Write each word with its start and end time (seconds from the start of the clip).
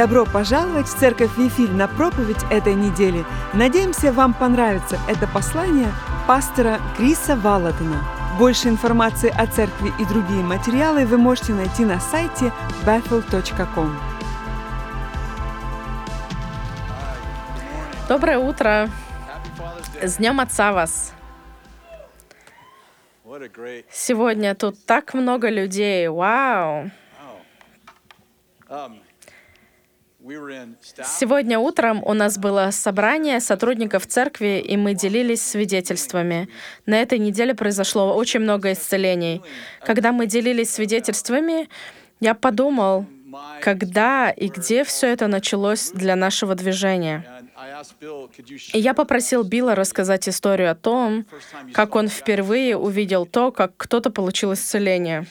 Добро 0.00 0.24
пожаловать 0.24 0.86
в 0.86 0.98
Церковь 0.98 1.36
Вифиль 1.36 1.72
на 1.72 1.86
проповедь 1.86 2.42
этой 2.50 2.72
недели. 2.72 3.22
Надеемся, 3.52 4.14
вам 4.14 4.32
понравится 4.32 4.98
это 5.06 5.26
послание 5.26 5.92
пастора 6.26 6.80
Криса 6.96 7.36
Валатона. 7.36 8.02
Больше 8.38 8.68
информации 8.68 9.28
о 9.28 9.46
церкви 9.46 9.92
и 9.98 10.06
другие 10.06 10.42
материалы 10.42 11.04
вы 11.04 11.18
можете 11.18 11.52
найти 11.52 11.84
на 11.84 12.00
сайте 12.00 12.50
bethel.com. 12.86 13.94
Доброе 18.08 18.38
утро! 18.38 18.88
С 20.00 20.16
Днем 20.16 20.40
Отца 20.40 20.72
вас! 20.72 21.12
Сегодня 23.92 24.54
тут 24.54 24.82
так 24.86 25.12
много 25.12 25.50
людей. 25.50 26.08
Вау! 26.08 26.90
Сегодня 30.22 31.58
утром 31.58 32.02
у 32.04 32.12
нас 32.12 32.36
было 32.36 32.70
собрание 32.72 33.40
сотрудников 33.40 34.06
церкви, 34.06 34.60
и 34.60 34.76
мы 34.76 34.94
делились 34.94 35.42
свидетельствами. 35.42 36.48
На 36.84 37.00
этой 37.00 37.18
неделе 37.18 37.54
произошло 37.54 38.14
очень 38.14 38.40
много 38.40 38.72
исцелений. 38.72 39.42
Когда 39.80 40.12
мы 40.12 40.26
делились 40.26 40.70
свидетельствами, 40.70 41.68
я 42.20 42.34
подумал, 42.34 43.06
когда 43.62 44.30
и 44.30 44.48
где 44.48 44.84
все 44.84 45.06
это 45.08 45.26
началось 45.26 45.90
для 45.92 46.16
нашего 46.16 46.54
движения. 46.54 47.24
И 48.72 48.78
я 48.78 48.94
попросил 48.94 49.42
Билла 49.42 49.74
рассказать 49.74 50.28
историю 50.28 50.70
о 50.70 50.74
том, 50.74 51.26
как 51.72 51.94
он 51.94 52.08
впервые 52.08 52.76
увидел 52.76 53.26
то, 53.26 53.52
как 53.52 53.72
кто-то 53.76 54.10
получил 54.10 54.52
исцеление. 54.52 55.26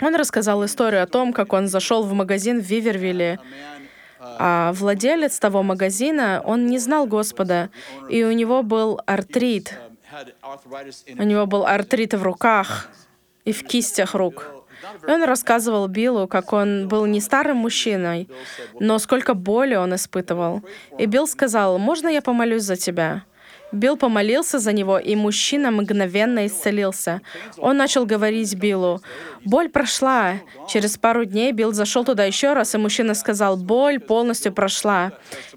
Он 0.00 0.14
рассказал 0.14 0.64
историю 0.64 1.02
о 1.02 1.06
том, 1.06 1.32
как 1.32 1.52
он 1.52 1.68
зашел 1.68 2.02
в 2.02 2.12
магазин 2.12 2.60
в 2.60 2.64
Вивервилле, 2.64 3.38
а 4.22 4.72
владелец 4.72 5.38
того 5.38 5.62
магазина, 5.62 6.42
он 6.44 6.66
не 6.66 6.78
знал 6.78 7.06
Господа, 7.06 7.70
и 8.08 8.24
у 8.24 8.32
него 8.32 8.62
был 8.62 9.00
артрит. 9.06 9.78
У 11.18 11.22
него 11.22 11.46
был 11.46 11.66
артрит 11.66 12.14
в 12.14 12.22
руках 12.22 12.88
и 13.44 13.52
в 13.52 13.64
кистях 13.64 14.14
рук. 14.14 14.46
И 15.06 15.10
он 15.10 15.24
рассказывал 15.24 15.88
Биллу, 15.88 16.28
как 16.28 16.52
он 16.52 16.88
был 16.88 17.06
не 17.06 17.20
старым 17.20 17.58
мужчиной, 17.58 18.28
но 18.78 18.98
сколько 18.98 19.34
боли 19.34 19.74
он 19.74 19.94
испытывал. 19.94 20.62
И 20.98 21.06
Билл 21.06 21.26
сказал, 21.26 21.78
«Можно 21.78 22.08
я 22.08 22.20
помолюсь 22.22 22.62
за 22.62 22.76
тебя?» 22.76 23.24
Билл 23.72 23.96
помолился 23.96 24.58
за 24.58 24.72
него, 24.72 24.98
и 24.98 25.16
мужчина 25.16 25.70
мгновенно 25.70 26.46
исцелился. 26.46 27.22
Он 27.56 27.76
начал 27.76 28.04
говорить 28.04 28.54
Биллу, 28.54 29.00
«Боль 29.44 29.68
прошла». 29.68 30.34
Через 30.68 30.98
пару 30.98 31.24
дней 31.24 31.52
Билл 31.52 31.72
зашел 31.72 32.04
туда 32.04 32.24
еще 32.24 32.52
раз, 32.52 32.74
и 32.74 32.78
мужчина 32.78 33.14
сказал, 33.14 33.56
«Боль 33.56 33.98
полностью 33.98 34.52
прошла». 34.52 35.12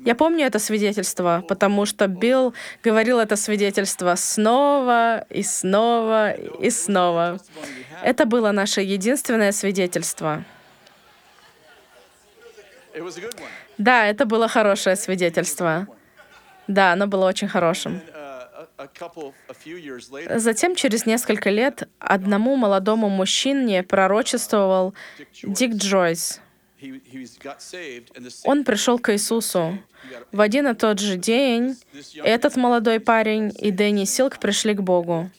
Я 0.05 0.15
помню 0.15 0.45
это 0.45 0.59
свидетельство, 0.59 1.43
потому 1.47 1.85
что 1.85 2.07
Билл 2.07 2.53
говорил 2.83 3.19
это 3.19 3.35
свидетельство 3.35 4.15
снова 4.15 5.25
и 5.29 5.43
снова 5.43 6.31
и 6.31 6.69
снова. 6.69 7.39
Это 8.01 8.25
было 8.25 8.51
наше 8.51 8.81
единственное 8.81 9.51
свидетельство. 9.51 10.43
Да, 13.77 14.07
это 14.07 14.25
было 14.25 14.47
хорошее 14.47 14.95
свидетельство. 14.95 15.87
Да, 16.67 16.93
оно 16.93 17.07
было 17.07 17.27
очень 17.27 17.47
хорошим. 17.47 18.01
Затем, 20.35 20.75
через 20.75 21.05
несколько 21.05 21.49
лет, 21.49 21.87
одному 21.99 22.55
молодому 22.55 23.09
мужчине 23.09 23.83
пророчествовал 23.83 24.93
Дик 25.43 25.75
Джойс. 25.75 26.41
Он 28.43 28.63
пришел 28.63 28.99
к 28.99 29.13
Иисусу. 29.13 29.77
В 30.31 30.41
один 30.41 30.67
и 30.67 30.73
тот 30.75 30.99
же 30.99 31.15
день 31.15 31.77
этот 32.23 32.57
молодой 32.57 32.99
парень 32.99 33.51
и 33.57 33.71
Дэнни 33.71 34.05
Силк 34.05 34.37
пришли 34.39 34.73
к 34.73 34.81
Богу. 34.81 35.31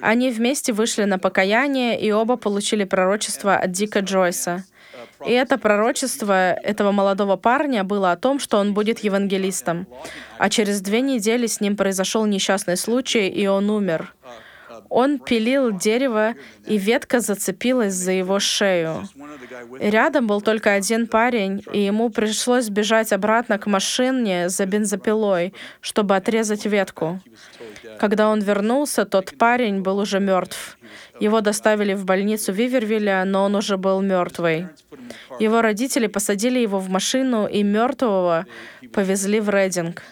Они 0.00 0.30
вместе 0.30 0.72
вышли 0.72 1.04
на 1.04 1.18
покаяние, 1.18 2.00
и 2.00 2.12
оба 2.12 2.36
получили 2.36 2.84
пророчество 2.84 3.56
от 3.56 3.72
Дика 3.72 4.00
Джойса— 4.00 4.64
и 5.24 5.32
это 5.32 5.58
пророчество 5.58 6.52
этого 6.52 6.92
молодого 6.92 7.36
парня 7.36 7.84
было 7.84 8.12
о 8.12 8.16
том, 8.16 8.38
что 8.38 8.58
он 8.58 8.74
будет 8.74 8.98
евангелистом. 9.00 9.86
А 10.38 10.50
через 10.50 10.80
две 10.80 11.00
недели 11.00 11.46
с 11.46 11.60
ним 11.60 11.76
произошел 11.76 12.26
несчастный 12.26 12.76
случай, 12.76 13.28
и 13.28 13.46
он 13.46 13.70
умер. 13.70 14.14
Он 14.88 15.18
пилил 15.18 15.72
дерево, 15.72 16.34
и 16.66 16.78
ветка 16.78 17.20
зацепилась 17.20 17.94
за 17.94 18.12
его 18.12 18.38
шею. 18.38 19.08
Рядом 19.78 20.26
был 20.26 20.40
только 20.40 20.72
один 20.72 21.06
парень, 21.06 21.62
и 21.72 21.80
ему 21.80 22.10
пришлось 22.10 22.68
бежать 22.68 23.12
обратно 23.12 23.58
к 23.58 23.66
машине 23.66 24.48
за 24.48 24.66
бензопилой, 24.66 25.54
чтобы 25.80 26.16
отрезать 26.16 26.66
ветку. 26.66 27.20
Когда 27.98 28.28
он 28.28 28.40
вернулся, 28.40 29.04
тот 29.04 29.36
парень 29.38 29.80
был 29.82 29.98
уже 29.98 30.20
мертв. 30.20 30.78
Его 31.20 31.40
доставили 31.40 31.94
в 31.94 32.04
больницу 32.04 32.52
Вивервилля, 32.52 33.24
но 33.24 33.44
он 33.44 33.54
уже 33.54 33.76
был 33.76 34.00
мертвый. 34.00 34.68
Его 35.40 35.62
родители 35.62 36.06
посадили 36.06 36.58
его 36.58 36.78
в 36.78 36.88
машину 36.88 37.46
и 37.46 37.62
мертвого 37.62 38.46
повезли 38.92 39.40
в 39.40 39.48
Рейдинг. 39.50 40.02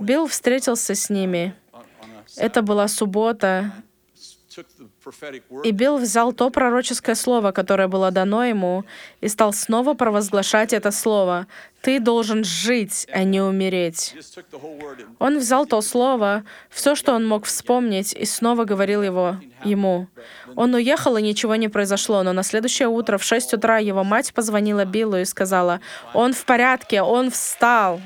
Билл 0.00 0.26
встретился 0.26 0.94
с 0.94 1.10
ними. 1.10 1.54
Это 2.38 2.62
была 2.62 2.88
суббота, 2.88 3.72
и 5.64 5.70
Билл 5.70 5.98
взял 5.98 6.32
то 6.32 6.50
пророческое 6.50 7.14
слово, 7.14 7.52
которое 7.52 7.88
было 7.88 8.10
дано 8.10 8.44
ему, 8.44 8.84
и 9.20 9.28
стал 9.28 9.52
снова 9.52 9.94
провозглашать 9.94 10.72
это 10.72 10.90
слово. 10.90 11.46
«Ты 11.80 12.00
должен 12.00 12.42
жить, 12.42 13.06
а 13.12 13.22
не 13.22 13.40
умереть». 13.40 14.16
Он 15.20 15.38
взял 15.38 15.64
то 15.64 15.80
слово, 15.80 16.44
все, 16.70 16.96
что 16.96 17.14
он 17.14 17.26
мог 17.26 17.44
вспомнить, 17.44 18.12
и 18.14 18.24
снова 18.24 18.64
говорил 18.64 19.02
его 19.02 19.36
ему. 19.64 20.08
Он 20.56 20.74
уехал, 20.74 21.16
и 21.16 21.22
ничего 21.22 21.54
не 21.54 21.68
произошло, 21.68 22.22
но 22.24 22.32
на 22.32 22.42
следующее 22.42 22.88
утро 22.88 23.16
в 23.16 23.22
6 23.22 23.54
утра 23.54 23.78
его 23.78 24.02
мать 24.02 24.34
позвонила 24.34 24.84
Биллу 24.84 25.18
и 25.18 25.24
сказала, 25.24 25.80
«Он 26.14 26.32
в 26.32 26.44
порядке, 26.44 27.02
он 27.02 27.30
встал». 27.30 28.00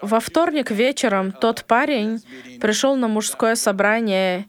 Во 0.00 0.20
вторник 0.20 0.70
вечером 0.70 1.32
тот 1.32 1.64
парень 1.64 2.20
пришел 2.60 2.96
на 2.96 3.08
мужское 3.08 3.54
собрание 3.54 4.46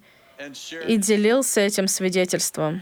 и 0.88 0.98
делился 0.98 1.62
этим 1.62 1.88
свидетельством. 1.88 2.82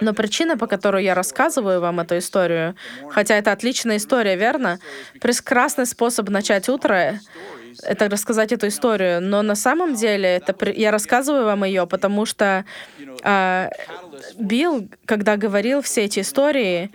Но 0.00 0.14
причина, 0.14 0.56
по 0.56 0.66
которой 0.66 1.04
я 1.04 1.14
рассказываю 1.14 1.80
вам 1.80 2.00
эту 2.00 2.18
историю, 2.18 2.74
хотя 3.10 3.36
это 3.36 3.52
отличная 3.52 3.96
история, 3.96 4.36
верно? 4.36 4.78
Прекрасный 5.20 5.86
способ 5.86 6.28
начать 6.28 6.68
утро— 6.68 7.20
это 7.82 8.08
рассказать 8.08 8.52
эту 8.52 8.68
историю. 8.68 9.20
Но 9.20 9.42
на 9.42 9.54
самом 9.54 9.94
деле 9.94 10.28
это, 10.28 10.70
я 10.70 10.90
рассказываю 10.90 11.44
вам 11.44 11.64
ее, 11.64 11.86
потому 11.86 12.26
что 12.26 12.64
э, 13.22 13.68
Билл, 14.38 14.88
когда 15.06 15.36
говорил 15.36 15.82
все 15.82 16.04
эти 16.04 16.20
истории, 16.20 16.90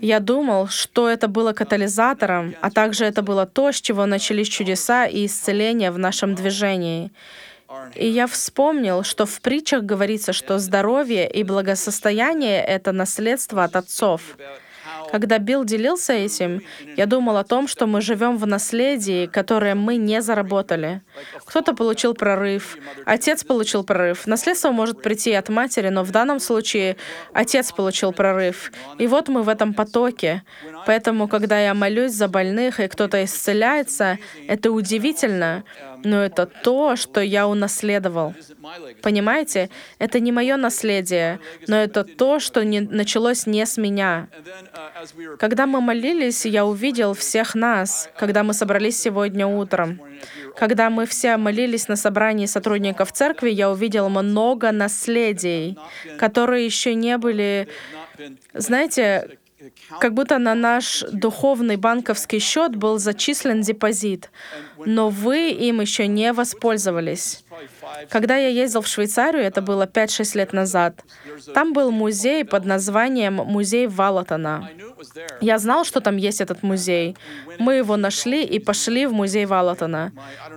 я 0.00 0.20
думал, 0.20 0.68
что 0.68 1.08
это 1.08 1.28
было 1.28 1.52
катализатором, 1.52 2.54
а 2.60 2.70
также 2.70 3.04
это 3.04 3.22
было 3.22 3.46
то, 3.46 3.72
с 3.72 3.80
чего 3.80 4.06
начались 4.06 4.48
чудеса 4.48 5.06
и 5.06 5.26
исцеления 5.26 5.90
в 5.90 5.98
нашем 5.98 6.34
движении. 6.34 7.10
И 7.94 8.06
я 8.06 8.26
вспомнил, 8.26 9.02
что 9.04 9.26
в 9.26 9.40
притчах 9.40 9.82
говорится, 9.82 10.32
что 10.32 10.58
здоровье 10.58 11.30
и 11.30 11.44
благосостояние— 11.44 12.64
это 12.66 12.92
наследство 12.92 13.64
от 13.64 13.76
отцов. 13.76 14.36
Когда 15.10 15.38
Билл 15.38 15.64
делился 15.64 16.12
этим, 16.12 16.62
я 16.96 17.06
думал 17.06 17.36
о 17.36 17.44
том, 17.44 17.66
что 17.68 17.86
мы 17.86 18.00
живем 18.00 18.36
в 18.36 18.46
наследии, 18.46 19.26
которое 19.26 19.74
мы 19.74 19.96
не 19.96 20.22
заработали. 20.22 21.02
Кто-то 21.44 21.74
получил 21.74 22.14
прорыв, 22.14 22.76
отец 23.04 23.44
получил 23.44 23.82
прорыв. 23.84 24.26
Наследство 24.26 24.70
может 24.70 25.02
прийти 25.02 25.32
от 25.32 25.48
матери, 25.48 25.88
но 25.88 26.04
в 26.04 26.10
данном 26.10 26.38
случае 26.38 26.96
отец 27.32 27.72
получил 27.72 28.12
прорыв. 28.12 28.72
И 28.98 29.06
вот 29.06 29.28
мы 29.28 29.42
в 29.42 29.48
этом 29.48 29.74
потоке. 29.74 30.42
Поэтому, 30.86 31.28
когда 31.28 31.58
я 31.58 31.74
молюсь 31.74 32.12
за 32.12 32.28
больных, 32.28 32.80
и 32.80 32.88
кто-то 32.88 33.22
исцеляется, 33.24 34.18
это 34.46 34.70
удивительно, 34.70 35.64
но 36.04 36.22
это 36.22 36.46
то, 36.46 36.96
что 36.96 37.20
я 37.20 37.46
унаследовал. 37.46 38.34
Понимаете? 39.02 39.70
Это 39.98 40.20
не 40.20 40.32
мое 40.32 40.56
наследие, 40.56 41.40
но 41.66 41.76
это 41.76 42.04
то, 42.04 42.40
что 42.40 42.64
не, 42.64 42.80
началось 42.80 43.46
не 43.46 43.64
с 43.64 43.76
меня. 43.76 44.28
Когда 45.38 45.66
мы 45.66 45.80
молились, 45.80 46.46
я 46.46 46.64
увидел 46.66 47.14
всех 47.14 47.54
нас, 47.54 48.10
когда 48.16 48.42
мы 48.42 48.54
собрались 48.54 49.00
сегодня 49.00 49.46
утром. 49.46 50.00
Когда 50.56 50.90
мы 50.90 51.06
все 51.06 51.36
молились 51.36 51.88
на 51.88 51.96
собрании 51.96 52.46
сотрудников 52.46 53.12
церкви, 53.12 53.50
я 53.50 53.70
увидел 53.70 54.08
много 54.08 54.72
наследий, 54.72 55.78
которые 56.18 56.64
еще 56.66 56.94
не 56.94 57.16
были... 57.18 57.68
Знаете, 58.52 59.38
как 60.00 60.14
будто 60.14 60.38
на 60.38 60.54
наш 60.54 61.04
духовный 61.12 61.76
банковский 61.76 62.38
счет 62.38 62.76
был 62.76 62.98
зачислен 62.98 63.60
депозит, 63.60 64.30
но 64.86 65.10
вы 65.10 65.50
им 65.50 65.80
еще 65.80 66.06
не 66.06 66.32
воспользовались. 66.32 67.44
Когда 68.08 68.36
я 68.36 68.48
ездил 68.48 68.80
в 68.82 68.86
Швейцарию, 68.86 69.42
это 69.42 69.60
было 69.62 69.86
5-6 69.86 70.36
лет 70.36 70.52
назад, 70.52 71.04
там 71.54 71.72
был 71.72 71.90
музей 71.90 72.44
под 72.44 72.64
названием 72.64 73.34
«Музей 73.34 73.86
Валатона». 73.86 74.70
Я 75.40 75.58
знал, 75.58 75.84
что 75.84 76.00
там 76.00 76.16
есть 76.16 76.40
этот 76.40 76.62
музей. 76.62 77.16
Мы 77.58 77.74
его 77.76 77.96
нашли 77.96 78.44
и 78.44 78.58
пошли 78.58 79.06
в 79.06 79.12
музей 79.12 79.46
Валатона. 79.46 80.12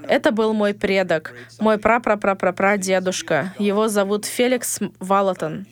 Это 0.08 0.32
был 0.32 0.54
мой 0.54 0.74
предок, 0.74 1.34
мой 1.60 1.78
прапрапрапрапрадедушка. 1.78 3.54
Его 3.58 3.88
зовут 3.88 4.26
Феликс 4.26 4.80
Валатон. 5.00 5.66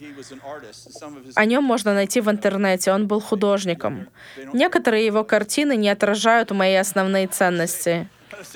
О 1.36 1.45
нем 1.45 1.63
можно 1.63 1.94
найти 1.94 2.22
в 2.22 2.30
интернете, 2.30 2.92
он 2.92 3.07
был 3.07 3.19
художником. 3.19 4.07
Некоторые 4.54 5.06
его 5.06 5.24
картины 5.24 5.75
не 5.75 5.89
отражают 5.89 6.51
мои 6.51 6.75
основные 6.75 7.28
ценности. 7.28 8.07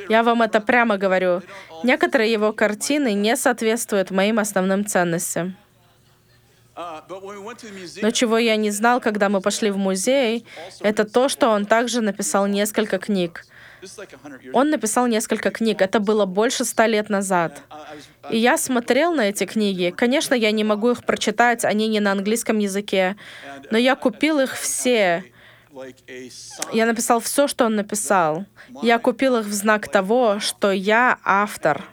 Я 0.09 0.23
вам 0.23 0.41
это 0.41 0.61
прямо 0.61 0.97
говорю. 0.97 1.41
Некоторые 1.83 2.31
его 2.31 2.53
картины 2.53 3.13
не 3.13 3.35
соответствуют 3.35 4.11
моим 4.11 4.39
основным 4.39 4.85
ценностям. 4.85 5.55
Но 8.01 8.11
чего 8.11 8.37
я 8.37 8.55
не 8.57 8.71
знал, 8.71 8.99
когда 8.99 9.29
мы 9.29 9.39
пошли 9.39 9.71
в 9.71 9.77
музей, 9.77 10.45
это 10.81 11.05
то, 11.05 11.29
что 11.29 11.49
он 11.49 11.65
также 11.65 12.01
написал 12.01 12.47
несколько 12.47 12.97
книг. 12.97 13.45
Он 14.53 14.69
написал 14.69 15.07
несколько 15.07 15.51
книг. 15.51 15.81
Это 15.81 15.99
было 15.99 16.25
больше 16.25 16.65
ста 16.65 16.87
лет 16.87 17.09
назад. 17.09 17.61
И 18.29 18.37
я 18.37 18.57
смотрел 18.57 19.13
на 19.13 19.29
эти 19.29 19.45
книги. 19.45 19.93
Конечно, 19.95 20.33
я 20.33 20.51
не 20.51 20.63
могу 20.63 20.91
их 20.91 21.05
прочитать, 21.05 21.63
они 21.63 21.87
не 21.87 21.99
на 21.99 22.11
английском 22.11 22.57
языке. 22.57 23.15
Но 23.71 23.77
я 23.77 23.95
купил 23.95 24.39
их 24.39 24.57
все. 24.57 25.23
Я 26.71 26.85
написал 26.85 27.19
все, 27.19 27.47
что 27.47 27.65
он 27.65 27.75
написал. 27.75 28.45
Я 28.81 28.99
купил 28.99 29.37
их 29.37 29.45
в 29.45 29.53
знак 29.53 29.87
того, 29.89 30.39
что 30.39 30.71
я 30.71 31.17
автор. 31.23 31.83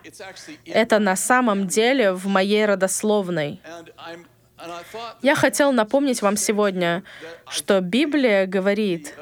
Это 0.66 0.98
на 0.98 1.16
самом 1.16 1.66
деле 1.66 2.12
в 2.12 2.26
моей 2.26 2.66
родословной. 2.66 3.60
Я 5.22 5.34
хотел 5.34 5.72
напомнить 5.72 6.22
вам 6.22 6.36
сегодня, 6.36 7.02
что 7.48 7.80
Библия 7.80 8.46
говорит, 8.46 9.14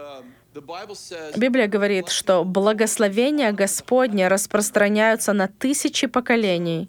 Библия 1.37 1.69
говорит, 1.69 2.09
что 2.09 2.45
благословения 2.45 3.53
Господня 3.53 4.29
распространяются 4.29 5.33
на 5.33 5.47
тысячи 5.47 6.07
поколений. 6.07 6.89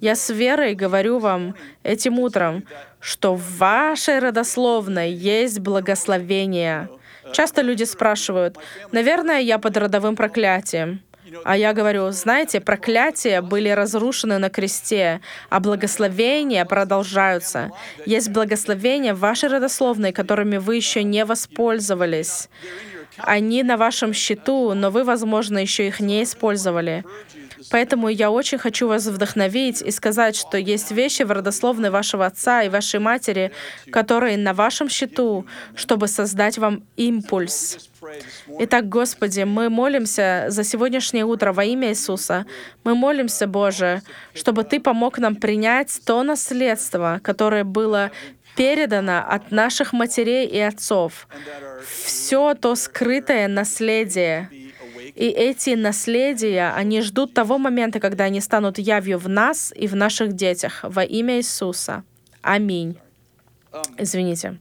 Я 0.00 0.14
с 0.14 0.30
верой 0.30 0.74
говорю 0.74 1.18
вам 1.18 1.56
этим 1.82 2.20
утром, 2.20 2.64
что 3.00 3.34
в 3.34 3.58
вашей 3.58 4.18
родословной 4.18 5.12
есть 5.12 5.60
благословение. 5.60 6.88
Часто 7.32 7.62
люди 7.62 7.84
спрашивают, 7.84 8.56
наверное, 8.92 9.40
я 9.40 9.58
под 9.58 9.76
родовым 9.76 10.16
проклятием. 10.16 11.02
А 11.44 11.56
я 11.56 11.72
говорю, 11.72 12.10
знаете, 12.10 12.60
проклятия 12.60 13.42
были 13.42 13.68
разрушены 13.68 14.38
на 14.38 14.48
кресте, 14.48 15.20
а 15.50 15.60
благословения 15.60 16.64
продолжаются. 16.64 17.70
Есть 18.06 18.30
благословения 18.30 19.14
в 19.14 19.18
вашей 19.18 19.50
родословной, 19.50 20.12
которыми 20.12 20.56
вы 20.56 20.76
еще 20.76 21.02
не 21.02 21.24
воспользовались. 21.24 22.48
Они 23.18 23.62
на 23.62 23.76
вашем 23.76 24.14
счету, 24.14 24.74
но 24.74 24.90
вы, 24.90 25.04
возможно, 25.04 25.58
еще 25.58 25.86
их 25.88 26.00
не 26.00 26.22
использовали. 26.22 27.04
Поэтому 27.70 28.08
я 28.08 28.30
очень 28.30 28.58
хочу 28.58 28.88
вас 28.88 29.06
вдохновить 29.06 29.82
и 29.82 29.90
сказать, 29.90 30.36
что 30.36 30.58
есть 30.58 30.90
вещи 30.90 31.22
в 31.22 31.30
родословной 31.30 31.90
вашего 31.90 32.26
отца 32.26 32.62
и 32.62 32.68
вашей 32.68 33.00
матери, 33.00 33.52
которые 33.90 34.36
на 34.36 34.54
вашем 34.54 34.88
счету, 34.88 35.46
чтобы 35.74 36.08
создать 36.08 36.58
вам 36.58 36.82
импульс. 36.96 37.90
Итак, 38.60 38.88
Господи, 38.88 39.42
мы 39.42 39.68
молимся 39.70 40.46
за 40.48 40.64
сегодняшнее 40.64 41.24
утро 41.24 41.52
во 41.52 41.64
имя 41.64 41.90
Иисуса. 41.90 42.46
Мы 42.84 42.94
молимся, 42.94 43.46
Боже, 43.46 44.02
чтобы 44.34 44.64
Ты 44.64 44.80
помог 44.80 45.18
нам 45.18 45.36
принять 45.36 46.00
то 46.04 46.22
наследство, 46.22 47.20
которое 47.22 47.64
было 47.64 48.10
передано 48.56 49.24
от 49.24 49.52
наших 49.52 49.92
матерей 49.92 50.46
и 50.46 50.58
отцов. 50.58 51.28
Все 52.04 52.54
то 52.54 52.74
скрытое 52.74 53.46
наследие. 53.46 54.48
И 55.18 55.30
эти 55.30 55.70
наследия, 55.70 56.72
они 56.76 57.02
ждут 57.02 57.34
того 57.34 57.58
момента, 57.58 57.98
когда 57.98 58.24
они 58.24 58.40
станут 58.40 58.78
явью 58.78 59.18
в 59.18 59.28
нас 59.28 59.72
и 59.74 59.88
в 59.88 59.96
наших 59.96 60.34
детях. 60.34 60.78
Во 60.84 61.02
имя 61.02 61.38
Иисуса. 61.38 62.04
Аминь. 62.40 62.96
Извините. 63.96 64.58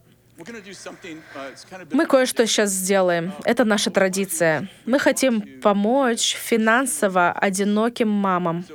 Мы 1.91 2.07
кое-что 2.07 2.47
сейчас 2.47 2.71
сделаем. 2.71 3.33
Это 3.43 3.65
наша 3.65 3.91
традиция. 3.91 4.67
Мы 4.87 4.97
хотим 4.97 5.41
помочь 5.61 6.35
финансово 6.35 7.33
одиноким 7.33 8.09
мамам. 8.09 8.65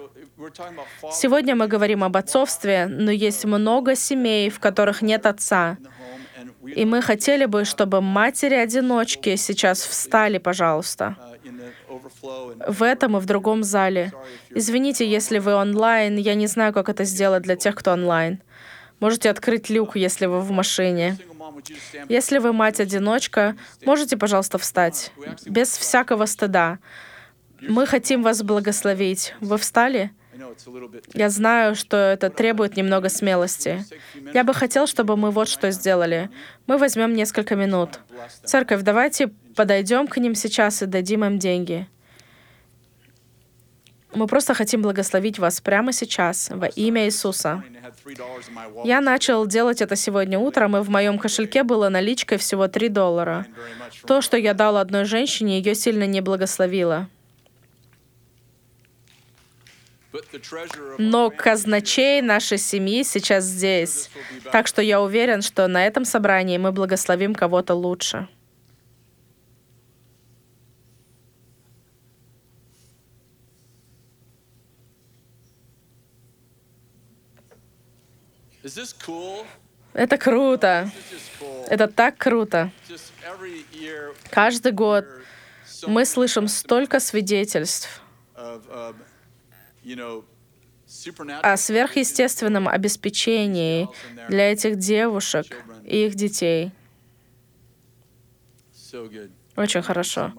Сегодня 1.11 1.57
мы 1.57 1.67
говорим 1.67 2.05
об 2.05 2.17
отцовстве, 2.17 2.87
но 2.87 3.11
есть 3.11 3.45
много 3.45 3.97
семей, 3.97 4.51
в 4.51 4.61
которых 4.61 5.03
нет 5.03 5.27
отца. 5.27 5.79
И 6.65 6.85
мы 6.85 7.03
хотели 7.03 7.47
бы, 7.47 7.65
чтобы 7.65 8.01
матери-одиночки 8.01 9.35
сейчас 9.35 9.83
встали, 9.83 10.39
пожалуйста, 10.39 11.17
в 12.69 12.83
этом 12.83 13.17
и 13.17 13.21
в 13.21 13.27
другом 13.27 13.63
зале. 13.63 14.13
Извините, 14.51 15.09
если 15.09 15.39
вы 15.39 15.55
онлайн, 15.55 16.17
я 16.17 16.35
не 16.35 16.47
знаю, 16.47 16.73
как 16.73 16.89
это 16.89 17.05
сделать 17.05 17.43
для 17.43 17.57
тех, 17.57 17.75
кто 17.75 17.93
онлайн. 17.93 18.41
Можете 19.01 19.31
открыть 19.31 19.69
люк, 19.69 19.97
если 19.97 20.27
вы 20.27 20.41
в 20.41 20.51
машине. 20.51 21.19
Если 22.09 22.39
вы 22.39 22.53
мать-одиночка, 22.53 23.57
можете, 23.85 24.17
пожалуйста, 24.17 24.59
встать. 24.59 25.13
Без 25.47 25.77
всякого 25.77 26.27
стыда. 26.27 26.79
Мы 27.61 27.87
хотим 27.87 28.23
вас 28.23 28.43
благословить. 28.43 29.35
Вы 29.41 29.59
встали? 29.59 30.13
Я 31.15 31.31
знаю, 31.31 31.75
что 31.75 31.97
это 31.97 32.31
требует 32.31 32.77
немного 32.77 33.09
смелости. 33.09 33.85
Я 34.33 34.45
бы 34.45 34.55
хотел, 34.55 34.87
чтобы 34.87 35.17
мы 35.17 35.31
вот 35.31 35.49
что 35.49 35.71
сделали. 35.71 36.31
Мы 36.67 36.79
возьмем 36.79 37.15
несколько 37.15 37.55
минут. 37.55 38.01
Церковь, 38.45 38.83
давайте 38.83 39.31
подойдем 39.57 40.07
к 40.07 40.17
ним 40.19 40.35
сейчас 40.35 40.83
и 40.83 40.87
дадим 40.87 41.25
им 41.25 41.39
деньги. 41.39 41.87
Мы 44.15 44.27
просто 44.27 44.53
хотим 44.53 44.83
благословить 44.83 45.39
вас 45.39 45.61
прямо 45.61 45.93
сейчас 45.93 46.51
во 46.51 46.67
имя 46.67 47.07
Иисуса. 47.07 47.65
Я 48.85 49.01
начал 49.01 49.47
делать 49.47 49.81
это 49.81 49.97
сегодня 49.97 50.39
утром, 50.39 50.77
и 50.77 50.81
в 50.81 50.91
моем 50.91 51.19
кошельке 51.19 51.63
было 51.63 51.89
наличкой 51.89 52.37
всего 52.37 52.69
3 52.69 52.89
доллара. 52.91 53.47
То, 54.07 54.21
что 54.21 54.37
я 54.37 54.53
дал 54.53 54.77
одной 54.77 55.07
женщине, 55.07 55.59
ее 55.59 55.75
сильно 55.75 56.07
не 56.07 56.21
благословило. 56.21 57.09
Но 60.99 61.31
казначей 61.31 62.21
нашей 62.21 62.59
семьи 62.59 63.03
сейчас 63.05 63.45
здесь. 63.45 64.11
Так 64.51 64.67
что 64.67 64.83
я 64.83 65.01
уверен, 65.01 65.41
что 65.41 65.67
на 65.69 65.87
этом 65.87 66.05
собрании 66.05 66.59
мы 66.59 66.71
благословим 66.71 67.35
кого-то 67.35 67.73
лучше. 67.75 68.29
Это 79.93 80.17
круто. 80.17 80.91
Это 81.69 81.89
так 81.89 82.17
круто. 82.17 82.71
Каждый 84.31 84.73
год 84.73 85.05
мы 85.87 86.05
слышим 86.05 86.49
столько 86.49 87.01
свидетельств 87.01 88.01
о 91.43 91.57
сверхъестественном 91.57 92.69
обеспечении 92.69 93.89
для 94.29 94.53
этих 94.53 94.77
девушек 94.77 95.47
и 95.85 96.07
их 96.07 96.15
детей. 96.15 96.73
Очень 99.57 99.83
хорошо. 99.83 100.33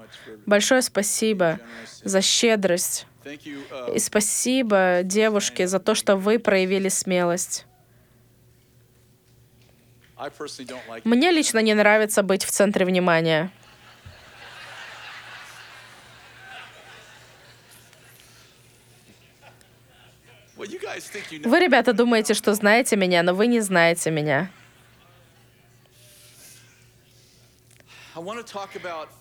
Большое 0.46 0.82
спасибо 0.82 1.60
за 2.04 2.22
щедрость. 2.22 3.08
И 3.94 4.00
спасибо, 4.00 5.02
девушки, 5.04 5.66
за 5.66 5.80
то, 5.80 5.96
что 5.96 6.18
вы 6.18 6.40
проявили 6.40 6.90
смелость. 6.90 7.66
Мне 11.04 11.32
лично 11.32 11.60
не 11.60 11.74
нравится 11.74 12.24
быть 12.24 12.44
в 12.44 12.52
центре 12.52 12.86
внимания. 12.86 13.52
Вы, 20.56 21.60
ребята, 21.60 21.94
думаете, 21.94 22.34
что 22.34 22.54
знаете 22.54 22.96
меня, 22.96 23.24
но 23.24 23.34
вы 23.34 23.48
не 23.48 23.60
знаете 23.60 24.12
меня. 24.12 24.50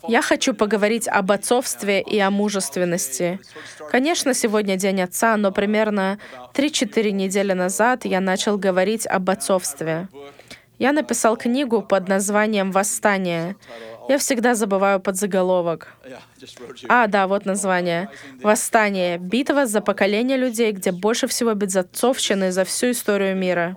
Я 0.07 0.21
хочу 0.21 0.53
поговорить 0.55 1.09
об 1.09 1.33
отцовстве 1.33 2.03
и 2.03 2.19
о 2.19 2.31
мужественности. 2.31 3.41
Конечно, 3.91 4.35
сегодня 4.35 4.77
День 4.77 5.01
Отца, 5.01 5.37
но 5.39 5.51
примерно 5.51 6.19
3-4 6.53 7.11
недели 7.11 7.55
назад 7.55 8.05
я 8.05 8.21
начал 8.21 8.59
говорить 8.59 9.07
об 9.07 9.31
отцовстве. 9.31 10.09
Я 10.83 10.91
написал 10.93 11.37
книгу 11.37 11.81
под 11.81 12.09
названием 12.09 12.73
«Восстание». 12.73 13.55
Я 14.09 14.19
всегда 14.19 14.57
забываю 14.57 14.99
подзаголовок. 14.99 15.95
А, 16.89 17.07
да, 17.07 17.29
вот 17.29 17.47
название. 17.47 18.09
«Восстание. 18.43 19.17
Битва 19.17 19.67
за 19.67 19.81
поколение 19.81 20.37
людей, 20.37 20.73
где 20.73 20.91
больше 20.91 21.29
всего 21.29 21.55
безотцовщины 21.55 22.51
за 22.51 22.65
всю 22.65 22.91
историю 22.91 23.37
мира». 23.37 23.77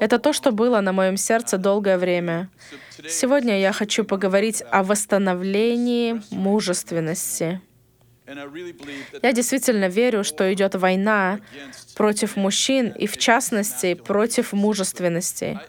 Это 0.00 0.18
то, 0.18 0.32
что 0.32 0.50
было 0.50 0.80
на 0.80 0.92
моем 0.92 1.16
сердце 1.16 1.56
долгое 1.56 1.98
время. 1.98 2.48
Сегодня 3.08 3.60
я 3.60 3.72
хочу 3.72 4.02
поговорить 4.02 4.60
о 4.72 4.82
восстановлении 4.82 6.20
мужественности. 6.32 7.60
Я 9.22 9.32
действительно 9.32 9.88
верю, 9.88 10.24
что 10.24 10.52
идет 10.52 10.74
война 10.74 11.40
против 11.94 12.36
мужчин 12.36 12.88
и, 12.88 13.06
в 13.06 13.18
частности, 13.18 13.94
против 13.94 14.52
мужественности. 14.52 15.60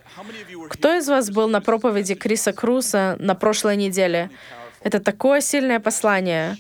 Кто 0.69 0.97
из 0.97 1.07
вас 1.07 1.29
был 1.29 1.50
на 1.50 1.59
проповеди 1.59 2.15
Криса 2.15 2.53
Круса 2.53 3.17
на 3.19 3.35
прошлой 3.35 3.75
неделе? 3.75 4.29
Это 4.81 5.00
такое 5.00 5.41
сильное 5.41 5.79
послание. 5.79 6.55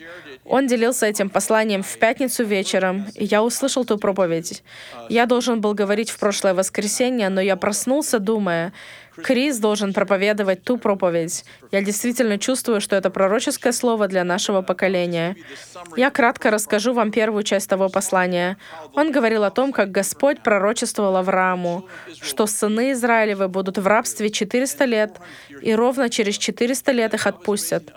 Он 0.45 0.67
делился 0.67 1.07
этим 1.07 1.29
посланием 1.29 1.81
в 1.81 1.97
пятницу 1.97 2.43
вечером, 2.43 3.07
и 3.15 3.25
я 3.25 3.43
услышал 3.43 3.85
ту 3.85 3.97
проповедь. 3.97 4.63
Я 5.09 5.25
должен 5.25 5.61
был 5.61 5.73
говорить 5.73 6.09
в 6.11 6.19
прошлое 6.19 6.53
воскресенье, 6.53 7.29
но 7.29 7.41
я 7.41 7.55
проснулся, 7.55 8.19
думая, 8.19 8.73
Крис 9.23 9.59
должен 9.59 9.93
проповедовать 9.93 10.63
ту 10.63 10.77
проповедь. 10.77 11.45
Я 11.71 11.81
действительно 11.81 12.37
чувствую, 12.37 12.81
что 12.81 12.95
это 12.95 13.09
пророческое 13.09 13.73
слово 13.73 14.07
для 14.07 14.23
нашего 14.23 14.61
поколения. 14.61 15.35
Я 15.95 16.11
кратко 16.11 16.51
расскажу 16.51 16.93
вам 16.93 17.11
первую 17.11 17.43
часть 17.43 17.69
того 17.69 17.89
послания. 17.89 18.57
Он 18.93 19.11
говорил 19.11 19.43
о 19.43 19.51
том, 19.51 19.71
как 19.71 19.91
Господь 19.91 20.41
пророчествовал 20.41 21.17
Аврааму, 21.17 21.87
что 22.21 22.45
сыны 22.47 22.91
Израилевы 22.91 23.47
будут 23.47 23.77
в 23.77 23.87
рабстве 23.87 24.29
400 24.29 24.85
лет, 24.85 25.17
и 25.61 25.73
ровно 25.73 26.09
через 26.09 26.37
400 26.37 26.91
лет 26.91 27.13
их 27.13 27.27
отпустят. 27.27 27.93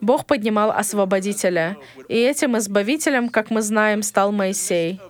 Бог 0.00 0.26
поднимал 0.26 0.70
освободителя, 0.70 1.76
и 2.08 2.16
этим 2.16 2.56
избавителем, 2.58 3.28
как 3.28 3.50
мы 3.50 3.62
знаем, 3.62 4.02
стал 4.02 4.32
Моисей. 4.32 5.00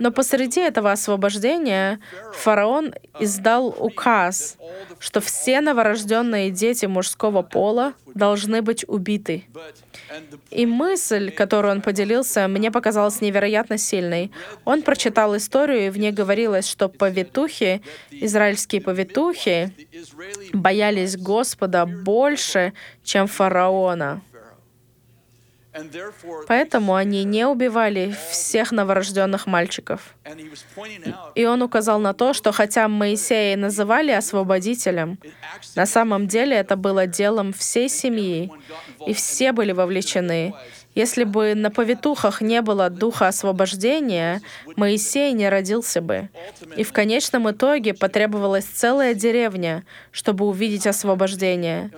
Но 0.00 0.10
посреди 0.10 0.60
этого 0.60 0.92
освобождения 0.92 2.00
фараон 2.32 2.94
издал 3.20 3.68
указ, 3.68 4.56
что 4.98 5.20
все 5.20 5.60
новорожденные 5.60 6.50
дети 6.50 6.86
мужского 6.86 7.42
пола 7.42 7.94
должны 8.14 8.62
быть 8.62 8.84
убиты. 8.88 9.44
И 10.50 10.66
мысль, 10.66 11.30
которую 11.30 11.72
он 11.72 11.82
поделился, 11.82 12.48
мне 12.48 12.70
показалась 12.70 13.20
невероятно 13.20 13.78
сильной. 13.78 14.30
Он 14.64 14.82
прочитал 14.82 15.36
историю, 15.36 15.86
и 15.86 15.90
в 15.90 15.98
ней 15.98 16.12
говорилось, 16.12 16.68
что 16.68 16.88
повитухи, 16.88 17.82
израильские 18.10 18.80
повитухи, 18.80 19.72
боялись 20.52 21.16
Господа 21.16 21.86
больше, 21.86 22.72
чем 23.02 23.26
фараона. 23.26 24.22
Поэтому 26.46 26.94
они 26.94 27.24
не 27.24 27.46
убивали 27.46 28.14
всех 28.30 28.72
новорожденных 28.72 29.46
мальчиков. 29.46 30.14
И 31.34 31.44
он 31.44 31.62
указал 31.62 31.98
на 31.98 32.14
то, 32.14 32.32
что 32.32 32.52
хотя 32.52 32.88
Моисея 32.88 33.56
называли 33.56 34.12
освободителем, 34.12 35.18
на 35.74 35.86
самом 35.86 36.28
деле 36.28 36.56
это 36.56 36.76
было 36.76 37.06
делом 37.06 37.52
всей 37.52 37.88
семьи, 37.88 38.50
и 39.06 39.14
все 39.14 39.52
были 39.52 39.72
вовлечены. 39.72 40.54
Если 40.94 41.24
бы 41.24 41.54
на 41.56 41.70
повитухах 41.70 42.40
не 42.40 42.62
было 42.62 42.88
духа 42.88 43.26
освобождения, 43.26 44.40
Моисей 44.76 45.32
не 45.32 45.48
родился 45.48 46.00
бы. 46.00 46.28
И 46.76 46.84
в 46.84 46.92
конечном 46.92 47.50
итоге 47.50 47.94
потребовалась 47.94 48.64
целая 48.64 49.14
деревня, 49.14 49.84
чтобы 50.12 50.46
увидеть 50.46 50.86
освобождение. 50.86 51.90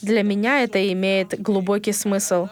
Для 0.00 0.22
меня 0.22 0.62
это 0.62 0.92
имеет 0.92 1.40
глубокий 1.40 1.92
смысл. 1.92 2.48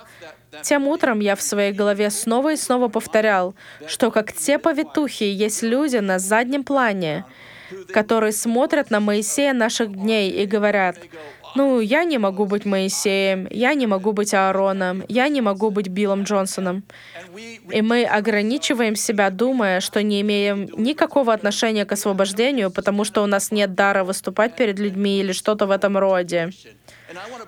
Тем 0.62 0.86
утром 0.88 1.20
я 1.20 1.34
в 1.36 1.42
своей 1.42 1.72
голове 1.72 2.10
снова 2.10 2.52
и 2.52 2.56
снова 2.56 2.88
повторял, 2.88 3.54
что 3.86 4.10
как 4.10 4.32
те 4.32 4.58
повитухи 4.58 5.24
есть 5.24 5.62
люди 5.62 5.96
на 5.96 6.18
заднем 6.18 6.64
плане, 6.64 7.24
которые 7.92 8.32
смотрят 8.32 8.90
на 8.90 9.00
Моисея 9.00 9.52
наших 9.52 9.92
дней 9.92 10.30
и 10.30 10.46
говорят, 10.46 10.96
ну, 11.54 11.80
я 11.80 12.04
не 12.04 12.18
могу 12.18 12.46
быть 12.46 12.64
Моисеем, 12.64 13.46
я 13.50 13.74
не 13.74 13.86
могу 13.86 14.12
быть 14.12 14.34
Аароном, 14.34 15.04
я 15.08 15.28
не 15.28 15.40
могу 15.40 15.70
быть 15.70 15.88
Биллом 15.88 16.24
Джонсоном. 16.24 16.82
И 17.70 17.82
мы 17.82 18.04
ограничиваем 18.04 18.96
себя, 18.96 19.30
думая, 19.30 19.80
что 19.80 20.02
не 20.02 20.20
имеем 20.20 20.68
никакого 20.76 21.32
отношения 21.32 21.84
к 21.84 21.92
освобождению, 21.92 22.70
потому 22.70 23.04
что 23.04 23.22
у 23.22 23.26
нас 23.26 23.50
нет 23.50 23.74
дара 23.74 24.04
выступать 24.04 24.56
перед 24.56 24.78
людьми 24.78 25.20
или 25.20 25.32
что-то 25.32 25.66
в 25.66 25.70
этом 25.70 25.96
роде. 25.96 26.50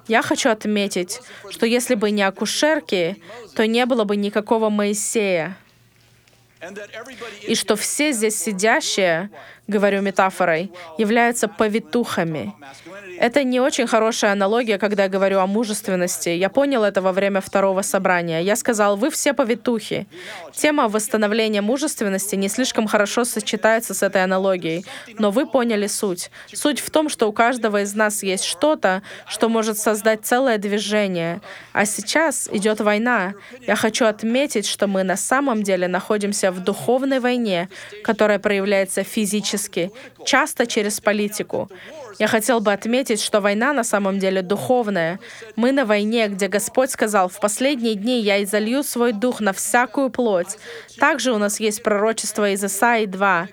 Я 0.07 0.23
хочу 0.23 0.51
отметить, 0.51 1.21
что 1.51 1.67
если 1.67 1.95
бы 1.95 2.11
не 2.11 2.23
акушерки, 2.23 3.17
то 3.55 3.67
не 3.67 3.85
было 3.87 4.05
бы 4.05 4.17
никакого 4.17 4.71
Моисея. 4.71 5.57
И 7.43 7.55
что 7.55 7.77
все 7.77 8.13
здесь 8.13 8.41
сидящие, 8.41 9.31
говорю 9.69 10.03
метафорой, 10.03 10.71
являются 10.99 11.49
повитухами. 11.49 12.55
Это 13.19 13.45
не 13.45 13.61
очень 13.61 13.87
хорошая 13.87 14.33
аналогия, 14.33 14.79
когда 14.79 15.05
я 15.05 15.09
говорю 15.09 15.41
о 15.41 15.47
мужественности. 15.47 16.29
Я 16.29 16.51
понял 16.51 16.85
это 16.85 17.01
во 17.01 17.13
время 17.13 17.41
второго 17.41 17.83
собрания. 17.83 18.41
Я 18.41 18.57
сказал, 18.57 18.97
вы 18.97 19.11
все 19.11 19.33
повитухи. 19.33 20.07
Тема 20.55 20.89
восстановления 20.89 21.63
мужественности 21.63 22.37
не 22.37 22.49
слишком 22.49 22.87
хорошо 22.87 23.25
сочетается 23.25 23.95
с 23.95 24.03
этой 24.03 24.23
аналогией, 24.23 24.85
но 25.19 25.31
вы 25.31 25.47
поняли 25.47 25.87
суть. 25.87 26.31
Суть 26.53 26.81
в 26.81 26.91
том, 26.91 27.09
что 27.09 27.29
у 27.29 27.33
каждого 27.33 27.83
из 27.83 27.95
нас 27.95 28.23
есть 28.23 28.45
что-то, 28.45 29.03
что 29.27 29.49
может 29.49 29.79
создать 29.79 30.21
целое 30.25 30.59
движение. 30.59 31.41
А 31.73 31.87
сейчас 31.87 32.49
идет 32.53 32.81
война. 32.81 33.35
Я 33.67 33.77
хочу 33.77 34.05
отметить, 34.05 34.67
что 34.67 34.87
мы 34.87 35.03
на 35.03 35.17
самом 35.17 35.63
деле 35.63 35.89
находимся 35.89 36.53
в 36.53 36.61
духовной 36.61 37.21
войне, 37.21 37.69
которая 38.05 38.39
проявляется 38.39 39.03
физически, 39.03 39.56
часто 40.25 40.67
через 40.67 41.01
политику. 41.01 41.69
Я 42.19 42.29
хотел 42.29 42.61
бы 42.61 42.73
отметить, 42.73 43.21
что 43.21 43.41
война 43.41 43.73
на 43.73 43.85
самом 43.85 44.19
деле 44.19 44.43
духовная. 44.43 45.19
Мы 45.57 45.73
на 45.73 45.85
войне, 45.85 46.29
где 46.29 46.49
Господь 46.49 46.91
сказал, 46.91 47.29
«В 47.29 47.41
последние 47.41 47.95
дни 47.95 48.21
я 48.21 48.43
изолью 48.43 48.83
свой 48.83 49.13
дух 49.13 49.41
на 49.41 49.53
всякую 49.53 50.11
плоть». 50.11 50.57
Также 50.99 51.33
у 51.33 51.39
нас 51.39 51.61
есть 51.61 51.83
пророчество 51.83 52.51
из 52.51 52.65
Исаии 52.65 53.07
2 53.07 53.49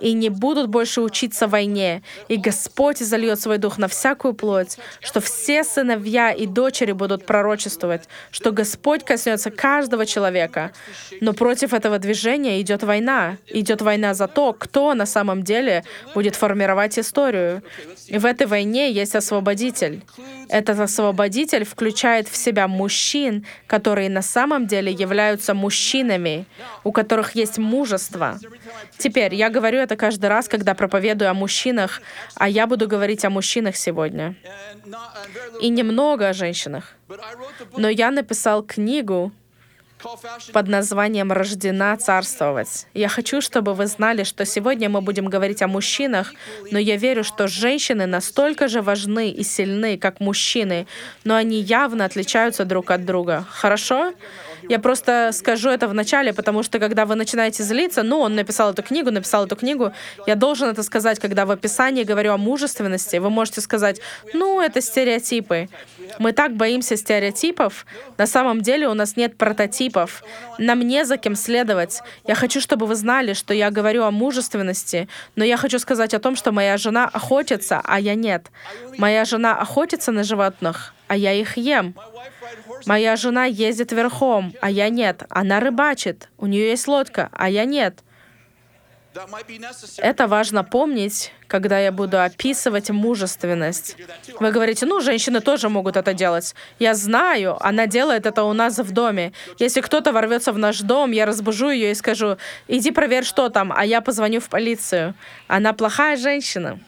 и 0.00 0.12
не 0.12 0.28
будут 0.30 0.68
больше 0.68 1.00
учиться 1.00 1.46
войне. 1.46 2.02
И 2.28 2.36
Господь 2.36 3.02
изольет 3.02 3.40
свой 3.40 3.58
дух 3.58 3.78
на 3.78 3.88
всякую 3.88 4.34
плоть, 4.34 4.78
что 5.00 5.20
все 5.20 5.64
сыновья 5.64 6.32
и 6.32 6.46
дочери 6.46 6.92
будут 6.92 7.26
пророчествовать, 7.26 8.08
что 8.30 8.52
Господь 8.52 9.04
коснется 9.04 9.50
каждого 9.50 10.06
человека. 10.06 10.72
Но 11.20 11.32
против 11.32 11.72
этого 11.72 11.98
движения 11.98 12.60
идет 12.60 12.82
война. 12.82 13.36
Идет 13.48 13.82
война 13.82 14.14
за 14.14 14.28
то, 14.28 14.52
кто 14.52 14.94
на 14.94 15.06
самом 15.06 15.42
деле 15.42 15.84
будет 16.14 16.36
формировать 16.36 16.98
историю. 16.98 17.62
И 18.06 18.18
в 18.18 18.26
этой 18.26 18.46
войне 18.46 18.92
есть 18.92 19.14
освободитель. 19.14 20.02
Этот 20.48 20.78
освободитель 20.78 21.64
включает 21.64 22.28
в 22.28 22.36
себя 22.36 22.68
мужчин, 22.68 23.44
которые 23.66 24.08
на 24.08 24.22
самом 24.22 24.66
деле 24.66 24.92
являются 24.92 25.54
мужчинами, 25.54 26.46
у 26.84 26.92
которых 26.92 27.34
есть 27.34 27.58
мужество. 27.58 28.38
Теперь, 28.98 29.34
я 29.34 29.50
говорю 29.50 29.78
это 29.86 29.96
каждый 29.96 30.26
раз, 30.26 30.48
когда 30.48 30.74
проповедую 30.74 31.30
о 31.30 31.34
мужчинах, 31.34 32.02
а 32.34 32.48
я 32.48 32.66
буду 32.66 32.88
говорить 32.88 33.24
о 33.24 33.30
мужчинах 33.30 33.76
сегодня. 33.76 34.34
И 35.60 35.68
немного 35.68 36.28
о 36.28 36.32
женщинах. 36.32 36.94
Но 37.76 37.88
я 37.88 38.10
написал 38.10 38.62
книгу, 38.62 39.32
под 40.52 40.68
названием 40.68 41.32
«Рождена 41.32 41.96
царствовать». 41.96 42.86
Я 42.94 43.08
хочу, 43.08 43.40
чтобы 43.40 43.74
вы 43.74 43.86
знали, 43.86 44.24
что 44.24 44.44
сегодня 44.44 44.88
мы 44.88 45.00
будем 45.00 45.26
говорить 45.26 45.62
о 45.62 45.68
мужчинах, 45.68 46.34
но 46.70 46.78
я 46.78 46.96
верю, 46.96 47.24
что 47.24 47.48
женщины 47.48 48.06
настолько 48.06 48.68
же 48.68 48.82
важны 48.82 49.30
и 49.30 49.42
сильны, 49.42 49.96
как 49.98 50.20
мужчины, 50.20 50.86
но 51.24 51.34
они 51.34 51.60
явно 51.60 52.04
отличаются 52.04 52.64
друг 52.64 52.90
от 52.90 53.04
друга. 53.04 53.46
Хорошо? 53.50 54.12
Я 54.68 54.78
просто 54.78 55.30
скажу 55.32 55.70
это 55.70 55.88
в 55.88 55.94
начале, 55.94 56.32
потому 56.32 56.62
что 56.62 56.78
когда 56.78 57.06
вы 57.06 57.14
начинаете 57.14 57.62
злиться, 57.62 58.02
ну, 58.02 58.20
он 58.20 58.34
написал 58.34 58.72
эту 58.72 58.82
книгу, 58.82 59.10
написал 59.10 59.46
эту 59.46 59.56
книгу, 59.56 59.92
я 60.26 60.34
должен 60.34 60.68
это 60.68 60.82
сказать, 60.82 61.18
когда 61.18 61.46
в 61.46 61.50
описании 61.50 62.04
говорю 62.04 62.32
о 62.32 62.36
мужественности, 62.36 63.16
вы 63.16 63.30
можете 63.30 63.60
сказать, 63.60 64.00
ну, 64.34 64.60
это 64.60 64.80
стереотипы. 64.80 65.68
Мы 66.18 66.32
так 66.32 66.54
боимся 66.54 66.96
стереотипов. 66.96 67.86
На 68.18 68.26
самом 68.26 68.60
деле 68.60 68.88
у 68.88 68.94
нас 68.94 69.16
нет 69.16 69.36
прототипов. 69.36 70.22
Нам 70.58 70.80
не 70.80 71.04
за 71.04 71.16
кем 71.16 71.36
следовать. 71.36 72.00
Я 72.26 72.34
хочу, 72.34 72.60
чтобы 72.60 72.86
вы 72.86 72.94
знали, 72.94 73.32
что 73.34 73.54
я 73.54 73.70
говорю 73.70 74.04
о 74.04 74.10
мужественности, 74.10 75.08
но 75.36 75.44
я 75.44 75.56
хочу 75.56 75.78
сказать 75.78 76.14
о 76.14 76.18
том, 76.18 76.36
что 76.36 76.52
моя 76.52 76.76
жена 76.76 77.08
охотится, 77.12 77.80
а 77.84 78.00
я 78.00 78.14
нет. 78.14 78.46
Моя 78.98 79.24
жена 79.24 79.56
охотится 79.58 80.12
на 80.12 80.24
животных, 80.24 80.94
а 81.08 81.16
я 81.16 81.32
их 81.32 81.56
ем. 81.56 81.94
Моя 82.86 83.16
жена 83.16 83.44
ездит 83.44 83.92
верхом, 83.92 84.54
а 84.60 84.70
я 84.70 84.88
нет. 84.88 85.24
Она 85.28 85.60
рыбачит. 85.60 86.28
У 86.38 86.46
нее 86.46 86.70
есть 86.70 86.86
лодка, 86.86 87.28
а 87.32 87.50
я 87.50 87.64
нет. 87.64 88.02
Это 89.98 90.26
важно 90.26 90.62
помнить, 90.62 91.32
когда 91.46 91.78
я 91.78 91.90
буду 91.90 92.20
описывать 92.20 92.90
мужественность. 92.90 93.96
Вы 94.40 94.50
говорите, 94.50 94.84
ну, 94.86 95.00
женщины 95.00 95.40
тоже 95.40 95.68
могут 95.68 95.96
это 95.96 96.12
делать. 96.12 96.54
Я 96.78 96.94
знаю, 96.94 97.56
она 97.60 97.86
делает 97.86 98.26
это 98.26 98.44
у 98.44 98.52
нас 98.52 98.78
в 98.78 98.92
доме. 98.92 99.32
Если 99.58 99.80
кто-то 99.80 100.12
ворвется 100.12 100.52
в 100.52 100.58
наш 100.58 100.80
дом, 100.80 101.12
я 101.12 101.24
разбужу 101.26 101.70
ее 101.70 101.92
и 101.92 101.94
скажу, 101.94 102.36
иди 102.68 102.90
проверь, 102.90 103.24
что 103.24 103.48
там, 103.48 103.72
а 103.74 103.84
я 103.84 104.00
позвоню 104.00 104.40
в 104.40 104.48
полицию. 104.48 105.14
Она 105.48 105.72
плохая 105.72 106.16
женщина. 106.16 106.78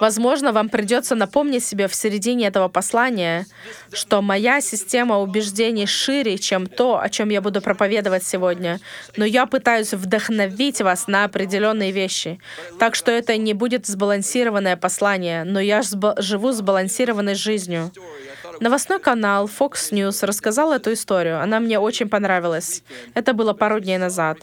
Возможно, 0.00 0.52
вам 0.52 0.68
придется 0.68 1.14
напомнить 1.14 1.64
себе 1.64 1.88
в 1.88 1.94
середине 1.94 2.46
этого 2.46 2.68
послания, 2.68 3.46
что 3.92 4.22
моя 4.22 4.60
система 4.60 5.18
убеждений 5.18 5.86
шире, 5.86 6.38
чем 6.38 6.66
то, 6.66 7.00
о 7.00 7.08
чем 7.08 7.28
я 7.28 7.40
буду 7.40 7.60
проповедовать 7.60 8.24
сегодня. 8.24 8.80
Но 9.16 9.24
я 9.24 9.46
пытаюсь 9.46 9.94
вдохновить 9.94 10.80
вас 10.80 11.06
на 11.06 11.24
определенные 11.24 11.92
вещи. 11.92 12.38
Так 12.78 12.94
что 12.94 13.10
это 13.10 13.36
не 13.36 13.54
будет 13.54 13.86
сбалансированное 13.86 14.76
послание, 14.76 15.44
но 15.44 15.60
я 15.60 15.82
живу 15.82 16.52
сбалансированной 16.52 17.34
жизнью. 17.34 17.92
Новостной 18.60 18.98
канал 19.00 19.46
Fox 19.46 19.92
News 19.92 20.24
рассказал 20.26 20.72
эту 20.72 20.92
историю. 20.92 21.40
Она 21.40 21.60
мне 21.60 21.78
очень 21.78 22.08
понравилась. 22.08 22.82
Это 23.14 23.32
было 23.32 23.52
пару 23.52 23.80
дней 23.80 23.98
назад. 23.98 24.38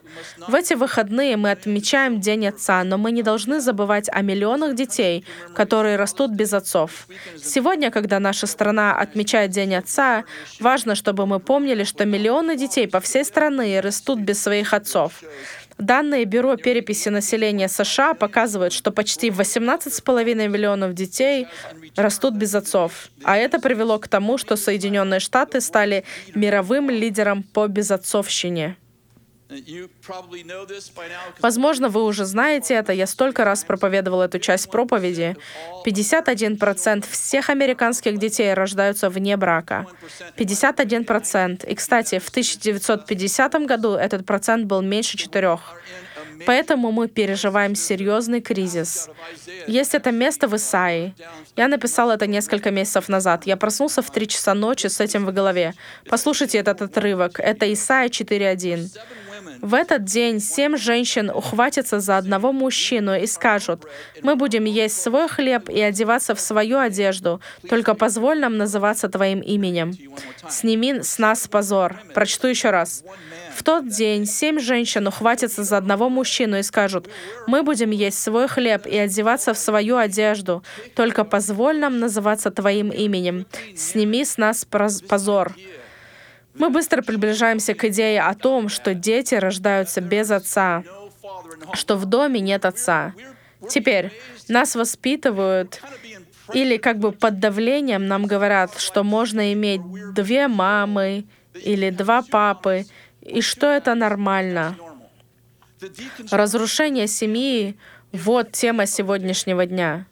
В 0.48 0.56
эти 0.56 0.74
выходные 0.74 1.38
мы 1.38 1.52
отмечаем 1.52 2.20
День 2.20 2.48
Отца, 2.48 2.84
но 2.84 2.98
мы 2.98 3.12
не 3.12 3.24
должны 3.24 3.60
забывать 3.60 4.10
о 4.12 4.22
миллионах 4.22 4.76
детей, 4.76 5.26
которые 5.56 5.96
растут 5.96 6.32
без 6.32 6.54
отцов. 6.54 7.08
Сегодня, 7.38 7.92
когда 7.92 8.20
наша 8.20 8.48
страна 8.48 8.96
отмечает 8.98 9.52
День 9.52 9.76
Отца, 9.76 10.24
важно, 10.60 10.96
чтобы 10.96 11.26
мы 11.26 11.40
помнили, 11.40 11.84
что 11.84 12.06
миллионы 12.06 12.56
детей 12.56 12.88
по 12.88 13.00
всей 13.00 13.26
стране 13.26 13.80
растут 13.80 14.20
без 14.20 14.42
своих 14.42 14.74
отцов. 14.74 15.22
Данные 15.78 16.26
Бюро 16.26 16.56
переписи 16.56 17.10
населения 17.10 17.68
США 17.68 18.14
показывают, 18.14 18.74
что 18.74 18.92
почти 18.92 19.30
18,5 19.30 20.48
миллионов 20.48 20.94
детей 20.94 21.48
растут 21.96 22.36
без 22.36 22.56
отцов. 22.56 23.10
А 23.24 23.38
это 23.38 23.60
привело 23.60 24.00
к 24.00 24.08
тому, 24.08 24.38
что 24.38 24.56
Соединенные 24.56 25.20
Штаты 25.20 25.62
стали 25.62 26.04
мировым 26.36 26.90
лидером 26.90 27.44
по 27.44 27.68
безотцовщине. 27.68 28.78
Возможно, 31.42 31.90
вы 31.90 32.04
уже 32.04 32.26
знаете 32.26 32.74
это. 32.74 32.94
Я 32.94 33.08
столько 33.08 33.44
раз 33.44 33.64
проповедовал 33.64 34.22
эту 34.22 34.40
часть 34.40 34.70
проповеди. 34.70 35.36
51% 35.86 37.06
всех 37.10 37.50
американских 37.50 38.18
детей 38.18 38.54
рождаются 38.54 39.10
вне 39.10 39.38
брака. 39.38 39.88
51%. 40.38 41.68
И, 41.68 41.76
кстати, 41.76 42.20
в 42.20 42.30
1950 42.30 43.54
году 43.66 43.94
этот 43.94 44.26
процент 44.26 44.66
был 44.66 44.82
меньше 44.82 45.18
четырех. 45.18 45.76
Поэтому 46.46 46.92
мы 46.92 47.08
переживаем 47.08 47.76
серьезный 47.76 48.42
кризис. 48.42 49.10
Есть 49.68 49.96
это 49.96 50.12
место 50.12 50.48
в 50.48 50.56
Исаии. 50.56 51.14
Я 51.56 51.68
написал 51.68 52.12
это 52.12 52.28
несколько 52.28 52.72
месяцев 52.72 53.10
назад. 53.10 53.46
Я 53.46 53.58
проснулся 53.58 54.02
в 54.02 54.10
3 54.10 54.28
часа 54.28 54.54
ночи 54.54 54.88
с 54.88 55.00
этим 55.00 55.26
в 55.26 55.34
голове. 55.34 55.74
Послушайте 56.10 56.58
этот 56.58 56.82
отрывок. 56.82 57.40
Это 57.40 57.72
Исаия 57.72 58.10
4.1. 58.10 58.90
В 59.62 59.76
этот 59.76 60.04
день 60.06 60.40
семь 60.40 60.76
женщин 60.76 61.30
ухватятся 61.30 62.00
за 62.00 62.18
одного 62.18 62.52
мужчину 62.52 63.16
и 63.16 63.28
скажут, 63.28 63.86
«Мы 64.24 64.36
будем 64.36 64.66
есть 64.66 65.00
свой 65.00 65.28
хлеб 65.28 65.70
и 65.70 65.80
одеваться 65.80 66.34
в 66.34 66.40
свою 66.40 66.80
одежду, 66.80 67.42
только 67.70 67.94
позволь 67.94 68.40
нам 68.40 68.58
называться 68.58 69.08
Твоим 69.08 69.40
именем. 69.40 69.94
Сними 70.50 71.04
с 71.04 71.20
нас 71.20 71.48
позор». 71.48 71.96
Прочту 72.16 72.48
еще 72.48 72.72
раз. 72.72 73.04
В 73.56 73.64
тот 73.64 73.88
день 73.88 74.26
семь 74.26 74.60
женщин 74.60 75.08
ухватятся 75.08 75.64
за 75.64 75.78
одного 75.78 76.10
мужчину 76.10 76.58
и 76.58 76.64
скажут, 76.64 77.08
«Мы 77.46 77.62
будем 77.62 77.92
есть 77.92 78.20
свой 78.20 78.48
хлеб 78.48 78.88
и 78.88 78.98
одеваться 78.98 79.54
в 79.54 79.60
свою 79.60 79.98
одежду, 79.98 80.64
только 80.96 81.24
позволь 81.24 81.78
нам 81.78 82.00
называться 82.00 82.50
Твоим 82.50 82.90
именем. 82.90 83.46
Сними 83.76 84.26
с 84.26 84.38
нас 84.38 84.66
позор». 84.66 85.54
Мы 86.54 86.70
быстро 86.70 87.02
приближаемся 87.02 87.74
к 87.74 87.86
идее 87.86 88.22
о 88.22 88.34
том, 88.36 88.70
что 88.70 88.94
дети 88.94 89.36
рождаются 89.36 90.02
без 90.02 90.32
отца, 90.32 90.84
что 91.74 91.96
в 91.96 92.06
доме 92.06 92.40
нет 92.40 92.66
отца. 92.66 93.14
Теперь 93.70 94.12
нас 94.48 94.76
воспитывают 94.76 95.82
или 96.54 96.78
как 96.78 96.98
бы 96.98 97.12
под 97.12 97.40
давлением 97.40 98.08
нам 98.08 98.26
говорят, 98.26 98.80
что 98.80 99.04
можно 99.04 99.54
иметь 99.54 99.82
две 100.14 100.48
мамы 100.48 101.26
или 101.54 101.90
два 101.90 102.22
папы, 102.22 102.86
и 103.22 103.42
что 103.42 103.68
это 103.68 103.96
нормально. 103.96 104.76
Разрушение 106.32 107.08
семьи— 107.08 107.78
вот 108.12 108.52
тема 108.52 108.86
сегодняшнего 108.86 109.66
дня. 109.66 110.06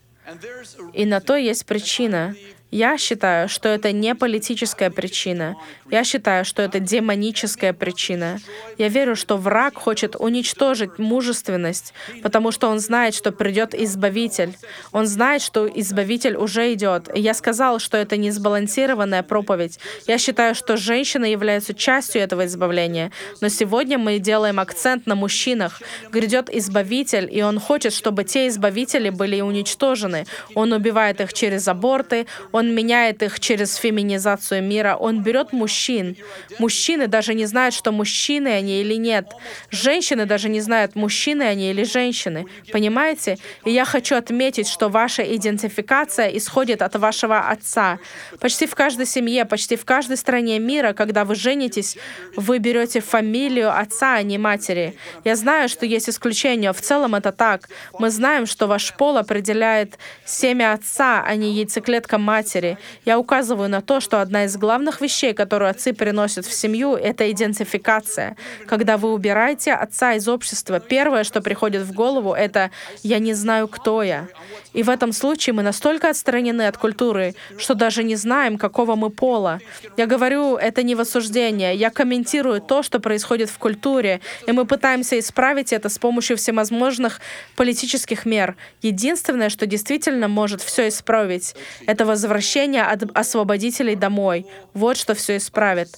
И 0.94 1.06
на 1.06 1.20
то 1.20 1.36
есть 1.36 1.66
причина. 1.66 2.36
Я 2.72 3.00
считаю, 3.00 3.50
что 3.50 3.68
это 3.68 3.92
не 3.92 4.14
политическая 4.14 4.92
причина. 4.92 5.56
Я 5.90 6.04
считаю, 6.04 6.46
что 6.46 6.62
это 6.62 6.80
демоническая 6.80 7.74
причина. 7.74 8.40
Я 8.78 8.90
верю, 8.90 9.16
что 9.16 9.38
враг 9.38 9.76
хочет 9.76 10.16
уничтожить 10.16 11.00
мужественность, 11.00 11.94
потому 12.22 12.52
что 12.52 12.68
он 12.68 12.80
знает, 12.80 13.16
что 13.16 13.32
придет 13.32 13.74
Избавитель. 13.74 14.56
Он 14.92 15.08
знает, 15.08 15.42
что 15.42 15.68
Избавитель 15.68 16.36
уже 16.36 16.72
идет. 16.74 17.10
И 17.16 17.20
я 17.20 17.34
сказал, 17.34 17.80
что 17.80 17.98
это 17.98 18.18
не 18.18 18.30
сбалансированная 18.30 19.24
проповедь. 19.24 19.80
Я 20.08 20.20
считаю, 20.20 20.54
что 20.54 20.78
женщины 20.78 21.26
являются 21.26 21.74
частью 21.74 22.22
этого 22.22 22.46
избавления. 22.46 23.12
Но 23.42 23.50
сегодня 23.50 23.98
мы 23.98 24.20
делаем 24.20 24.60
акцент 24.60 25.08
на 25.08 25.16
мужчинах. 25.16 25.82
Грядет 26.12 26.50
Избавитель, 26.54 27.28
и 27.32 27.42
он 27.42 27.60
хочет, 27.60 27.94
чтобы 27.94 28.24
те 28.26 28.48
избавители 28.48 29.10
были 29.10 29.42
уничтожены. 29.42 30.26
Он 30.54 30.72
убивает 30.72 31.20
их 31.20 31.34
через 31.34 31.68
аборты, 31.68 32.28
он 32.59 32.59
меняет 32.68 33.24
их 33.24 33.40
через 33.40 33.76
феминизацию 33.76 34.64
мира. 34.64 34.96
Он 35.00 35.24
берет 35.24 35.54
мужчин. 35.54 36.16
Мужчины 36.60 37.08
даже 37.08 37.34
не 37.34 37.46
знают, 37.46 37.74
что 37.74 37.92
мужчины 37.92 38.50
они 38.50 38.82
или 38.82 38.96
нет. 38.96 39.28
Женщины 39.72 40.26
даже 40.26 40.50
не 40.50 40.62
знают, 40.62 40.96
мужчины 40.96 41.44
они 41.44 41.72
или 41.72 41.84
женщины. 41.84 42.46
Понимаете? 42.72 43.38
И 43.66 43.72
я 43.72 43.86
хочу 43.86 44.16
отметить, 44.16 44.68
что 44.68 44.90
ваша 44.90 45.24
идентификация 45.24 46.28
исходит 46.30 46.82
от 46.82 46.96
вашего 46.96 47.50
отца. 47.50 48.00
Почти 48.40 48.66
в 48.68 48.76
каждой 48.76 49.06
семье, 49.06 49.46
почти 49.46 49.76
в 49.76 49.86
каждой 49.86 50.18
стране 50.18 50.60
мира, 50.60 50.94
когда 50.94 51.26
вы 51.26 51.36
женитесь, 51.36 51.98
вы 52.36 52.60
берете 52.60 53.00
фамилию 53.00 53.78
отца, 53.78 54.16
а 54.16 54.24
не 54.24 54.38
матери. 54.38 54.96
Я 55.24 55.36
знаю, 55.36 55.70
что 55.70 55.86
есть 55.86 56.10
исключения. 56.10 56.74
В 56.74 56.82
целом 56.82 57.16
это 57.16 57.32
так. 57.32 57.70
Мы 57.98 58.10
знаем, 58.10 58.46
что 58.46 58.68
ваш 58.68 58.94
пол 58.94 59.18
определяет 59.18 59.98
семя 60.26 60.74
отца, 60.74 61.24
а 61.26 61.36
не 61.36 61.54
яйцеклетка 61.54 62.18
матери 62.18 62.49
матери. 62.50 62.78
Я 63.06 63.20
указываю 63.20 63.70
на 63.70 63.82
то, 63.82 64.00
что 64.00 64.22
одна 64.22 64.46
из 64.46 64.58
главных 64.58 65.02
вещей, 65.02 65.34
которую 65.34 65.70
отцы 65.70 65.94
приносят 65.94 66.46
в 66.46 66.54
семью, 66.54 66.96
это 66.96 67.30
идентификация. 67.32 68.36
Когда 68.68 68.98
вы 68.98 69.14
убираете 69.14 69.74
отца 69.74 70.14
из 70.14 70.28
общества, 70.28 70.80
первое, 70.80 71.24
что 71.24 71.42
приходит 71.42 71.84
в 71.84 71.94
голову, 71.94 72.34
это 72.34 72.72
«я 73.04 73.20
не 73.20 73.34
знаю, 73.34 73.68
кто 73.68 74.04
я». 74.04 74.28
И 74.74 74.84
в 74.84 74.90
этом 74.90 75.14
случае 75.14 75.54
мы 75.54 75.64
настолько 75.64 76.10
отстранены 76.10 76.68
от 76.68 76.78
культуры, 76.78 77.36
что 77.58 77.74
даже 77.74 78.04
не 78.04 78.16
знаем, 78.16 78.58
какого 78.58 78.96
мы 78.96 79.10
пола. 79.10 79.60
Я 79.98 80.06
говорю, 80.06 80.56
это 80.56 80.84
не 80.84 80.96
в 80.96 81.00
осуждение. 81.00 81.76
Я 81.76 81.90
комментирую 81.90 82.62
то, 82.62 82.84
что 82.84 83.00
происходит 83.00 83.50
в 83.50 83.58
культуре, 83.58 84.20
и 84.48 84.52
мы 84.52 84.66
пытаемся 84.66 85.18
исправить 85.18 85.74
это 85.74 85.90
с 85.90 85.98
помощью 85.98 86.38
всевозможных 86.38 87.20
политических 87.56 88.26
мер. 88.26 88.56
Единственное, 88.82 89.50
что 89.50 89.66
действительно 89.66 90.28
может 90.28 90.62
все 90.62 90.88
исправить, 90.88 91.56
это 91.88 92.06
возвращение 92.06 92.39
от 92.88 93.04
освободителей 93.16 93.96
домой. 93.96 94.46
Вот 94.74 94.98
что 94.98 95.14
все 95.14 95.38
исправит. 95.38 95.90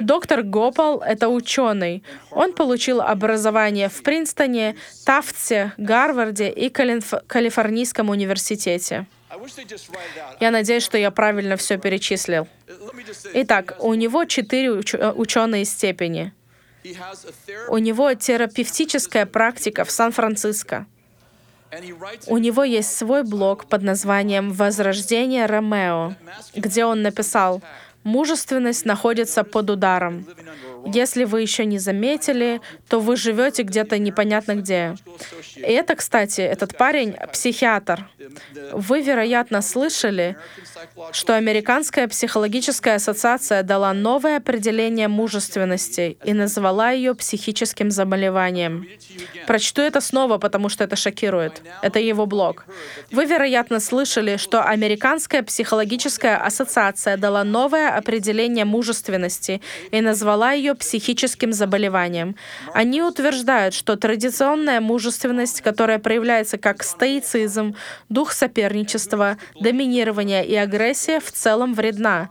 Доктор 0.00 0.42
Гопал— 0.42 1.00
это 1.06 1.28
ученый. 1.28 2.02
Он 2.30 2.52
получил 2.52 3.00
образование 3.00 3.88
в 3.88 4.02
Принстоне, 4.02 4.76
Тафтсе, 5.04 5.72
Гарварде 5.76 6.48
и 6.48 6.68
Калифорнийском 6.68 7.22
Калифорнийском 7.26 8.10
университете. 8.10 9.06
Я 10.40 10.50
надеюсь, 10.50 10.82
что 10.82 10.98
я 10.98 11.10
правильно 11.10 11.56
все 11.56 11.78
перечислил. 11.78 12.46
Итак, 13.34 13.76
у 13.80 13.94
него 13.94 14.24
четыре 14.24 14.68
уч- 14.68 15.12
ученые 15.14 15.64
степени. 15.64 16.32
У 17.68 17.78
него 17.78 18.12
терапевтическая 18.14 19.26
практика 19.26 19.84
в 19.84 19.90
Сан-Франциско. 19.90 20.86
У 22.26 22.38
него 22.38 22.64
есть 22.64 22.96
свой 22.96 23.22
блог 23.22 23.64
под 23.64 23.82
названием 23.82 24.52
«Возрождение 24.52 25.46
Ромео», 25.46 26.14
где 26.54 26.84
он 26.84 27.02
написал 27.02 27.62
Мужественность 28.04 28.84
находится 28.84 29.44
под 29.44 29.70
ударом. 29.70 30.26
Если 30.86 31.24
вы 31.24 31.42
еще 31.42 31.64
не 31.64 31.78
заметили, 31.78 32.60
то 32.88 33.00
вы 33.00 33.16
живете 33.16 33.62
где-то 33.62 33.98
непонятно 33.98 34.56
где. 34.56 34.96
И 35.56 35.60
это, 35.60 35.94
кстати, 35.94 36.40
этот 36.40 36.76
парень 36.76 37.14
психиатр. 37.32 38.08
Вы, 38.72 39.02
вероятно, 39.02 39.62
слышали, 39.62 40.36
что 41.12 41.36
Американская 41.36 42.08
психологическая 42.08 42.96
ассоциация 42.96 43.62
дала 43.62 43.92
новое 43.92 44.38
определение 44.38 45.08
мужественности 45.08 46.18
и 46.24 46.32
назвала 46.32 46.90
ее 46.90 47.14
психическим 47.14 47.90
заболеванием. 47.90 48.86
Прочту 49.46 49.82
это 49.82 50.00
снова, 50.00 50.38
потому 50.38 50.68
что 50.68 50.84
это 50.84 50.96
шокирует. 50.96 51.62
Это 51.82 52.00
его 52.00 52.26
блог. 52.26 52.64
Вы, 53.10 53.26
вероятно, 53.26 53.78
слышали, 53.80 54.36
что 54.36 54.62
Американская 54.62 55.42
психологическая 55.42 56.36
ассоциация 56.36 57.16
дала 57.16 57.44
новое 57.44 57.91
определение 57.96 58.64
мужественности 58.64 59.60
и 59.90 60.00
назвала 60.00 60.52
ее 60.52 60.74
психическим 60.74 61.52
заболеванием. 61.52 62.36
Они 62.74 63.02
утверждают, 63.02 63.74
что 63.74 63.96
традиционная 63.96 64.80
мужественность, 64.80 65.60
которая 65.60 65.98
проявляется 65.98 66.58
как 66.58 66.82
стоицизм, 66.82 67.74
дух 68.08 68.32
соперничества, 68.32 69.38
доминирования 69.60 70.42
и 70.42 70.54
агрессия, 70.54 71.20
в 71.20 71.30
целом 71.32 71.74
вредна. 71.74 72.30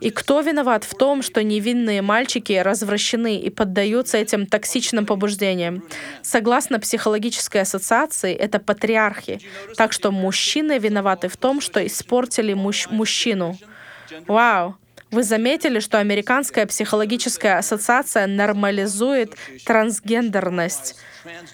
И 0.00 0.10
кто 0.10 0.40
виноват 0.40 0.84
в 0.84 0.94
том, 0.94 1.22
что 1.22 1.42
невинные 1.42 2.02
мальчики 2.02 2.52
развращены 2.52 3.36
и 3.36 3.50
поддаются 3.50 4.16
этим 4.18 4.46
токсичным 4.46 5.06
побуждениям? 5.06 5.82
Согласно 6.22 6.78
психологической 6.78 7.62
ассоциации, 7.62 8.34
это 8.34 8.58
патриархи. 8.58 9.40
Так 9.76 9.92
что 9.92 10.12
мужчины 10.12 10.78
виноваты 10.78 11.28
в 11.28 11.36
том, 11.36 11.60
что 11.60 11.84
испортили 11.84 12.54
муж- 12.54 12.88
мужчину. 12.90 13.58
Вау! 14.26 14.76
Вы 15.10 15.22
заметили, 15.22 15.80
что 15.80 15.98
Американская 15.98 16.66
психологическая 16.66 17.58
ассоциация 17.58 18.26
нормализует 18.26 19.34
трансгендерность? 19.64 20.96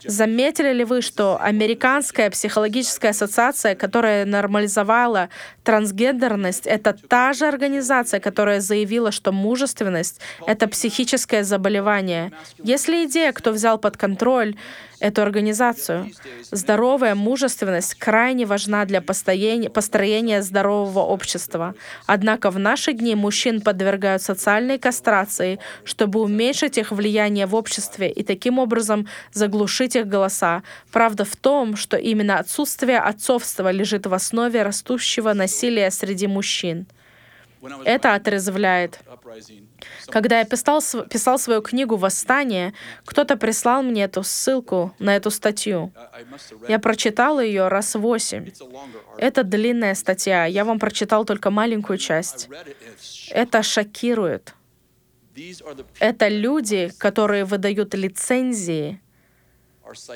Заметили 0.05 0.73
ли 0.73 0.85
вы, 0.85 1.03
что 1.03 1.39
Американская 1.41 2.31
психологическая 2.31 3.11
ассоциация, 3.11 3.75
которая 3.75 4.25
нормализовала 4.25 5.29
трансгендерность, 5.63 6.67
это 6.67 6.93
та 7.09 7.33
же 7.33 7.47
организация, 7.47 8.21
которая 8.21 8.61
заявила, 8.61 9.11
что 9.11 9.33
мужественность— 9.33 10.21
это 10.47 10.69
психическое 10.69 11.43
заболевание? 11.45 12.33
Есть 12.63 12.89
ли 12.89 13.05
идея, 13.07 13.33
кто 13.33 13.51
взял 13.51 13.79
под 13.79 13.97
контроль 13.97 14.55
эту 15.01 15.23
организацию? 15.23 16.11
Здоровая 16.51 17.15
мужественность 17.15 17.95
крайне 17.95 18.47
важна 18.47 18.85
для 18.85 19.01
построения, 19.01 20.43
здорового 20.43 21.01
общества. 21.01 21.75
Однако 22.07 22.51
в 22.51 22.59
наши 22.59 22.93
дни 22.93 23.15
мужчин 23.15 23.61
подвергают 23.61 24.23
социальной 24.23 24.79
кастрации, 24.79 25.59
чтобы 25.85 26.21
уменьшить 26.21 26.79
их 26.79 26.93
влияние 26.93 27.47
в 27.47 27.55
обществе 27.55 28.11
и 28.11 28.23
таким 28.23 28.59
образом 28.59 29.09
заглушить 29.33 29.64
их 29.97 30.07
голоса. 30.07 30.63
Правда 30.93 31.25
в 31.25 31.37
том, 31.37 31.77
что 31.77 31.97
именно 31.97 32.39
отсутствие 32.39 32.99
отцовства 32.99 33.71
лежит 33.71 34.07
в 34.07 34.15
основе 34.15 34.63
растущего 34.63 35.33
насилия 35.33 35.91
среди 35.91 36.27
мужчин. 36.27 36.87
Это 37.85 38.15
отрезвляет. 38.15 39.01
Когда 40.07 40.41
я 40.41 40.45
писал, 40.45 40.83
писал 41.11 41.39
свою 41.39 41.63
книгу 41.63 41.97
«Восстание», 41.97 42.75
кто-то 43.05 43.37
прислал 43.37 43.83
мне 43.83 44.05
эту 44.05 44.23
ссылку 44.23 44.95
на 44.99 45.17
эту 45.17 45.31
статью. 45.31 45.93
Я 46.69 46.79
прочитал 46.79 47.41
ее 47.41 47.69
раз 47.69 47.95
восемь. 47.95 48.51
Это 49.19 49.43
длинная 49.45 49.95
статья. 49.95 50.45
Я 50.45 50.65
вам 50.65 50.79
прочитал 50.79 51.25
только 51.25 51.51
маленькую 51.51 51.99
часть. 51.99 52.49
Это 53.31 53.63
шокирует. 53.63 54.55
Это 55.99 56.29
люди, 56.29 56.93
которые 56.99 57.45
выдают 57.45 57.95
лицензии 57.95 59.01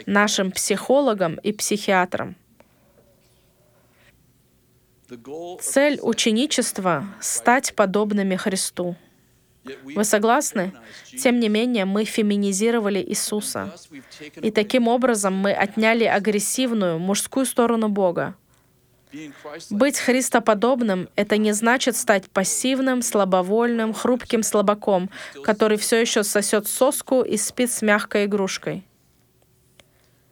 нашим 0.07 0.51
психологам 0.51 1.37
и 1.37 1.53
психиатрам. 1.53 2.37
Цель 5.61 5.99
ученичества— 6.03 7.07
стать 7.21 7.75
подобными 7.75 8.37
Христу. 8.37 8.97
Вы 9.83 10.05
согласны? 10.05 10.73
Тем 11.23 11.41
не 11.41 11.49
менее, 11.49 11.85
мы 11.85 12.05
феминизировали 12.05 13.01
Иисуса. 13.01 13.75
И 14.37 14.51
таким 14.51 14.89
образом 14.89 15.35
мы 15.35 15.53
отняли 15.53 16.05
агрессивную 16.05 16.99
мужскую 16.99 17.47
сторону 17.47 17.89
Бога. 17.89 18.35
Быть 19.71 19.99
Христоподобным— 19.99 21.09
это 21.17 21.39
не 21.39 21.53
значит 21.53 21.97
стать 21.97 22.31
пассивным, 22.31 23.01
слабовольным, 23.01 23.95
хрупким 23.95 24.43
слабаком, 24.43 25.09
который 25.43 25.79
все 25.79 26.01
еще 26.01 26.23
сосет 26.23 26.67
соску 26.67 27.23
и 27.23 27.39
спит 27.39 27.73
с 27.73 27.81
мягкой 27.81 28.27
игрушкой. 28.27 28.85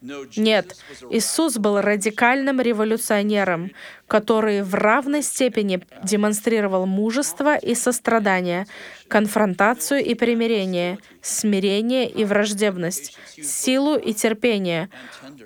Нет, 0.03 0.77
Иисус 1.11 1.57
был 1.57 1.81
радикальным 1.81 2.61
революционером, 2.61 3.71
который 4.07 4.63
в 4.63 4.75
равной 4.75 5.23
степени 5.23 5.81
демонстрировал 6.05 6.87
мужество 6.87 7.57
и 7.57 7.75
сострадание, 7.75 8.67
конфронтацию 9.09 10.05
и 10.05 10.15
примирение, 10.15 10.99
смирение 11.23 12.09
и 12.09 12.25
враждебность, 12.25 13.17
силу 13.43 13.97
и 13.97 14.13
терпение. 14.13 14.91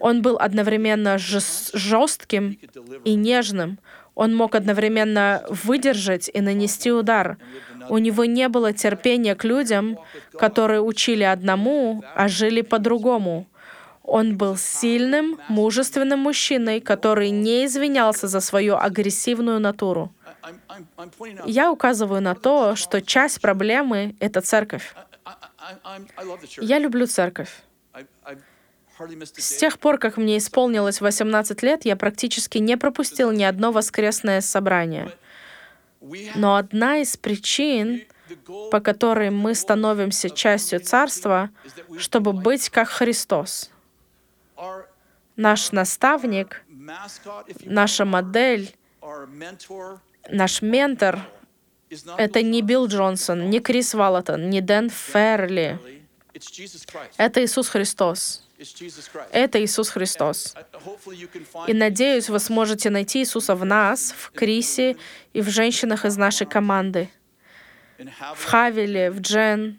Он 0.00 0.20
был 0.20 0.36
одновременно 0.38 1.16
жестким 1.18 2.58
и 3.04 3.14
нежным. 3.14 3.78
Он 4.16 4.34
мог 4.34 4.54
одновременно 4.56 5.44
выдержать 5.48 6.28
и 6.32 6.40
нанести 6.40 6.90
удар. 6.90 7.38
У 7.88 7.98
него 7.98 8.24
не 8.24 8.48
было 8.48 8.72
терпения 8.72 9.34
к 9.34 9.44
людям, 9.44 9.98
которые 10.32 10.82
учили 10.82 11.22
одному, 11.22 12.02
а 12.14 12.28
жили 12.28 12.60
по-другому. 12.62 13.46
Он 14.10 14.36
был 14.36 14.56
сильным, 14.56 15.38
мужественным 15.48 16.18
мужчиной, 16.18 16.80
который 16.80 17.30
не 17.30 17.64
извинялся 17.64 18.26
за 18.26 18.40
свою 18.40 18.76
агрессивную 18.76 19.60
натуру. 19.60 20.12
Я 21.46 21.70
указываю 21.70 22.20
на 22.20 22.34
то, 22.34 22.74
что 22.74 23.00
часть 23.00 23.40
проблемы— 23.40 24.16
это 24.18 24.40
церковь. 24.40 24.96
Я 26.60 26.80
люблю 26.80 27.06
церковь. 27.06 27.62
С 29.36 29.56
тех 29.58 29.78
пор, 29.78 29.98
как 29.98 30.16
мне 30.16 30.38
исполнилось 30.38 31.00
18 31.00 31.62
лет, 31.62 31.84
я 31.84 31.94
практически 31.94 32.58
не 32.58 32.76
пропустил 32.76 33.30
ни 33.30 33.44
одно 33.44 33.70
воскресное 33.70 34.40
собрание. 34.40 35.12
Но 36.34 36.56
одна 36.56 36.98
из 36.98 37.16
причин, 37.16 38.02
по 38.72 38.80
которой 38.80 39.30
мы 39.30 39.54
становимся 39.54 40.30
частью 40.30 40.80
Царства, 40.80 41.50
чтобы 41.96 42.32
быть 42.32 42.70
как 42.70 42.88
Христос— 42.88 43.70
наш 45.36 45.72
наставник, 45.72 46.62
наша 47.64 48.04
модель, 48.04 48.74
наш 50.28 50.62
ментор— 50.62 51.20
это 52.18 52.42
не 52.42 52.62
Билл 52.62 52.86
Джонсон, 52.86 53.50
не 53.50 53.60
Крис 53.60 53.94
Валлатон, 53.94 54.50
не 54.50 54.60
Дэн 54.60 54.90
Ферли. 54.90 55.78
Это 57.16 57.44
Иисус 57.44 57.68
Христос. 57.68 58.46
Это 59.32 59.64
Иисус 59.64 59.88
Христос. 59.88 60.54
И 61.66 61.72
надеюсь, 61.72 62.28
вы 62.28 62.38
сможете 62.38 62.90
найти 62.90 63.20
Иисуса 63.20 63.54
в 63.54 63.64
нас, 63.64 64.14
в 64.16 64.30
Крисе 64.32 64.96
и 65.32 65.40
в 65.40 65.48
женщинах 65.48 66.04
из 66.04 66.16
нашей 66.16 66.46
команды 66.46 67.10
в 68.34 68.44
Хавеле, 68.44 69.10
в 69.10 69.20
Джен. 69.20 69.78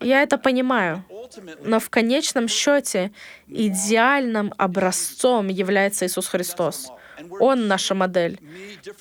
Я 0.00 0.22
это 0.22 0.38
понимаю. 0.38 1.04
Но 1.64 1.80
в 1.80 1.90
конечном 1.90 2.48
счете 2.48 3.12
идеальным 3.46 4.52
образцом 4.56 5.48
является 5.48 6.06
Иисус 6.06 6.28
Христос. 6.28 6.90
Он 7.40 7.66
наша 7.66 7.94
модель. 7.94 8.38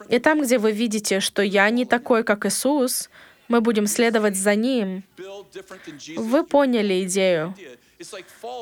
И 0.09 0.19
там, 0.19 0.41
где 0.41 0.57
вы 0.57 0.71
видите, 0.71 1.19
что 1.19 1.41
я 1.41 1.69
не 1.69 1.85
такой, 1.85 2.23
как 2.23 2.45
Иисус, 2.45 3.09
мы 3.47 3.61
будем 3.61 3.87
следовать 3.87 4.35
за 4.35 4.55
Ним. 4.55 5.03
Вы 6.15 6.43
поняли 6.43 7.03
идею. 7.03 7.55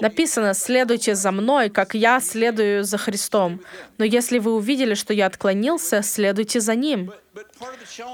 Написано, 0.02 0.54
следуйте 0.54 1.16
за 1.16 1.32
мной, 1.32 1.70
как 1.70 1.94
я 1.94 2.20
следую 2.20 2.84
за 2.84 2.98
Христом. 2.98 3.62
Но 3.98 4.06
если 4.06 4.40
вы 4.40 4.54
увидели, 4.54 4.94
что 4.94 5.14
я 5.14 5.26
отклонился, 5.26 6.02
следуйте 6.02 6.60
за 6.60 6.76
ним. 6.76 7.12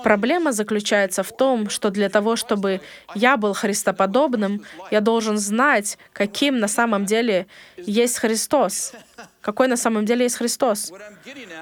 Проблема 0.03 0.51
заключается 0.51 1.21
в 1.21 1.35
том, 1.35 1.69
что 1.69 1.91
для 1.91 2.09
того, 2.09 2.35
чтобы 2.35 2.81
я 3.13 3.37
был 3.37 3.53
христоподобным, 3.53 4.65
я 4.89 4.99
должен 4.99 5.37
знать, 5.37 5.99
каким 6.11 6.59
на 6.59 6.67
самом 6.67 7.05
деле 7.05 7.45
есть 7.77 8.17
Христос. 8.17 8.93
Какой 9.41 9.67
на 9.67 9.77
самом 9.77 10.05
деле 10.05 10.23
есть 10.23 10.37
Христос? 10.37 10.91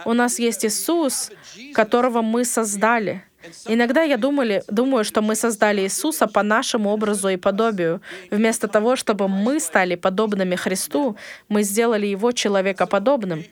У 0.06 0.13
нас 0.13 0.39
есть 0.39 0.65
Иисус, 0.65 1.32
которого 1.74 2.22
мы 2.22 2.45
создали— 2.45 3.24
Иногда 3.67 4.04
я 4.04 4.17
думали, 4.17 4.63
думаю, 4.67 5.04
что 5.04 5.21
мы 5.21 5.36
создали 5.36 5.82
Иисуса 5.82 6.28
по 6.28 6.43
нашему 6.43 6.89
образу 6.89 7.30
и 7.30 7.38
подобию. 7.38 8.02
Вместо 8.32 8.67
того, 8.67 8.95
чтобы 8.95 9.28
мы 9.28 9.60
стали 9.60 9.95
подобными 9.95 10.56
Христу, 10.56 11.15
мы 11.47 11.63
сделали 11.63 12.08
Его 12.08 12.32
человекоподобным. 12.32 13.43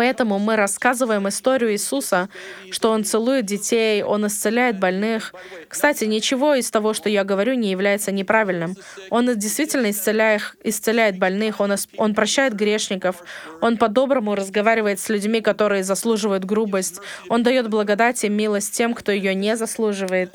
Поэтому 0.00 0.38
мы 0.38 0.56
рассказываем 0.56 1.28
историю 1.28 1.72
Иисуса, 1.72 2.30
что 2.70 2.90
Он 2.90 3.04
целует 3.04 3.44
детей, 3.44 4.02
Он 4.02 4.26
исцеляет 4.28 4.78
больных. 4.78 5.34
Кстати, 5.68 6.06
ничего 6.06 6.54
из 6.54 6.70
того, 6.70 6.94
что 6.94 7.10
я 7.10 7.22
говорю, 7.22 7.52
не 7.52 7.70
является 7.70 8.10
неправильным. 8.10 8.76
Он 9.10 9.38
действительно 9.38 9.90
исцеляет, 9.90 10.56
исцеляет 10.64 11.18
больных, 11.18 11.60
он, 11.60 11.74
он 11.98 12.14
прощает 12.14 12.54
грешников, 12.54 13.16
Он 13.60 13.76
по-доброму 13.76 14.34
разговаривает 14.34 15.00
с 15.00 15.10
людьми, 15.10 15.42
которые 15.42 15.84
заслуживают 15.84 16.46
грубость. 16.46 17.00
Он 17.28 17.42
дает 17.42 17.68
благодать 17.68 18.24
и 18.24 18.30
милость 18.30 18.74
тем, 18.74 18.94
кто 18.94 19.12
ее 19.12 19.34
не 19.34 19.54
заслуживает. 19.54 20.32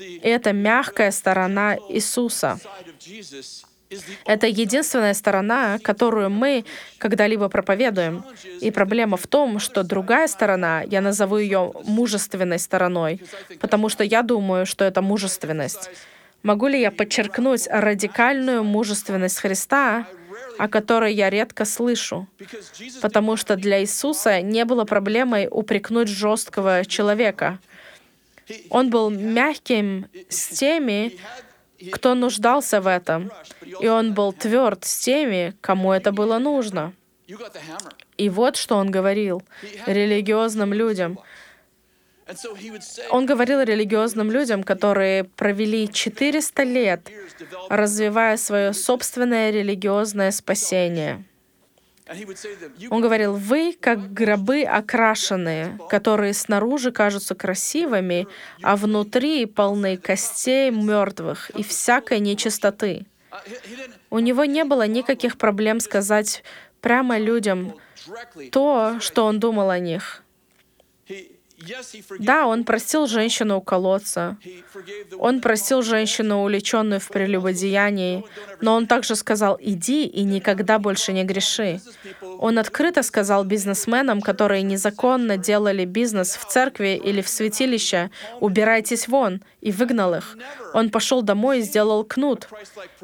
И 0.00 0.28
это 0.28 0.52
мягкая 0.52 1.12
сторона 1.12 1.76
Иисуса. 1.88 2.58
Это 4.24 4.46
единственная 4.46 5.14
сторона, 5.14 5.78
которую 5.78 6.30
мы 6.30 6.64
когда-либо 6.98 7.48
проповедуем. 7.48 8.24
И 8.60 8.70
проблема 8.70 9.16
в 9.16 9.26
том, 9.26 9.58
что 9.58 9.82
другая 9.82 10.26
сторона, 10.28 10.82
я 10.82 11.00
назову 11.00 11.38
ее 11.38 11.72
мужественной 11.84 12.58
стороной, 12.58 13.20
потому 13.60 13.88
что 13.88 14.04
я 14.04 14.22
думаю, 14.22 14.66
что 14.66 14.84
это 14.84 15.02
мужественность. 15.02 15.90
Могу 16.42 16.66
ли 16.66 16.80
я 16.80 16.90
подчеркнуть 16.90 17.66
радикальную 17.70 18.64
мужественность 18.64 19.38
Христа, 19.38 20.06
о 20.58 20.68
которой 20.68 21.14
я 21.14 21.30
редко 21.30 21.64
слышу? 21.64 22.28
Потому 23.00 23.36
что 23.36 23.56
для 23.56 23.80
Иисуса 23.80 24.42
не 24.42 24.64
было 24.66 24.84
проблемой 24.84 25.48
упрекнуть 25.50 26.08
жесткого 26.08 26.84
человека. 26.84 27.58
Он 28.68 28.90
был 28.90 29.08
мягким 29.08 30.06
с 30.28 30.48
теми, 30.48 31.16
кто 31.92 32.14
нуждался 32.14 32.80
в 32.80 32.86
этом, 32.86 33.30
и 33.80 33.88
он 33.88 34.14
был 34.14 34.32
тверд 34.32 34.84
с 34.84 34.98
теми, 34.98 35.54
кому 35.60 35.92
это 35.92 36.12
было 36.12 36.38
нужно. 36.38 36.92
И 38.16 38.28
вот 38.28 38.56
что 38.56 38.76
он 38.76 38.90
говорил 38.90 39.42
религиозным 39.86 40.72
людям. 40.72 41.18
Он 43.10 43.26
говорил 43.26 43.60
религиозным 43.60 44.30
людям, 44.30 44.62
которые 44.62 45.24
провели 45.24 45.88
400 45.92 46.62
лет, 46.62 47.10
развивая 47.68 48.36
свое 48.36 48.72
собственное 48.72 49.50
религиозное 49.50 50.30
спасение. 50.30 51.24
Он 52.90 53.00
говорил, 53.00 53.34
вы 53.34 53.76
как 53.80 54.12
гробы 54.12 54.62
окрашенные, 54.62 55.78
которые 55.88 56.34
снаружи 56.34 56.92
кажутся 56.92 57.34
красивыми, 57.34 58.26
а 58.62 58.76
внутри 58.76 59.46
полны 59.46 59.96
костей 59.96 60.70
мертвых 60.70 61.50
и 61.50 61.62
всякой 61.62 62.20
нечистоты. 62.20 63.06
У 64.10 64.18
него 64.18 64.44
не 64.44 64.64
было 64.64 64.86
никаких 64.86 65.38
проблем 65.38 65.80
сказать 65.80 66.44
прямо 66.80 67.18
людям 67.18 67.74
то, 68.52 68.98
что 69.00 69.24
он 69.24 69.40
думал 69.40 69.70
о 69.70 69.78
них. 69.78 70.22
Да, 72.18 72.46
он 72.46 72.64
простил 72.64 73.06
женщину 73.06 73.58
у 73.58 73.60
колодца. 73.60 74.36
Он 75.18 75.40
простил 75.40 75.82
женщину, 75.82 76.40
увлеченную 76.40 77.00
в 77.00 77.08
прелюбодеянии. 77.08 78.24
Но 78.60 78.74
он 78.74 78.86
также 78.86 79.14
сказал, 79.14 79.56
иди 79.60 80.04
и 80.04 80.24
никогда 80.24 80.78
больше 80.78 81.12
не 81.12 81.24
греши. 81.24 81.80
Он 82.38 82.58
открыто 82.58 83.02
сказал 83.02 83.44
бизнесменам, 83.44 84.20
которые 84.20 84.62
незаконно 84.62 85.36
делали 85.36 85.84
бизнес 85.84 86.36
в 86.36 86.46
церкви 86.46 87.00
или 87.02 87.22
в 87.22 87.28
святилище, 87.28 88.10
убирайтесь 88.40 89.08
вон, 89.08 89.42
и 89.60 89.72
выгнал 89.72 90.14
их. 90.14 90.36
Он 90.72 90.90
пошел 90.90 91.22
домой 91.22 91.60
и 91.60 91.62
сделал 91.62 92.04
кнут. 92.04 92.48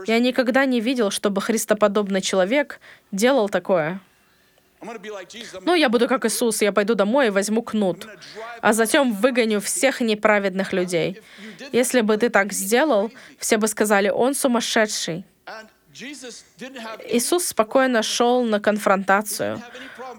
Я 0.06 0.18
никогда 0.18 0.64
не 0.66 0.80
видел, 0.80 1.10
чтобы 1.10 1.40
христоподобный 1.40 2.20
человек 2.20 2.80
делал 3.12 3.48
такое. 3.48 4.00
Ну, 5.62 5.74
я 5.74 5.88
буду 5.88 6.08
как 6.08 6.24
Иисус, 6.24 6.62
я 6.62 6.72
пойду 6.72 6.94
домой 6.94 7.26
и 7.26 7.30
возьму 7.30 7.62
кнут, 7.62 8.06
а 8.62 8.72
затем 8.72 9.12
выгоню 9.12 9.60
всех 9.60 10.00
неправедных 10.00 10.72
людей. 10.72 11.20
Если 11.72 12.00
бы 12.00 12.16
ты 12.16 12.30
так 12.30 12.52
сделал, 12.52 13.10
все 13.38 13.58
бы 13.58 13.68
сказали, 13.68 14.08
он 14.08 14.34
сумасшедший. 14.34 15.24
Иисус 17.08 17.46
спокойно 17.46 18.02
шел 18.02 18.44
на 18.44 18.60
конфронтацию. 18.60 19.60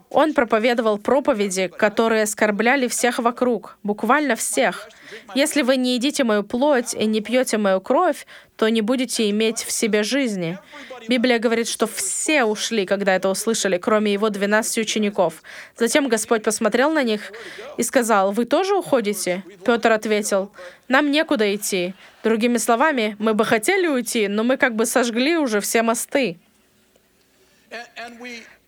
Он 0.10 0.34
проповедовал 0.34 0.97
проповеди, 0.97 1.67
которые 1.67 2.24
оскорбляли 2.24 2.88
всех 2.88 3.19
вокруг, 3.19 3.78
буквально 3.84 4.36
всех. 4.36 4.89
Если 5.34 5.62
вы 5.62 5.78
не 5.78 5.95
едите 5.95 6.24
мою 6.24 6.43
плоть 6.43 6.93
и 6.93 7.06
не 7.06 7.21
пьете 7.21 7.58
мою 7.58 7.80
кровь, 7.82 8.28
то 8.62 8.69
не 8.69 8.82
будете 8.82 9.28
иметь 9.32 9.63
в 9.63 9.71
себе 9.71 10.04
жизни. 10.04 10.60
Библия 11.08 11.39
говорит, 11.39 11.67
что 11.67 11.88
все 11.88 12.43
ушли, 12.43 12.86
когда 12.86 13.15
это 13.15 13.28
услышали, 13.28 13.80
кроме 13.80 14.13
его 14.13 14.30
12 14.30 14.78
учеников. 14.78 15.41
Затем 15.76 16.08
Господь 16.08 16.43
посмотрел 16.43 16.91
на 16.91 17.02
них 17.02 17.32
и 17.78 17.82
сказал, 17.82 18.32
«Вы 18.32 18.45
тоже 18.45 18.76
уходите?» 18.76 19.43
Петр 19.65 19.91
ответил, 19.91 20.52
«Нам 20.88 21.10
некуда 21.10 21.56
идти. 21.56 21.95
Другими 22.24 22.58
словами, 22.58 23.15
мы 23.17 23.34
бы 23.34 23.45
хотели 23.45 23.88
уйти, 23.88 24.28
но 24.28 24.43
мы 24.43 24.58
как 24.58 24.76
бы 24.76 24.86
сожгли 24.86 25.38
уже 25.38 25.60
все 25.60 25.82
мосты». 25.82 26.38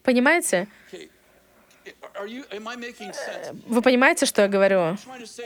Понимаете? 0.02 0.68
Вы 3.68 3.82
понимаете, 3.82 4.26
что 4.26 4.42
я 4.44 4.48
говорю? 4.48 4.98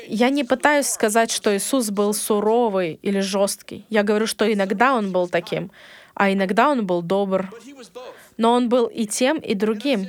Я 0.08 0.30
не 0.30 0.43
пытаюсь 0.43 0.88
сказать, 0.88 1.32
что 1.32 1.56
Иисус 1.56 1.89
был 1.89 2.13
суровый 2.13 2.99
или 3.01 3.19
жесткий. 3.19 3.86
Я 3.89 4.03
говорю, 4.03 4.27
что 4.27 4.51
иногда 4.51 4.95
Он 4.95 5.12
был 5.12 5.27
таким, 5.27 5.71
а 6.13 6.32
иногда 6.32 6.69
Он 6.69 6.86
был 6.86 7.01
добр. 7.01 7.49
Но 8.38 8.53
Он 8.53 8.69
был 8.69 8.86
и 8.88 9.06
тем, 9.06 9.38
и 9.38 9.53
другим. 9.56 10.08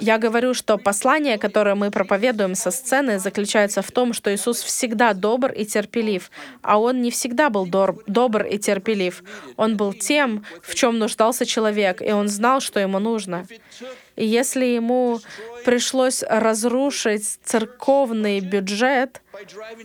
Я 0.00 0.18
говорю, 0.18 0.54
что 0.54 0.76
послание, 0.76 1.38
которое 1.38 1.76
мы 1.76 1.92
проповедуем 1.92 2.56
со 2.56 2.72
сцены, 2.72 3.20
заключается 3.20 3.80
в 3.80 3.92
том, 3.92 4.12
что 4.12 4.34
Иисус 4.34 4.60
всегда 4.60 5.12
добр 5.14 5.52
и 5.52 5.64
терпелив, 5.64 6.32
а 6.62 6.80
Он 6.80 7.00
не 7.00 7.12
всегда 7.12 7.48
был 7.48 7.64
дор- 7.66 8.02
добр 8.08 8.42
и 8.42 8.58
терпелив. 8.58 9.22
Он 9.56 9.76
был 9.76 9.92
тем, 9.92 10.44
в 10.62 10.74
чем 10.74 10.98
нуждался 10.98 11.46
человек, 11.46 12.02
и 12.02 12.10
Он 12.12 12.28
знал, 12.28 12.60
что 12.60 12.80
ему 12.80 12.98
нужно. 12.98 13.46
Если 14.16 14.64
ему 14.66 15.20
пришлось 15.64 16.22
разрушить 16.22 17.38
церковный 17.44 18.40
бюджет, 18.40 19.22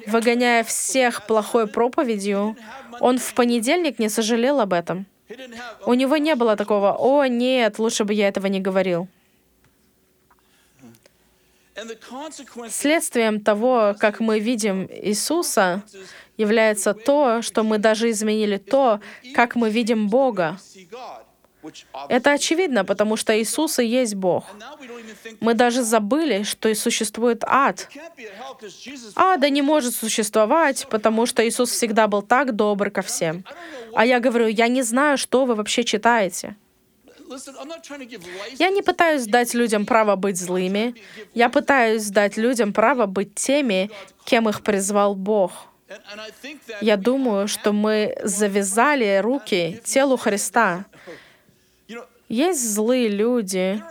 выгоняя 0.08 0.64
всех 0.64 1.26
плохой 1.28 1.68
проповедью, 1.68 2.58
он 3.00 3.20
в 3.20 3.34
понедельник 3.34 4.00
не 4.00 4.10
сожалел 4.10 4.60
об 4.60 4.74
этом. 4.74 5.06
У 5.86 5.94
него 5.94 6.18
не 6.18 6.36
было 6.36 6.56
такого 6.56 6.96
«О, 6.98 7.26
нет, 7.26 7.80
лучше 7.80 8.04
бы 8.04 8.14
я 8.14 8.28
этого 8.28 8.48
не 8.48 8.60
говорил». 8.60 9.08
Следствием 12.70 13.40
того, 13.40 13.96
как 14.00 14.20
мы 14.20 14.40
видим 14.40 14.90
Иисуса, 14.90 15.84
является 16.36 16.94
то, 16.94 17.42
что 17.42 17.64
мы 17.64 17.78
даже 17.78 18.10
изменили 18.10 18.58
то, 18.58 19.00
как 19.36 19.56
мы 19.56 19.70
видим 19.70 20.10
Бога. 20.10 20.58
Это 22.10 22.32
очевидно, 22.32 22.86
потому 22.86 23.18
что 23.18 23.40
Иисус 23.40 23.80
и 23.80 23.86
есть 23.86 24.16
Бог. 24.16 24.46
Мы 25.40 25.54
даже 25.54 25.84
забыли, 25.84 26.44
что 26.44 26.70
и 26.70 26.76
существует 26.76 27.44
ад. 27.46 27.90
Ада 29.16 29.50
не 29.50 29.62
может 29.62 29.96
существовать, 29.96 30.88
потому 30.90 31.26
что 31.26 31.48
Иисус 31.48 31.72
всегда 31.72 32.08
был 32.08 32.22
так 32.22 32.56
добр 32.56 32.90
ко 32.90 33.02
всем. 33.02 33.44
А 33.94 34.06
я 34.06 34.20
говорю, 34.20 34.48
я 34.48 34.68
не 34.68 34.84
знаю, 34.84 35.18
что 35.18 35.46
вы 35.46 35.56
вообще 35.56 35.84
читаете. 35.84 36.56
Я 38.58 38.70
не 38.70 38.82
пытаюсь 38.82 39.26
дать 39.26 39.54
людям 39.54 39.86
право 39.86 40.16
быть 40.16 40.38
злыми. 40.38 40.96
Я 41.34 41.50
пытаюсь 41.50 42.08
дать 42.10 42.38
людям 42.38 42.74
право 42.74 43.06
быть 43.06 43.36
теми, 43.36 43.92
кем 44.24 44.48
их 44.48 44.62
призвал 44.62 45.16
Бог. 45.16 45.68
Я 46.82 46.98
думаю, 46.98 47.48
что 47.48 47.72
мы 47.72 48.16
завязали 48.24 49.20
руки 49.22 49.82
телу 49.84 50.18
Христа. 50.18 50.86
Есть 52.30 52.74
злые 52.74 53.08
люди, 53.08 53.82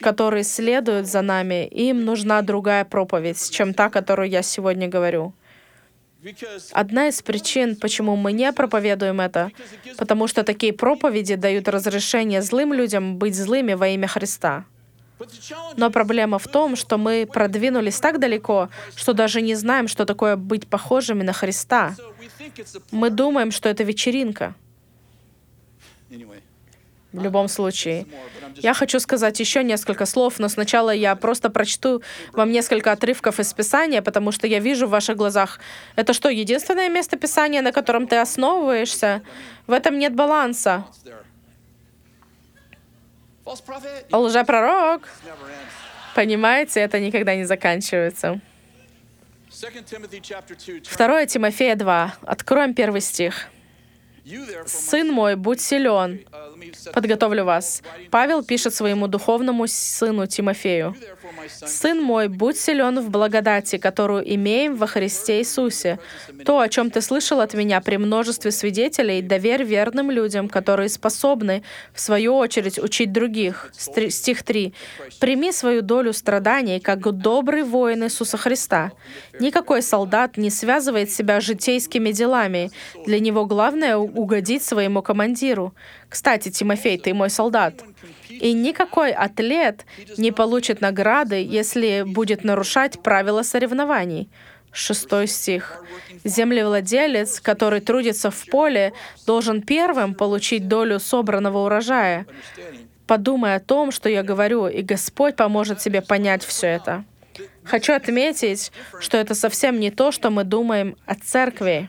которые 0.00 0.44
следуют 0.44 1.06
за 1.06 1.22
нами, 1.22 1.66
и 1.66 1.88
им 1.88 2.04
нужна 2.04 2.40
другая 2.42 2.84
проповедь, 2.84 3.50
чем 3.50 3.74
та, 3.74 3.90
которую 3.90 4.28
я 4.28 4.42
сегодня 4.42 4.88
говорю. 4.88 5.32
Одна 6.72 7.08
из 7.08 7.22
причин, 7.22 7.76
почему 7.76 8.14
мы 8.14 8.32
не 8.32 8.52
проповедуем 8.52 9.20
это, 9.20 9.50
потому 9.96 10.28
что 10.28 10.44
такие 10.44 10.72
проповеди 10.72 11.34
дают 11.34 11.66
разрешение 11.66 12.42
злым 12.42 12.74
людям 12.74 13.16
быть 13.16 13.34
злыми 13.34 13.72
во 13.72 13.88
имя 13.88 14.06
Христа. 14.06 14.64
Но 15.76 15.90
проблема 15.90 16.38
в 16.38 16.46
том, 16.46 16.76
что 16.76 16.96
мы 16.98 17.26
продвинулись 17.30 17.98
так 17.98 18.18
далеко, 18.18 18.68
что 18.96 19.12
даже 19.14 19.42
не 19.42 19.54
знаем, 19.54 19.88
что 19.88 20.04
такое 20.04 20.36
быть 20.36 20.66
похожими 20.66 21.22
на 21.22 21.32
Христа. 21.32 21.94
Мы 22.90 23.10
думаем, 23.10 23.50
что 23.50 23.68
это 23.68 23.82
вечеринка 23.82 24.54
в 27.12 27.22
любом 27.22 27.48
случае. 27.48 28.06
Я 28.56 28.74
хочу 28.74 29.00
сказать 29.00 29.40
еще 29.40 29.64
несколько 29.64 30.06
слов, 30.06 30.38
но 30.38 30.48
сначала 30.48 30.90
я 30.90 31.14
просто 31.16 31.50
прочту 31.50 32.02
вам 32.32 32.50
несколько 32.52 32.92
отрывков 32.92 33.40
из 33.40 33.52
Писания, 33.52 34.02
потому 34.02 34.32
что 34.32 34.46
я 34.46 34.58
вижу 34.58 34.86
в 34.86 34.90
ваших 34.90 35.16
глазах, 35.16 35.60
это 35.96 36.12
что, 36.12 36.28
единственное 36.28 36.88
место 36.88 37.16
Писания, 37.16 37.62
на 37.62 37.72
котором 37.72 38.06
ты 38.06 38.16
основываешься? 38.16 39.22
В 39.66 39.72
этом 39.72 39.98
нет 39.98 40.14
баланса. 40.14 40.84
Лжепророк. 44.12 45.08
Понимаете, 46.14 46.80
это 46.80 47.00
никогда 47.00 47.34
не 47.34 47.44
заканчивается. 47.44 48.40
2 50.96 51.26
Тимофея 51.26 51.74
2. 51.74 52.14
Откроем 52.22 52.74
первый 52.74 53.00
стих. 53.00 53.48
«Сын 54.66 55.10
мой, 55.10 55.36
будь 55.36 55.60
силен, 55.60 56.20
подготовлю 56.92 57.44
вас». 57.44 57.82
Павел 58.10 58.42
пишет 58.42 58.74
своему 58.74 59.08
духовному 59.08 59.66
сыну 59.66 60.26
Тимофею. 60.26 60.94
«Сын 61.48 62.00
мой, 62.02 62.28
будь 62.28 62.58
силен 62.58 63.00
в 63.00 63.10
благодати, 63.10 63.78
которую 63.78 64.22
имеем 64.34 64.76
во 64.76 64.86
Христе 64.86 65.38
Иисусе. 65.38 65.98
То, 66.44 66.60
о 66.60 66.68
чем 66.68 66.90
ты 66.90 67.00
слышал 67.00 67.40
от 67.40 67.54
меня 67.54 67.80
при 67.80 67.96
множестве 67.96 68.50
свидетелей, 68.50 69.22
доверь 69.22 69.64
верным 69.64 70.10
людям, 70.10 70.48
которые 70.48 70.88
способны, 70.88 71.62
в 71.94 72.00
свою 72.00 72.36
очередь, 72.36 72.78
учить 72.78 73.12
других». 73.12 73.72
Стих 73.74 74.42
3. 74.42 74.74
«Прими 75.18 75.52
свою 75.52 75.82
долю 75.82 76.12
страданий, 76.12 76.80
как 76.80 77.00
добрый 77.00 77.62
воин 77.62 78.04
Иисуса 78.04 78.36
Христа. 78.36 78.92
Никакой 79.40 79.82
солдат 79.82 80.36
не 80.36 80.50
связывает 80.50 81.10
себя 81.10 81.40
житейскими 81.40 82.12
делами. 82.12 82.70
Для 83.06 83.20
него 83.20 83.46
главное— 83.46 83.96
угодить 84.20 84.62
своему 84.62 85.02
командиру. 85.02 85.74
Кстати, 86.08 86.50
Тимофей, 86.50 86.98
ты 86.98 87.14
мой 87.14 87.30
солдат. 87.30 87.82
И 88.28 88.52
никакой 88.52 89.12
атлет 89.12 89.86
не 90.18 90.30
получит 90.30 90.82
награды, 90.82 91.42
если 91.42 92.02
будет 92.06 92.44
нарушать 92.44 93.02
правила 93.02 93.42
соревнований. 93.42 94.28
Шестой 94.72 95.26
стих. 95.26 95.82
Землевладелец, 96.22 97.40
который 97.40 97.80
трудится 97.80 98.30
в 98.30 98.44
поле, 98.46 98.92
должен 99.26 99.62
первым 99.62 100.14
получить 100.14 100.68
долю 100.68 101.00
собранного 101.00 101.64
урожая. 101.64 102.26
Подумай 103.06 103.54
о 103.56 103.60
том, 103.60 103.90
что 103.90 104.08
я 104.08 104.22
говорю, 104.22 104.68
и 104.68 104.82
Господь 104.82 105.34
поможет 105.34 105.78
тебе 105.78 106.02
понять 106.02 106.44
все 106.44 106.66
это. 106.66 107.04
Хочу 107.64 107.94
отметить, 107.94 108.70
что 109.00 109.16
это 109.16 109.34
совсем 109.34 109.80
не 109.80 109.90
то, 109.90 110.12
что 110.12 110.30
мы 110.30 110.44
думаем 110.44 110.96
о 111.06 111.14
церкви. 111.14 111.88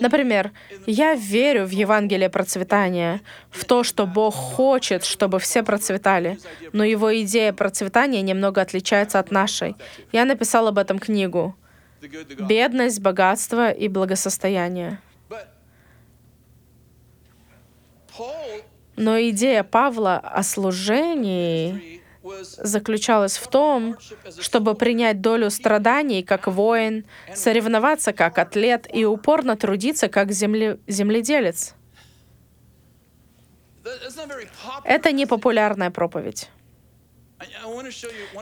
Например, 0.00 0.52
я 0.86 1.14
верю 1.14 1.66
в 1.66 1.70
Евангелие 1.70 2.30
процветания, 2.30 3.20
в 3.50 3.64
то, 3.64 3.82
что 3.84 4.06
Бог 4.06 4.34
хочет, 4.34 5.04
чтобы 5.04 5.38
все 5.38 5.62
процветали, 5.62 6.38
но 6.72 6.84
его 6.84 7.14
идея 7.22 7.52
процветания 7.52 8.22
немного 8.22 8.60
отличается 8.60 9.18
от 9.18 9.30
нашей. 9.30 9.76
Я 10.12 10.24
написал 10.24 10.68
об 10.68 10.78
этом 10.78 10.98
книгу 10.98 11.54
«Бедность, 12.38 13.00
богатство 13.00 13.70
и 13.70 13.88
благосостояние». 13.88 14.98
Но 18.96 19.18
идея 19.20 19.64
Павла 19.64 20.18
о 20.18 20.42
служении 20.44 21.93
заключалась 22.58 23.36
в 23.36 23.48
том, 23.48 23.96
чтобы 24.40 24.74
принять 24.74 25.20
долю 25.20 25.50
страданий 25.50 26.22
как 26.22 26.46
воин, 26.46 27.04
соревноваться 27.34 28.12
как 28.12 28.38
атлет 28.38 28.86
и 28.92 29.04
упорно 29.04 29.56
трудиться 29.56 30.08
как 30.08 30.32
земле... 30.32 30.78
земледелец. 30.86 31.74
Это 34.84 35.12
не 35.12 35.26
популярная 35.26 35.90
проповедь. 35.90 36.48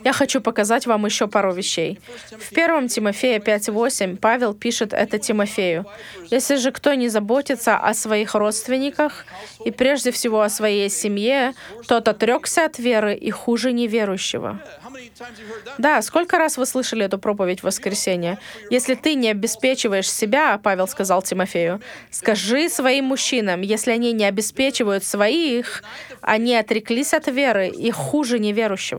Я 0.05 0.13
хочу 0.13 0.41
показать 0.41 0.87
вам 0.87 1.07
еще 1.07 1.27
пару 1.29 1.53
вещей. 1.53 2.01
В 2.31 2.53
1 2.53 2.89
Тимофея 2.89 3.39
5.8 3.39 4.17
Павел 4.17 4.55
пишет 4.55 4.93
это 4.93 5.19
Тимофею. 5.19 5.87
«Если 6.31 6.57
же 6.57 6.73
кто 6.73 6.95
не 6.95 7.09
заботится 7.09 7.77
о 7.77 7.95
своих 7.95 8.35
родственниках 8.35 9.27
и 9.65 9.71
прежде 9.71 10.11
всего 10.11 10.43
о 10.43 10.49
своей 10.49 10.89
семье, 10.91 11.55
тот 11.87 12.09
отрекся 12.09 12.65
от 12.65 12.79
веры 12.79 13.15
и 13.15 13.31
хуже 13.31 13.73
неверующего». 13.73 14.61
Да, 15.79 16.03
сколько 16.03 16.39
раз 16.39 16.57
вы 16.57 16.67
слышали 16.67 17.05
эту 17.05 17.19
проповедь 17.19 17.61
в 17.61 17.65
воскресенье? 17.65 18.39
Если 18.71 18.95
ты 18.95 19.15
не 19.15 19.31
обеспечиваешь 19.31 20.11
себя, 20.11 20.59
Павел 20.63 20.89
сказал 20.89 21.23
Тимофею, 21.23 21.81
скажи 22.11 22.69
своим 22.69 23.07
мужчинам, 23.07 23.61
если 23.61 23.93
они 23.93 24.13
не 24.13 24.25
обеспечивают 24.25 25.05
своих, 25.05 25.83
они 26.21 26.57
отреклись 26.57 27.15
от 27.15 27.27
веры 27.29 27.69
и 27.69 27.91
хуже 27.91 28.39
неверующего. 28.39 28.92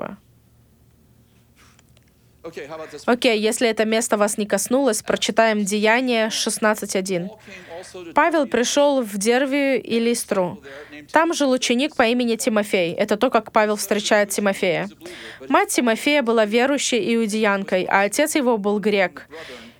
Окей, 3.06 3.38
okay, 3.38 3.38
если 3.38 3.70
это 3.70 3.86
место 3.86 4.18
вас 4.18 4.38
не 4.38 4.46
коснулось, 4.46 5.02
прочитаем 5.02 5.64
Деяние 5.64 6.28
16.1. 6.28 7.30
Павел 8.14 8.48
пришел 8.48 9.02
в 9.02 9.18
Дервию 9.18 9.82
и 9.82 10.00
Листру. 10.00 10.62
Там 11.12 11.34
жил 11.34 11.52
ученик 11.52 11.96
по 11.96 12.04
имени 12.04 12.36
Тимофей. 12.36 12.94
Это 12.94 13.16
то, 13.16 13.30
как 13.30 13.54
Павел 13.54 13.78
встречает 13.78 14.30
Тимофея. 14.30 14.90
Мать 15.48 15.70
Тимофея 15.70 16.22
была 16.22 16.46
верующей 16.46 17.16
иудеянкой, 17.16 17.86
а 17.86 18.02
отец 18.02 18.36
его 18.36 18.58
был 18.58 18.80
грек. 18.80 19.28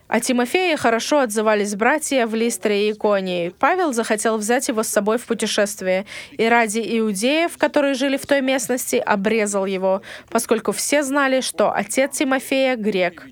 О 0.10 0.20
Тимофее 0.20 0.76
хорошо 0.76 1.20
отзывались 1.20 1.76
братья 1.76 2.28
в 2.28 2.36
Листре 2.36 2.90
и 2.90 2.92
Иконии. 2.92 3.54
Павел 3.58 3.94
захотел 3.94 4.38
взять 4.38 4.68
его 4.68 4.84
с 4.84 4.88
собой 4.88 5.18
в 5.18 5.26
путешествие, 5.26 6.06
и 6.32 6.46
ради 6.48 6.80
иудеев, 7.00 7.58
которые 7.58 7.94
жили 7.94 8.18
в 8.18 8.26
той 8.26 8.42
местности, 8.42 8.98
обрезал 8.98 9.66
его, 9.66 10.02
поскольку 10.30 10.72
все 10.74 11.04
знали, 11.04 11.42
что 11.42 11.72
отец 11.72 12.18
Тимофея— 12.18 12.76
грек. 12.78 13.24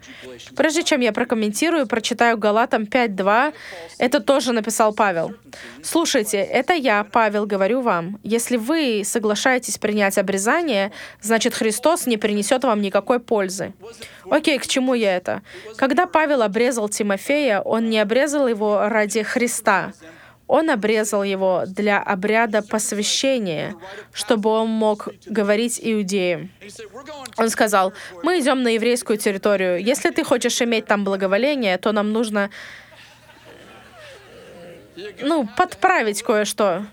Прежде 0.56 0.84
чем 0.84 1.02
я 1.02 1.12
прокомментирую, 1.12 1.88
прочитаю 1.88 2.38
Галатам 2.38 2.84
5.2, 2.84 3.54
это 4.00 4.20
тоже 4.20 4.54
написал 4.54 4.94
Павел. 4.94 5.36
«Слушайте, 5.84 6.38
это 6.38 6.74
я, 6.74 7.04
Павел, 7.04 7.46
говорю 7.46 7.82
вам. 7.82 8.18
Если 8.24 8.56
вы 8.56 9.04
соглашаетесь 9.06 9.78
принять 9.78 10.18
обрезание, 10.18 10.92
значит, 11.22 11.54
Христос 11.54 12.08
не 12.08 12.18
принесет 12.18 12.64
вам 12.64 12.82
никакой 12.82 13.20
пользы». 13.20 13.74
Окей, 14.30 14.58
к 14.60 14.68
чему 14.68 14.94
я 14.94 15.18
это? 15.18 15.42
Когда 15.76 16.06
Павел 16.06 16.42
обрезал 16.42 16.61
Тимофея, 16.90 17.62
он 17.62 17.90
не 17.90 18.00
обрезал 18.00 18.48
его 18.48 18.88
ради 18.88 19.24
Христа. 19.24 19.94
Он 20.48 20.70
обрезал 20.70 21.24
его 21.24 21.64
для 21.66 22.00
обряда 22.02 22.62
посвящения, 22.62 23.74
чтобы 24.12 24.50
он 24.50 24.68
мог 24.68 25.08
говорить 25.26 25.80
иудеям. 25.82 26.52
Он 27.38 27.50
сказал, 27.50 27.94
мы 28.22 28.40
идем 28.42 28.62
на 28.62 28.68
еврейскую 28.68 29.18
территорию. 29.18 29.82
Если 29.82 30.10
ты 30.10 30.26
хочешь 30.26 30.62
иметь 30.62 30.86
там 30.88 31.06
благоволение, 31.06 31.78
то 31.78 31.94
нам 31.94 32.12
нужно 32.12 32.50
ну, 35.22 35.48
подправить 35.58 36.22
кое-что. 36.22 36.86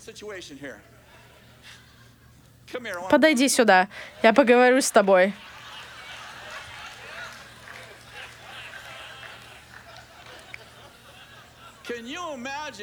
Подойди 3.10 3.48
сюда, 3.48 3.88
я 4.22 4.32
поговорю 4.32 4.80
с 4.80 4.90
тобой. 4.90 5.32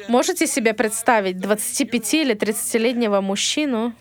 Можете 0.08 0.46
себе 0.46 0.74
представить 0.74 1.38
25 1.38 2.14
или 2.14 2.34
30-летнего 2.34 3.20
мужчину, 3.20 3.92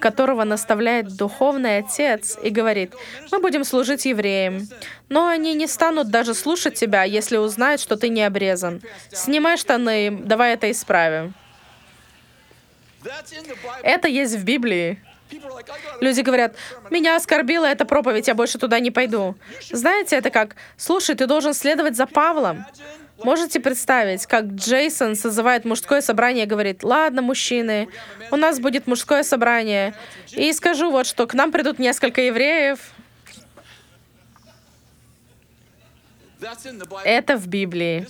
которого 0.00 0.44
наставляет 0.44 1.16
духовный 1.16 1.78
отец 1.78 2.38
и 2.42 2.50
говорит, 2.50 2.94
мы 3.30 3.40
будем 3.40 3.64
служить 3.64 4.06
евреям, 4.06 4.68
но 5.08 5.28
они 5.28 5.54
не 5.54 5.66
станут 5.66 6.08
даже 6.10 6.34
слушать 6.34 6.74
тебя, 6.74 7.04
если 7.04 7.36
узнают, 7.36 7.80
что 7.80 7.96
ты 7.96 8.08
не 8.08 8.22
обрезан. 8.22 8.82
Снимай 9.10 9.56
штаны, 9.56 10.10
давай 10.10 10.54
это 10.54 10.70
исправим. 10.70 11.34
Это 13.82 14.08
есть 14.08 14.34
в 14.34 14.44
Библии. 14.44 15.02
Люди 16.00 16.20
говорят, 16.20 16.54
меня 16.90 17.16
оскорбила 17.16 17.66
эта 17.66 17.84
проповедь, 17.84 18.28
я 18.28 18.34
больше 18.34 18.58
туда 18.58 18.78
не 18.78 18.90
пойду. 18.90 19.36
Знаете, 19.70 20.16
это 20.16 20.30
как, 20.30 20.56
слушай, 20.76 21.14
ты 21.14 21.26
должен 21.26 21.54
следовать 21.54 21.96
за 21.96 22.06
Павлом. 22.06 22.64
Можете 23.22 23.60
представить, 23.60 24.26
как 24.26 24.44
Джейсон 24.46 25.14
созывает 25.14 25.64
мужское 25.64 26.00
собрание 26.00 26.44
и 26.44 26.48
говорит, 26.48 26.82
ладно, 26.82 27.22
мужчины, 27.22 27.88
у 28.30 28.36
нас 28.36 28.58
будет 28.58 28.86
мужское 28.86 29.22
собрание. 29.22 29.94
И 30.32 30.52
скажу 30.52 30.90
вот 30.90 31.06
что, 31.06 31.26
к 31.26 31.34
нам 31.34 31.52
придут 31.52 31.78
несколько 31.78 32.22
евреев. 32.22 32.80
Это 37.04 37.36
в 37.36 37.46
Библии. 37.46 38.06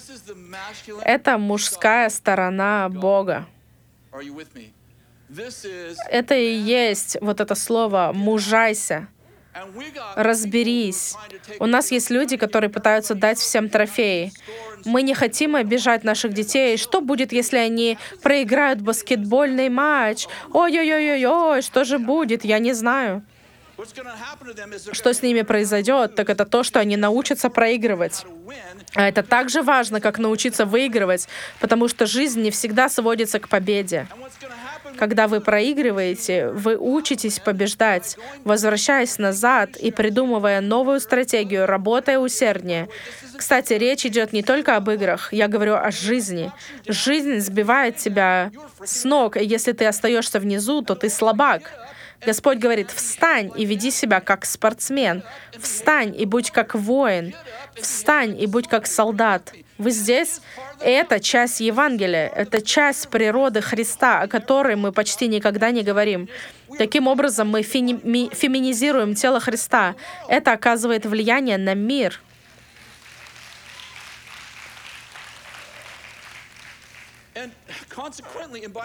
Это 1.03 1.39
мужская 1.39 2.09
сторона 2.09 2.89
Бога. 2.89 3.47
Это 6.09 6.35
и 6.35 6.55
есть 6.55 7.17
вот 7.21 7.41
это 7.41 7.55
слово 7.55 8.13
«мужайся». 8.15 9.09
Разберись. 10.17 11.15
У 11.59 11.67
нас 11.67 11.91
есть 11.91 12.11
люди, 12.11 12.37
которые 12.37 12.71
пытаются 12.71 13.15
дать 13.15 13.39
всем 13.39 13.69
трофеи. 13.69 14.33
Мы 14.85 15.03
не 15.03 15.15
хотим 15.15 15.57
обижать 15.57 16.05
наших 16.05 16.33
детей. 16.33 16.77
Что 16.77 17.01
будет, 17.01 17.33
если 17.33 17.59
они 17.59 17.99
проиграют 18.23 18.81
баскетбольный 18.81 19.69
матч? 19.69 20.27
Ой-ой-ой-ой, 20.53 21.63
что 21.63 21.85
же 21.85 21.99
будет? 21.99 22.45
Я 22.45 22.59
не 22.59 22.73
знаю. 22.73 23.23
Что 24.93 25.13
с 25.13 25.23
ними 25.23 25.43
произойдет, 25.43 26.15
так 26.15 26.31
это 26.31 26.45
то, 26.45 26.63
что 26.63 26.79
они 26.79 26.97
научатся 26.97 27.51
проигрывать. 27.51 28.25
А 28.95 29.09
это 29.09 29.23
так 29.23 29.51
же 29.51 29.63
важно, 29.63 30.01
как 30.01 30.19
научиться 30.19 30.65
выигрывать, 30.65 31.29
потому 31.59 31.89
что 31.89 32.07
жизнь 32.07 32.41
не 32.41 32.51
всегда 32.51 32.89
сводится 32.89 33.41
к 33.41 33.49
победе. 33.49 34.07
Когда 34.99 35.27
вы 35.29 35.41
проигрываете, 35.41 36.49
вы 36.49 36.77
учитесь 36.77 37.41
побеждать, 37.41 38.17
возвращаясь 38.45 39.19
назад 39.19 39.77
и 39.77 39.91
придумывая 39.91 40.61
новую 40.61 41.01
стратегию, 41.01 41.67
работая 41.67 42.19
усерднее. 42.19 42.89
Кстати, 43.37 43.75
речь 43.75 44.07
идет 44.07 44.33
не 44.33 44.43
только 44.43 44.77
об 44.77 44.91
играх, 44.91 45.33
я 45.33 45.49
говорю 45.49 45.75
о 45.75 45.91
жизни. 45.91 46.53
Жизнь 46.87 47.39
сбивает 47.41 47.97
тебя 47.97 48.53
с 48.85 49.05
ног, 49.05 49.37
и 49.37 49.45
если 49.45 49.73
ты 49.73 49.87
остаешься 49.87 50.39
внизу, 50.39 50.83
то 50.83 50.95
ты 50.95 51.09
слабак. 51.09 51.73
Господь 52.25 52.59
говорит, 52.59 52.91
встань 52.91 53.51
и 53.57 53.65
веди 53.65 53.91
себя 53.91 54.21
как 54.21 54.45
спортсмен. 54.45 55.23
Встань 55.59 56.15
и 56.19 56.25
будь 56.25 56.51
как 56.51 56.75
воин. 56.75 57.35
Встань 57.75 58.41
и 58.41 58.47
будь 58.47 58.69
как 58.69 58.87
солдат. 58.87 59.53
Вы 59.77 59.91
здесь? 59.91 60.41
Это 60.81 61.19
часть 61.19 61.61
Евангелия, 61.61 62.29
это 62.29 62.61
часть 62.61 63.09
природы 63.09 63.61
Христа, 63.61 64.21
о 64.21 64.29
которой 64.29 64.77
мы 64.77 64.93
почти 64.93 65.27
никогда 65.27 65.73
не 65.73 65.83
говорим. 65.83 66.29
Таким 66.79 67.09
образом, 67.09 67.49
мы 67.49 67.63
феминизируем 67.63 69.15
тело 69.15 69.41
Христа. 69.41 69.97
Это 70.29 70.53
оказывает 70.53 71.07
влияние 71.07 71.59
на 71.59 71.75
мир. 71.75 72.21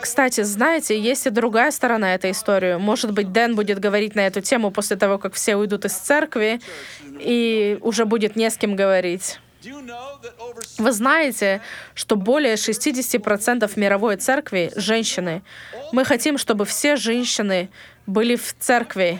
Кстати, 0.02 0.42
знаете, 0.42 1.00
есть 1.00 1.28
и 1.28 1.30
другая 1.30 1.72
сторона 1.72 2.16
этой 2.16 2.32
истории. 2.32 2.78
Может 2.78 3.12
быть, 3.14 3.32
Дэн 3.32 3.56
будет 3.56 3.80
говорить 3.80 4.16
на 4.16 4.26
эту 4.26 4.42
тему 4.42 4.72
после 4.72 4.98
того, 4.98 5.20
как 5.20 5.34
все 5.34 5.56
уйдут 5.56 5.86
из 5.86 5.94
церкви, 5.94 6.60
и 7.20 7.78
уже 7.82 8.06
будет 8.06 8.36
не 8.36 8.50
с 8.50 8.58
кем 8.58 8.76
говорить. 8.76 9.40
Вы 10.78 10.92
знаете, 10.92 11.62
что 11.94 12.16
более 12.16 12.56
60% 12.56 13.72
мировой 13.76 14.16
церкви— 14.16 14.72
женщины. 14.76 15.42
Мы 15.92 16.06
хотим, 16.06 16.38
чтобы 16.38 16.66
все 16.66 16.96
женщины 16.96 17.70
были 18.06 18.36
в 18.36 18.56
церкви. 18.58 19.20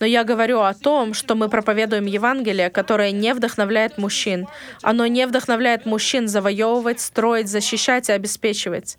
Но 0.00 0.06
я 0.06 0.24
говорю 0.24 0.60
о 0.60 0.74
том, 0.74 1.14
что 1.14 1.36
мы 1.36 1.48
проповедуем 1.48 2.06
Евангелие, 2.06 2.70
которое 2.70 3.12
не 3.12 3.32
вдохновляет 3.34 3.98
мужчин. 3.98 4.48
Оно 4.82 5.06
не 5.06 5.26
вдохновляет 5.26 5.86
мужчин 5.86 6.26
завоевывать, 6.26 7.00
строить, 7.00 7.48
защищать 7.48 8.08
и 8.08 8.12
обеспечивать. 8.12 8.98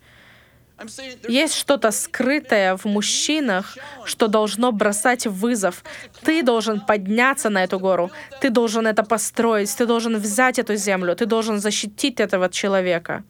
Есть 1.27 1.55
что-то 1.55 1.91
скрытое 1.91 2.75
в 2.75 2.85
мужчинах, 2.85 3.77
что 4.05 4.27
должно 4.27 4.71
бросать 4.71 5.27
вызов. 5.27 5.83
Ты 6.21 6.43
должен 6.43 6.81
подняться 6.81 7.49
на 7.49 7.63
эту 7.63 7.79
гору, 7.79 8.11
ты 8.41 8.49
должен 8.49 8.87
это 8.87 9.03
построить, 9.03 9.75
ты 9.75 9.85
должен 9.85 10.17
взять 10.17 10.59
эту 10.59 10.75
землю, 10.75 11.15
ты 11.15 11.25
должен 11.25 11.59
защитить 11.59 12.19
этого 12.19 12.49
человека. 12.49 13.23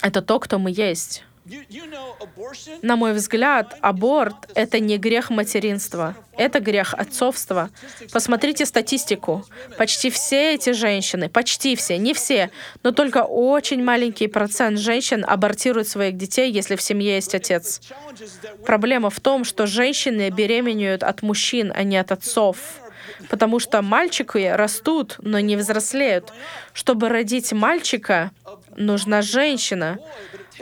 Это 0.00 0.22
то, 0.22 0.38
кто 0.38 0.58
мы 0.58 0.70
есть. 0.70 1.24
На 2.82 2.96
мой 2.96 3.12
взгляд, 3.14 3.76
аборт— 3.80 4.36
это 4.54 4.78
не 4.78 4.96
грех 4.96 5.30
материнства, 5.30 6.14
это 6.36 6.60
грех 6.60 6.94
отцовства. 6.94 7.70
Посмотрите 8.12 8.64
статистику. 8.64 9.44
Почти 9.76 10.10
все 10.10 10.54
эти 10.54 10.70
женщины, 10.70 11.28
почти 11.28 11.74
все, 11.74 11.98
не 11.98 12.14
все, 12.14 12.50
но 12.84 12.92
только 12.92 13.24
очень 13.24 13.82
маленький 13.82 14.28
процент 14.28 14.78
женщин 14.78 15.24
абортируют 15.26 15.88
своих 15.88 16.16
детей, 16.16 16.50
если 16.50 16.76
в 16.76 16.82
семье 16.82 17.16
есть 17.16 17.34
отец. 17.34 17.80
Проблема 18.64 19.10
в 19.10 19.18
том, 19.18 19.44
что 19.44 19.66
женщины 19.66 20.30
беременеют 20.30 21.02
от 21.02 21.22
мужчин, 21.22 21.72
а 21.74 21.82
не 21.82 21.96
от 21.96 22.12
отцов. 22.12 22.58
Потому 23.28 23.58
что 23.58 23.82
мальчики 23.82 24.46
растут, 24.54 25.16
но 25.18 25.40
не 25.40 25.56
взрослеют. 25.56 26.32
Чтобы 26.72 27.08
родить 27.08 27.52
мальчика, 27.52 28.30
нужна 28.76 29.22
женщина. 29.22 29.98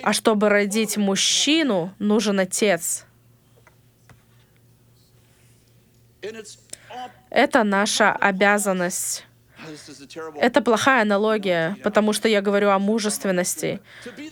А 0.03 0.13
чтобы 0.13 0.49
родить 0.49 0.97
мужчину, 0.97 1.95
нужен 1.99 2.39
отец. 2.41 3.07
Это 7.31 7.65
наша 7.65 8.13
обязанность. 8.13 9.27
Это 10.37 10.63
плохая 10.63 11.03
аналогия, 11.03 11.77
потому 11.83 12.13
что 12.13 12.29
я 12.29 12.41
говорю 12.41 12.71
о 12.71 12.79
мужественности. 12.79 13.81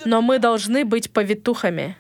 Но 0.05 0.23
мы 0.23 0.39
должны 0.39 0.85
быть 0.85 1.11
повитухами. 1.12 1.97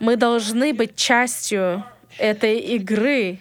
Мы 0.00 0.16
должны 0.16 0.72
быть 0.74 0.96
частью 0.96 1.84
этой 2.18 2.58
игры, 2.58 3.40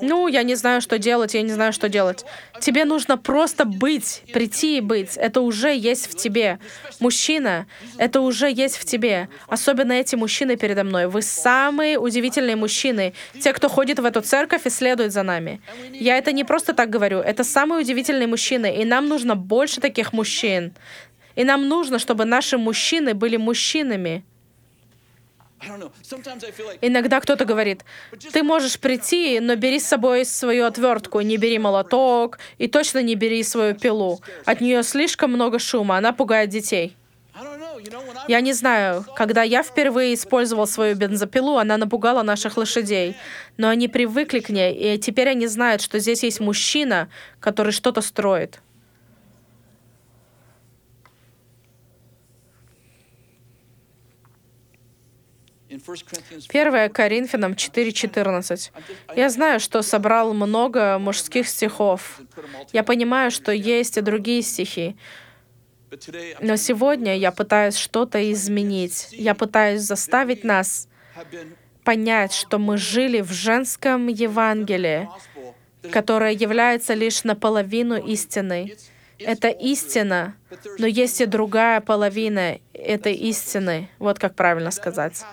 ну, 0.00 0.26
я 0.26 0.42
не 0.42 0.56
знаю, 0.56 0.80
что 0.80 0.98
делать, 0.98 1.34
я 1.34 1.42
не 1.42 1.52
знаю, 1.52 1.72
что 1.72 1.88
делать. 1.88 2.24
Тебе 2.60 2.84
нужно 2.84 3.16
просто 3.16 3.64
быть, 3.64 4.22
прийти 4.32 4.78
и 4.78 4.80
быть. 4.80 5.16
Это 5.16 5.40
уже 5.40 5.74
есть 5.74 6.08
в 6.08 6.16
тебе. 6.16 6.58
Мужчина, 6.98 7.66
это 7.96 8.20
уже 8.20 8.50
есть 8.50 8.76
в 8.76 8.84
тебе. 8.84 9.28
Особенно 9.46 9.92
эти 9.92 10.16
мужчины 10.16 10.56
передо 10.56 10.82
мной. 10.82 11.06
Вы 11.06 11.22
самые 11.22 11.98
удивительные 11.98 12.56
мужчины. 12.56 13.14
Те, 13.40 13.52
кто 13.52 13.68
ходит 13.68 14.00
в 14.00 14.04
эту 14.04 14.20
церковь 14.20 14.66
и 14.66 14.70
следует 14.70 15.12
за 15.12 15.22
нами. 15.22 15.60
Я 15.92 16.18
это 16.18 16.32
не 16.32 16.42
просто 16.42 16.72
так 16.72 16.90
говорю. 16.90 17.20
Это 17.20 17.44
самые 17.44 17.80
удивительные 17.82 18.26
мужчины. 18.26 18.76
И 18.82 18.84
нам 18.84 19.08
нужно 19.08 19.36
больше 19.36 19.80
таких 19.80 20.12
мужчин. 20.12 20.74
И 21.36 21.44
нам 21.44 21.68
нужно, 21.68 21.98
чтобы 21.98 22.24
наши 22.24 22.58
мужчины 22.58 23.14
были 23.14 23.36
мужчинами. 23.36 24.24
Иногда 26.80 27.20
кто-то 27.20 27.44
говорит, 27.44 27.84
ты 28.32 28.42
можешь 28.42 28.78
прийти, 28.78 29.40
но 29.40 29.56
бери 29.56 29.80
с 29.80 29.86
собой 29.86 30.24
свою 30.24 30.64
отвертку, 30.66 31.20
не 31.20 31.36
бери 31.36 31.58
молоток 31.58 32.38
и 32.58 32.68
точно 32.68 33.02
не 33.02 33.14
бери 33.14 33.42
свою 33.42 33.74
пилу. 33.74 34.20
От 34.44 34.60
нее 34.60 34.82
слишком 34.82 35.32
много 35.32 35.58
шума, 35.58 35.96
она 35.96 36.12
пугает 36.12 36.50
детей. 36.50 36.96
Я 38.28 38.40
не 38.40 38.52
знаю, 38.52 39.04
когда 39.14 39.42
я 39.42 39.62
впервые 39.62 40.14
использовал 40.14 40.66
свою 40.66 40.96
бензопилу, 40.96 41.58
она 41.58 41.76
напугала 41.76 42.22
наших 42.22 42.56
лошадей. 42.56 43.16
Но 43.56 43.68
они 43.68 43.88
привыкли 43.88 44.40
к 44.40 44.48
ней, 44.48 44.74
и 44.74 44.98
теперь 44.98 45.28
они 45.28 45.46
знают, 45.46 45.82
что 45.82 45.98
здесь 45.98 46.22
есть 46.22 46.40
мужчина, 46.40 47.08
который 47.40 47.72
что-то 47.72 48.00
строит. 48.00 48.60
1 56.48 56.90
Коринфянам 56.90 57.52
4.14. 57.52 58.70
Я 59.16 59.30
знаю, 59.30 59.60
что 59.60 59.82
собрал 59.82 60.34
много 60.34 60.98
мужских 60.98 61.48
стихов. 61.48 62.20
Я 62.72 62.82
понимаю, 62.82 63.30
что 63.30 63.52
есть 63.52 63.96
и 63.96 64.00
другие 64.00 64.42
стихи. 64.42 64.96
Но 66.40 66.56
сегодня 66.56 67.16
я 67.16 67.32
пытаюсь 67.32 67.76
что-то 67.76 68.32
изменить. 68.32 69.08
Я 69.12 69.34
пытаюсь 69.34 69.82
заставить 69.82 70.44
нас 70.44 70.88
понять, 71.84 72.32
что 72.32 72.58
мы 72.58 72.76
жили 72.76 73.20
в 73.20 73.32
женском 73.32 74.08
Евангелии, 74.08 75.08
которое 75.92 76.32
является 76.32 76.94
лишь 76.94 77.24
наполовину 77.24 77.96
истиной. 77.96 78.76
Это 79.18 79.48
истина, 79.48 80.36
но 80.78 80.86
есть 80.86 81.20
и 81.20 81.26
другая 81.26 81.80
половина 81.80 82.58
этой 82.86 83.14
истины, 83.14 83.88
вот 83.98 84.18
как 84.18 84.34
правильно 84.34 84.70
сказать. 84.70 85.24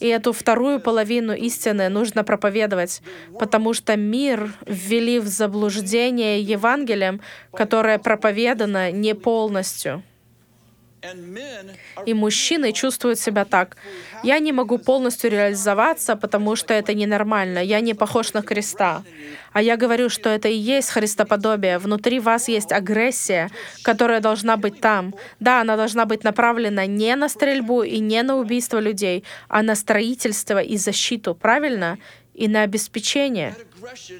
И 0.00 0.06
эту 0.06 0.32
вторую 0.32 0.80
половину 0.80 1.32
истины 1.34 1.88
нужно 1.88 2.24
проповедовать, 2.24 3.02
потому 3.38 3.74
что 3.74 3.96
мир 3.96 4.52
ввели 4.66 5.18
в 5.18 5.26
заблуждение 5.26 6.40
Евангелием, 6.40 7.20
которое 7.52 7.98
проповедано 7.98 8.90
не 8.90 9.14
полностью. 9.14 10.02
И 12.06 12.14
мужчины 12.14 12.72
чувствуют 12.72 13.18
себя 13.18 13.44
так. 13.44 13.76
Я 14.22 14.38
не 14.38 14.52
могу 14.52 14.78
полностью 14.78 15.30
реализоваться, 15.30 16.16
потому 16.16 16.56
что 16.56 16.74
это 16.74 16.94
ненормально. 16.94 17.58
Я 17.58 17.80
не 17.80 17.94
похож 17.94 18.32
на 18.32 18.42
Христа. 18.42 19.02
А 19.52 19.60
я 19.62 19.76
говорю, 19.76 20.08
что 20.08 20.28
это 20.28 20.48
и 20.48 20.56
есть 20.56 20.90
христоподобие. 20.90 21.78
Внутри 21.78 22.20
вас 22.20 22.48
есть 22.48 22.72
агрессия, 22.72 23.50
которая 23.82 24.20
должна 24.20 24.56
быть 24.56 24.80
там. 24.80 25.14
Да, 25.40 25.60
она 25.60 25.76
должна 25.76 26.06
быть 26.06 26.24
направлена 26.24 26.86
не 26.86 27.16
на 27.16 27.28
стрельбу 27.28 27.82
и 27.82 27.98
не 27.98 28.22
на 28.22 28.36
убийство 28.36 28.78
людей, 28.78 29.24
а 29.48 29.62
на 29.62 29.74
строительство 29.74 30.60
и 30.62 30.76
защиту. 30.76 31.34
Правильно? 31.34 31.98
И 32.34 32.48
на 32.48 32.62
обеспечение. 32.62 33.54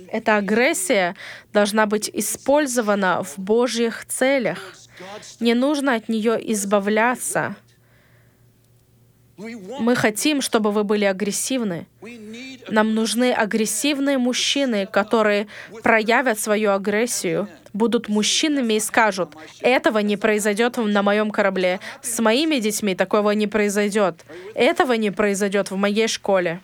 Эта 0.09 0.37
агрессия 0.37 1.15
должна 1.53 1.87
быть 1.87 2.11
использована 2.13 3.23
в 3.23 3.39
Божьих 3.39 4.05
целях. 4.07 4.59
Не 5.41 5.55
нужно 5.55 5.95
от 5.95 6.09
нее 6.09 6.39
избавляться. 6.53 7.57
Мы 9.37 9.97
хотим, 9.97 10.41
чтобы 10.41 10.71
вы 10.73 10.85
были 10.85 11.05
агрессивны. 11.05 11.87
Нам 12.69 12.95
нужны 12.95 13.33
агрессивные 13.33 14.19
мужчины, 14.19 14.87
которые 14.87 15.49
проявят 15.83 16.39
свою 16.39 16.73
агрессию, 16.73 17.49
будут 17.73 18.09
мужчинами 18.09 18.75
и 18.75 18.81
скажут, 18.81 19.35
этого 19.61 19.99
не 19.99 20.17
произойдет 20.17 20.77
на 20.77 21.03
моем 21.03 21.31
корабле, 21.31 21.81
с 22.03 22.19
моими 22.21 22.57
детьми 22.59 22.95
такого 22.95 23.31
не 23.31 23.47
произойдет, 23.47 24.25
этого 24.55 24.93
не 24.93 25.11
произойдет 25.11 25.71
в 25.71 25.77
моей 25.77 26.09
школе. 26.09 26.61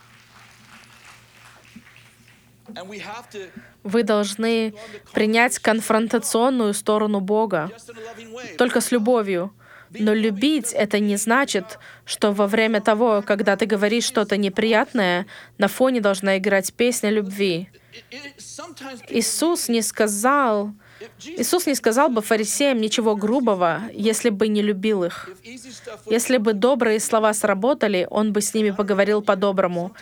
Вы 3.82 4.02
должны 4.02 4.74
принять 5.12 5.58
конфронтационную 5.58 6.74
сторону 6.74 7.20
Бога 7.20 7.70
только 8.56 8.80
с 8.80 8.92
любовью. 8.92 9.52
Но 9.90 10.12
любить— 10.12 10.72
это 10.74 10.98
не 10.98 11.16
значит, 11.16 11.78
что 12.04 12.32
во 12.32 12.46
время 12.46 12.80
того, 12.80 13.22
когда 13.26 13.56
ты 13.56 13.64
говоришь 13.64 14.04
что-то 14.04 14.36
неприятное, 14.36 15.26
на 15.56 15.68
фоне 15.68 16.00
должна 16.00 16.36
играть 16.36 16.74
песня 16.74 17.08
любви. 17.08 17.70
Иисус 19.08 19.68
не 19.68 19.80
сказал, 19.82 20.72
Иисус 21.24 21.66
не 21.66 21.74
сказал 21.74 22.08
бы 22.08 22.22
фарисеям 22.22 22.78
ничего 22.78 23.16
грубого, 23.16 23.82
если 23.92 24.30
бы 24.30 24.48
не 24.48 24.62
любил 24.62 25.04
их. 25.04 25.30
Если 26.06 26.38
бы 26.38 26.52
добрые 26.52 27.00
слова 27.00 27.34
сработали, 27.34 28.06
Он 28.10 28.32
бы 28.32 28.40
с 28.40 28.54
ними 28.54 28.70
поговорил 28.70 29.22
по-доброму. 29.22 29.92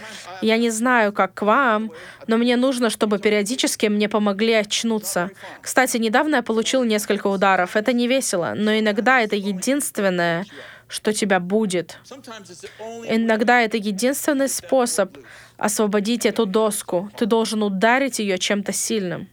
Я 0.43 0.59
не 0.59 0.71
знаю, 0.71 1.13
как 1.13 1.35
к 1.35 1.43
вам, 1.43 1.91
но 2.27 2.37
мне 2.37 2.57
нужно, 2.57 2.91
чтобы 2.91 3.19
периодически 3.19 3.87
мне 3.87 4.09
помогли 4.09 4.53
очнуться. 4.53 5.31
Кстати, 5.63 5.97
недавно 5.97 6.37
я 6.37 6.43
получил 6.43 6.85
несколько 6.85 7.29
ударов. 7.29 7.77
Это 7.77 7.93
не 7.93 8.09
весело, 8.09 8.53
но 8.57 8.79
иногда 8.79 9.21
это 9.21 9.37
единственное, 9.37 10.45
что 10.89 11.13
тебя 11.13 11.41
будет. 11.41 11.99
Иногда 13.09 13.63
это 13.63 13.77
единственный 13.77 14.49
способ 14.49 15.17
освободить 15.57 16.27
эту 16.27 16.47
доску. 16.47 17.11
Ты 17.17 17.27
должен 17.27 17.63
ударить 17.63 18.19
ее 18.19 18.39
чем-то 18.39 18.73
сильным. 18.73 19.29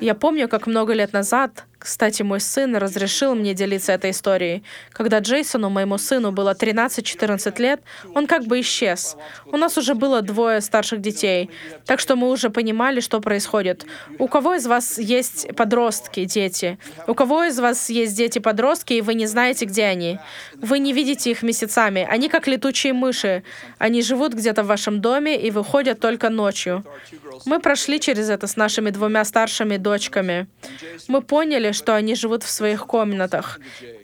Я 0.00 0.14
помню, 0.14 0.48
как 0.48 0.66
много 0.66 0.92
лет 0.94 1.12
назад, 1.12 1.64
кстати, 1.78 2.22
мой 2.22 2.40
сын 2.40 2.76
разрешил 2.76 3.34
мне 3.34 3.54
делиться 3.54 3.92
этой 3.92 4.10
историей. 4.10 4.62
Когда 4.92 5.18
Джейсону, 5.18 5.68
моему 5.70 5.98
сыну, 5.98 6.32
было 6.32 6.54
13-14 6.54 7.60
лет, 7.60 7.80
он 8.14 8.26
как 8.26 8.44
бы 8.44 8.60
исчез. 8.60 9.16
У 9.44 9.56
нас 9.56 9.76
уже 9.78 9.94
было 9.94 10.22
двое 10.22 10.60
старших 10.60 11.00
детей, 11.00 11.50
так 11.84 12.00
что 12.00 12.16
мы 12.16 12.30
уже 12.30 12.50
понимали, 12.50 13.00
что 13.00 13.20
происходит. 13.20 13.84
У 14.18 14.26
кого 14.26 14.54
из 14.54 14.66
вас 14.66 14.98
есть 14.98 15.54
подростки, 15.54 16.24
дети? 16.24 16.78
У 17.06 17.14
кого 17.14 17.44
из 17.44 17.58
вас 17.58 17.90
есть 17.90 18.16
дети-подростки, 18.16 18.94
и 18.94 19.02
вы 19.02 19.14
не 19.14 19.26
знаете, 19.26 19.66
где 19.66 19.84
они? 19.84 20.18
Вы 20.54 20.78
не 20.78 20.92
видите 20.92 21.30
их 21.30 21.42
месяцами. 21.42 22.06
Они 22.10 22.28
как 22.28 22.48
летучие 22.48 22.94
мыши. 22.94 23.42
Они 23.78 24.02
живут 24.02 24.32
где-то 24.32 24.62
в 24.62 24.66
вашем 24.66 25.00
доме 25.00 25.40
и 25.40 25.50
выходят 25.50 26.00
только 26.00 26.30
ночью. 26.30 26.84
Мы 27.44 27.60
прошли 27.60 28.00
через 28.00 28.30
это 28.30 28.46
с 28.46 28.56
нашими 28.56 28.90
двумя 28.90 29.24
старшими 29.24 29.76
дочками. 29.76 30.46
Мы 31.08 31.20
поняли, 31.20 31.65
что 31.72 31.94
они 31.94 32.14
живут 32.14 32.42
в 32.42 32.50
своих 32.50 32.86
комнатах. 32.86 33.60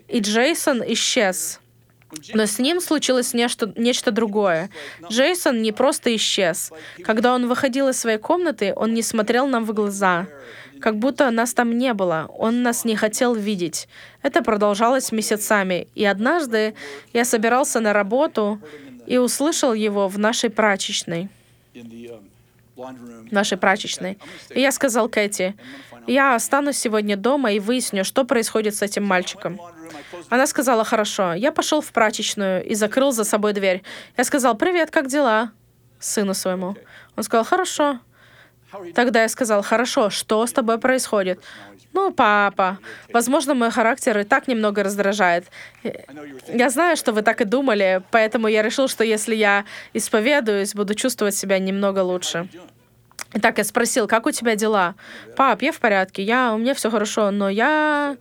И 0.07 0.19
Джейсон 0.19 0.83
исчез. 0.87 1.59
Но 2.33 2.45
с 2.45 2.59
ним 2.59 2.79
случилось 2.79 3.33
нечто, 3.33 3.73
нечто 3.75 4.11
другое. 4.11 4.69
Джейсон 5.09 5.61
не 5.61 5.71
просто 5.71 6.15
исчез. 6.15 6.71
Когда 7.03 7.33
он 7.33 7.47
выходил 7.47 7.89
из 7.89 7.99
своей 7.99 8.19
комнаты, 8.19 8.73
он 8.75 8.93
не 8.93 9.01
смотрел 9.01 9.47
нам 9.47 9.65
в 9.65 9.73
глаза. 9.73 10.27
Как 10.79 10.97
будто 10.97 11.31
нас 11.31 11.53
там 11.53 11.77
не 11.77 11.93
было. 11.93 12.29
Он 12.37 12.61
нас 12.61 12.85
не 12.85 12.95
хотел 12.95 13.33
видеть. 13.33 13.87
Это 14.21 14.43
продолжалось 14.43 15.11
месяцами. 15.11 15.87
И 15.95 16.05
однажды 16.05 16.75
я 17.13 17.25
собирался 17.25 17.79
на 17.79 17.93
работу 17.93 18.59
и 19.07 19.17
услышал 19.17 19.73
его 19.73 20.07
в 20.07 20.19
нашей 20.19 20.49
прачечной 20.49 21.29
нашей 23.31 23.57
прачечной. 23.57 24.17
И 24.49 24.61
я 24.61 24.71
сказал 24.71 25.09
Кэти, 25.09 25.55
я 26.07 26.35
останусь 26.35 26.77
сегодня 26.77 27.17
дома 27.17 27.51
и 27.53 27.59
выясню, 27.59 28.03
что 28.03 28.23
происходит 28.25 28.75
с 28.75 28.81
этим 28.81 29.03
мальчиком. 29.03 29.59
Она 30.29 30.47
сказала, 30.47 30.83
хорошо. 30.83 31.33
Я 31.33 31.51
пошел 31.51 31.81
в 31.81 31.91
прачечную 31.91 32.65
и 32.65 32.75
закрыл 32.75 33.11
за 33.11 33.23
собой 33.23 33.53
дверь. 33.53 33.83
Я 34.17 34.23
сказал, 34.23 34.55
привет, 34.55 34.91
как 34.91 35.07
дела? 35.07 35.51
Сыну 35.99 36.33
своему. 36.33 36.75
Он 37.15 37.23
сказал, 37.23 37.45
хорошо. 37.45 37.99
Тогда 38.95 39.21
я 39.21 39.29
сказал, 39.29 39.61
хорошо, 39.61 40.09
что 40.09 40.45
с 40.45 40.51
тобой 40.51 40.79
происходит? 40.79 41.39
Ну, 41.93 42.11
папа, 42.11 42.79
возможно, 43.11 43.53
мой 43.53 43.69
характер 43.69 44.17
и 44.17 44.23
так 44.23 44.47
немного 44.47 44.83
раздражает. 44.83 45.45
Я 46.47 46.71
знаю, 46.71 46.97
что 46.97 47.11
вы 47.11 47.21
так 47.21 47.41
и 47.41 47.45
думали, 47.45 48.01
поэтому 48.09 48.47
я 48.47 48.63
решил, 48.63 48.87
что 48.87 49.03
если 49.03 49.35
я 49.35 49.65
исповедуюсь, 49.93 50.73
буду 50.73 50.95
чувствовать 50.95 51.35
себя 51.35 51.59
немного 51.59 51.99
лучше. 51.99 52.47
Итак, 53.35 53.57
я 53.57 53.63
спросил, 53.63 54.07
как 54.07 54.27
у 54.27 54.31
тебя 54.31 54.55
дела? 54.55 54.95
Пап, 55.35 55.63
я 55.63 55.71
в 55.71 55.79
порядке, 55.79 56.21
я, 56.21 56.53
у 56.53 56.57
меня 56.57 56.75
все 56.75 56.91
хорошо, 56.91 57.31
но 57.31 57.49
я... 57.49 58.15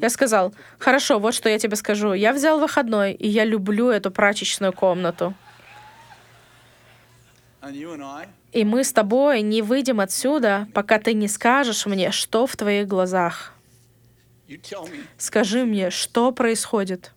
Я 0.00 0.10
сказал, 0.10 0.52
хорошо, 0.78 1.18
вот 1.20 1.34
что 1.34 1.48
я 1.48 1.58
тебе 1.58 1.76
скажу. 1.76 2.12
Я 2.14 2.32
взял 2.32 2.58
выходной, 2.58 3.12
и 3.12 3.28
я 3.28 3.44
люблю 3.44 3.90
эту 3.90 4.10
прачечную 4.10 4.72
комнату. 4.72 5.34
И 8.52 8.64
мы 8.64 8.82
с 8.82 8.92
тобой 8.92 9.42
не 9.42 9.62
выйдем 9.62 10.00
отсюда, 10.00 10.66
пока 10.74 10.98
ты 10.98 11.14
не 11.14 11.28
скажешь 11.28 11.86
мне, 11.86 12.10
что 12.10 12.46
в 12.46 12.56
твоих 12.56 12.88
глазах. 12.88 13.54
Скажи 15.16 15.64
мне, 15.64 15.90
что 15.90 16.32
происходит. 16.32 17.12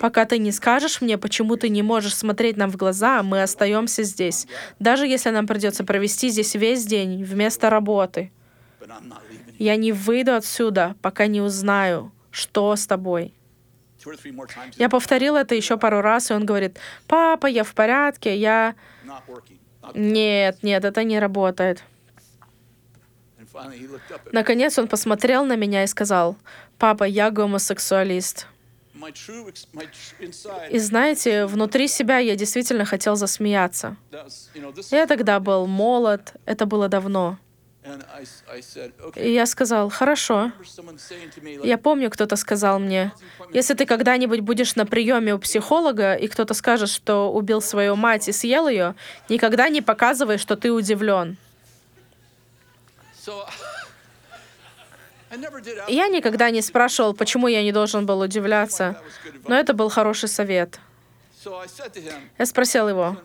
Пока 0.00 0.24
ты 0.24 0.38
не 0.38 0.52
скажешь 0.52 1.00
мне, 1.00 1.18
почему 1.18 1.56
ты 1.56 1.68
не 1.68 1.82
можешь 1.82 2.14
смотреть 2.14 2.56
нам 2.56 2.70
в 2.70 2.76
глаза, 2.76 3.22
мы 3.22 3.42
остаемся 3.42 4.02
здесь. 4.02 4.46
Даже 4.78 5.06
если 5.06 5.30
нам 5.30 5.46
придется 5.46 5.84
провести 5.84 6.30
здесь 6.30 6.54
весь 6.54 6.84
день 6.84 7.24
вместо 7.24 7.70
работы. 7.70 8.32
Я 9.58 9.76
не 9.76 9.92
выйду 9.92 10.34
отсюда, 10.34 10.94
пока 11.02 11.26
не 11.26 11.40
узнаю, 11.40 12.12
что 12.30 12.74
с 12.74 12.86
тобой. 12.86 13.34
Я 14.76 14.88
повторил 14.88 15.36
это 15.36 15.54
еще 15.54 15.76
пару 15.76 16.00
раз, 16.00 16.30
и 16.30 16.34
он 16.34 16.46
говорит, 16.46 16.78
папа, 17.06 17.46
я 17.46 17.64
в 17.64 17.74
порядке, 17.74 18.36
я... 18.36 18.74
Нет, 19.94 20.62
нет, 20.62 20.84
это 20.84 21.04
не 21.04 21.18
работает. 21.18 21.84
Наконец 24.32 24.78
он 24.78 24.88
посмотрел 24.88 25.44
на 25.44 25.56
меня 25.56 25.84
и 25.84 25.86
сказал, 25.86 26.36
папа, 26.78 27.04
я 27.04 27.30
гомосексуалист. 27.30 28.46
И 30.70 30.78
знаете, 30.78 31.46
внутри 31.46 31.88
себя 31.88 32.18
я 32.18 32.36
действительно 32.36 32.84
хотел 32.84 33.16
засмеяться. 33.16 33.96
Я 34.90 35.06
тогда 35.06 35.40
был 35.40 35.66
молод, 35.66 36.34
это 36.44 36.66
было 36.66 36.88
давно. 36.88 37.38
И 39.16 39.32
я 39.32 39.46
сказал, 39.46 39.88
хорошо. 39.88 40.52
Я 41.62 41.78
помню, 41.78 42.10
кто-то 42.10 42.36
сказал 42.36 42.78
мне, 42.78 43.12
если 43.52 43.74
ты 43.74 43.86
когда-нибудь 43.86 44.40
будешь 44.40 44.76
на 44.76 44.84
приеме 44.84 45.34
у 45.34 45.38
психолога, 45.38 46.14
и 46.14 46.28
кто-то 46.28 46.52
скажет, 46.52 46.90
что 46.90 47.32
убил 47.32 47.62
свою 47.62 47.96
мать 47.96 48.28
и 48.28 48.32
съел 48.32 48.68
ее, 48.68 48.94
никогда 49.28 49.70
не 49.70 49.80
показывай, 49.80 50.36
что 50.36 50.56
ты 50.56 50.70
удивлен. 50.70 51.38
Я 55.88 56.08
никогда 56.08 56.50
не 56.50 56.62
спрашивал, 56.62 57.14
почему 57.14 57.46
я 57.48 57.62
не 57.62 57.72
должен 57.72 58.06
был 58.06 58.20
удивляться, 58.20 59.00
но 59.46 59.54
это 59.54 59.74
был 59.74 59.88
хороший 59.88 60.28
совет. 60.28 60.80
Я 62.38 62.46
спросил 62.46 62.88
его, 62.88 63.16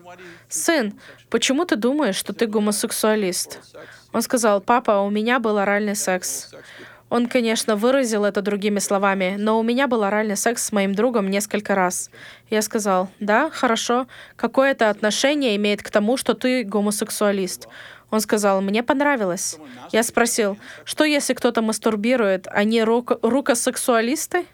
«Сын, 0.48 0.98
почему 1.28 1.64
ты 1.64 1.76
думаешь, 1.76 2.16
что 2.16 2.32
ты 2.32 2.46
гомосексуалист?» 2.46 3.60
Он 4.12 4.22
сказал, 4.22 4.60
«Папа, 4.60 5.00
у 5.00 5.10
меня 5.10 5.38
был 5.38 5.58
оральный 5.58 5.96
секс». 5.96 6.50
Он, 7.08 7.28
конечно, 7.28 7.76
выразил 7.76 8.24
это 8.24 8.42
другими 8.42 8.80
словами, 8.80 9.36
но 9.38 9.60
у 9.60 9.62
меня 9.62 9.86
был 9.86 10.02
оральный 10.02 10.36
секс 10.36 10.64
с 10.64 10.72
моим 10.72 10.92
другом 10.92 11.30
несколько 11.30 11.74
раз. 11.76 12.10
Я 12.50 12.62
сказал, 12.62 13.10
«Да, 13.20 13.48
хорошо. 13.50 14.08
Какое 14.34 14.72
это 14.72 14.90
отношение 14.90 15.54
имеет 15.54 15.82
к 15.82 15.90
тому, 15.90 16.16
что 16.16 16.34
ты 16.34 16.64
гомосексуалист?» 16.64 17.68
Он 18.10 18.20
сказал, 18.20 18.60
мне 18.60 18.82
понравилось. 18.82 19.58
Я 19.92 20.02
спросил, 20.02 20.56
что 20.84 21.04
если 21.04 21.34
кто-то 21.34 21.62
мастурбирует, 21.62 22.46
они 22.50 22.82
рук 22.82 23.18
рукосексуалисты? 23.22 24.46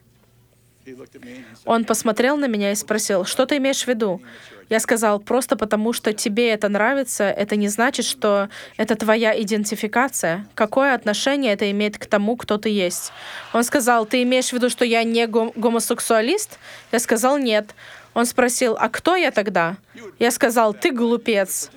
Он 1.65 1.85
посмотрел 1.85 2.37
на 2.37 2.47
меня 2.47 2.73
и 2.73 2.75
спросил, 2.75 3.25
что 3.25 3.47
ты 3.47 3.59
имеешь 3.59 3.85
в 3.85 3.89
виду? 3.89 4.21
Я 4.69 4.81
сказал, 4.81 5.21
просто 5.21 5.55
потому 5.55 5.93
что 5.93 6.13
тебе 6.13 6.51
это 6.51 6.69
нравится, 6.69 7.25
это 7.25 7.57
не 7.57 7.69
значит, 7.69 8.07
что 8.07 8.49
это 8.79 8.97
твоя 8.97 9.39
идентификация. 9.41 10.47
Какое 10.55 10.95
отношение 10.95 11.53
это 11.53 11.71
имеет 11.71 11.99
к 11.99 12.07
тому, 12.07 12.37
кто 12.37 12.57
ты 12.57 12.71
есть? 12.71 13.13
Он 13.53 13.65
сказал, 13.65 14.07
ты 14.07 14.23
имеешь 14.23 14.49
в 14.49 14.55
виду, 14.55 14.71
что 14.71 14.85
я 14.85 15.05
не 15.05 15.27
гом 15.27 15.53
гомосексуалист? 15.55 16.59
Я 16.91 16.99
сказал, 17.01 17.37
нет. 17.39 17.75
Он 18.15 18.25
спросил, 18.27 18.77
а 18.79 18.89
кто 18.89 19.15
я 19.15 19.31
тогда? 19.31 19.77
Я 20.19 20.31
сказал, 20.31 20.75
ты 20.75 20.91
глупец. 20.91 21.71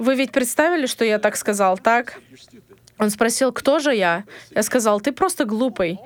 Вы 0.00 0.14
ведь 0.14 0.32
представили, 0.32 0.86
что 0.86 1.04
я 1.04 1.18
так 1.18 1.36
сказал, 1.36 1.76
так? 1.76 2.18
Он 2.98 3.10
спросил, 3.10 3.52
кто 3.52 3.78
же 3.80 3.94
я? 3.94 4.24
Я 4.54 4.62
сказал, 4.62 4.98
ты 4.98 5.12
просто 5.12 5.44
глупый. 5.44 5.98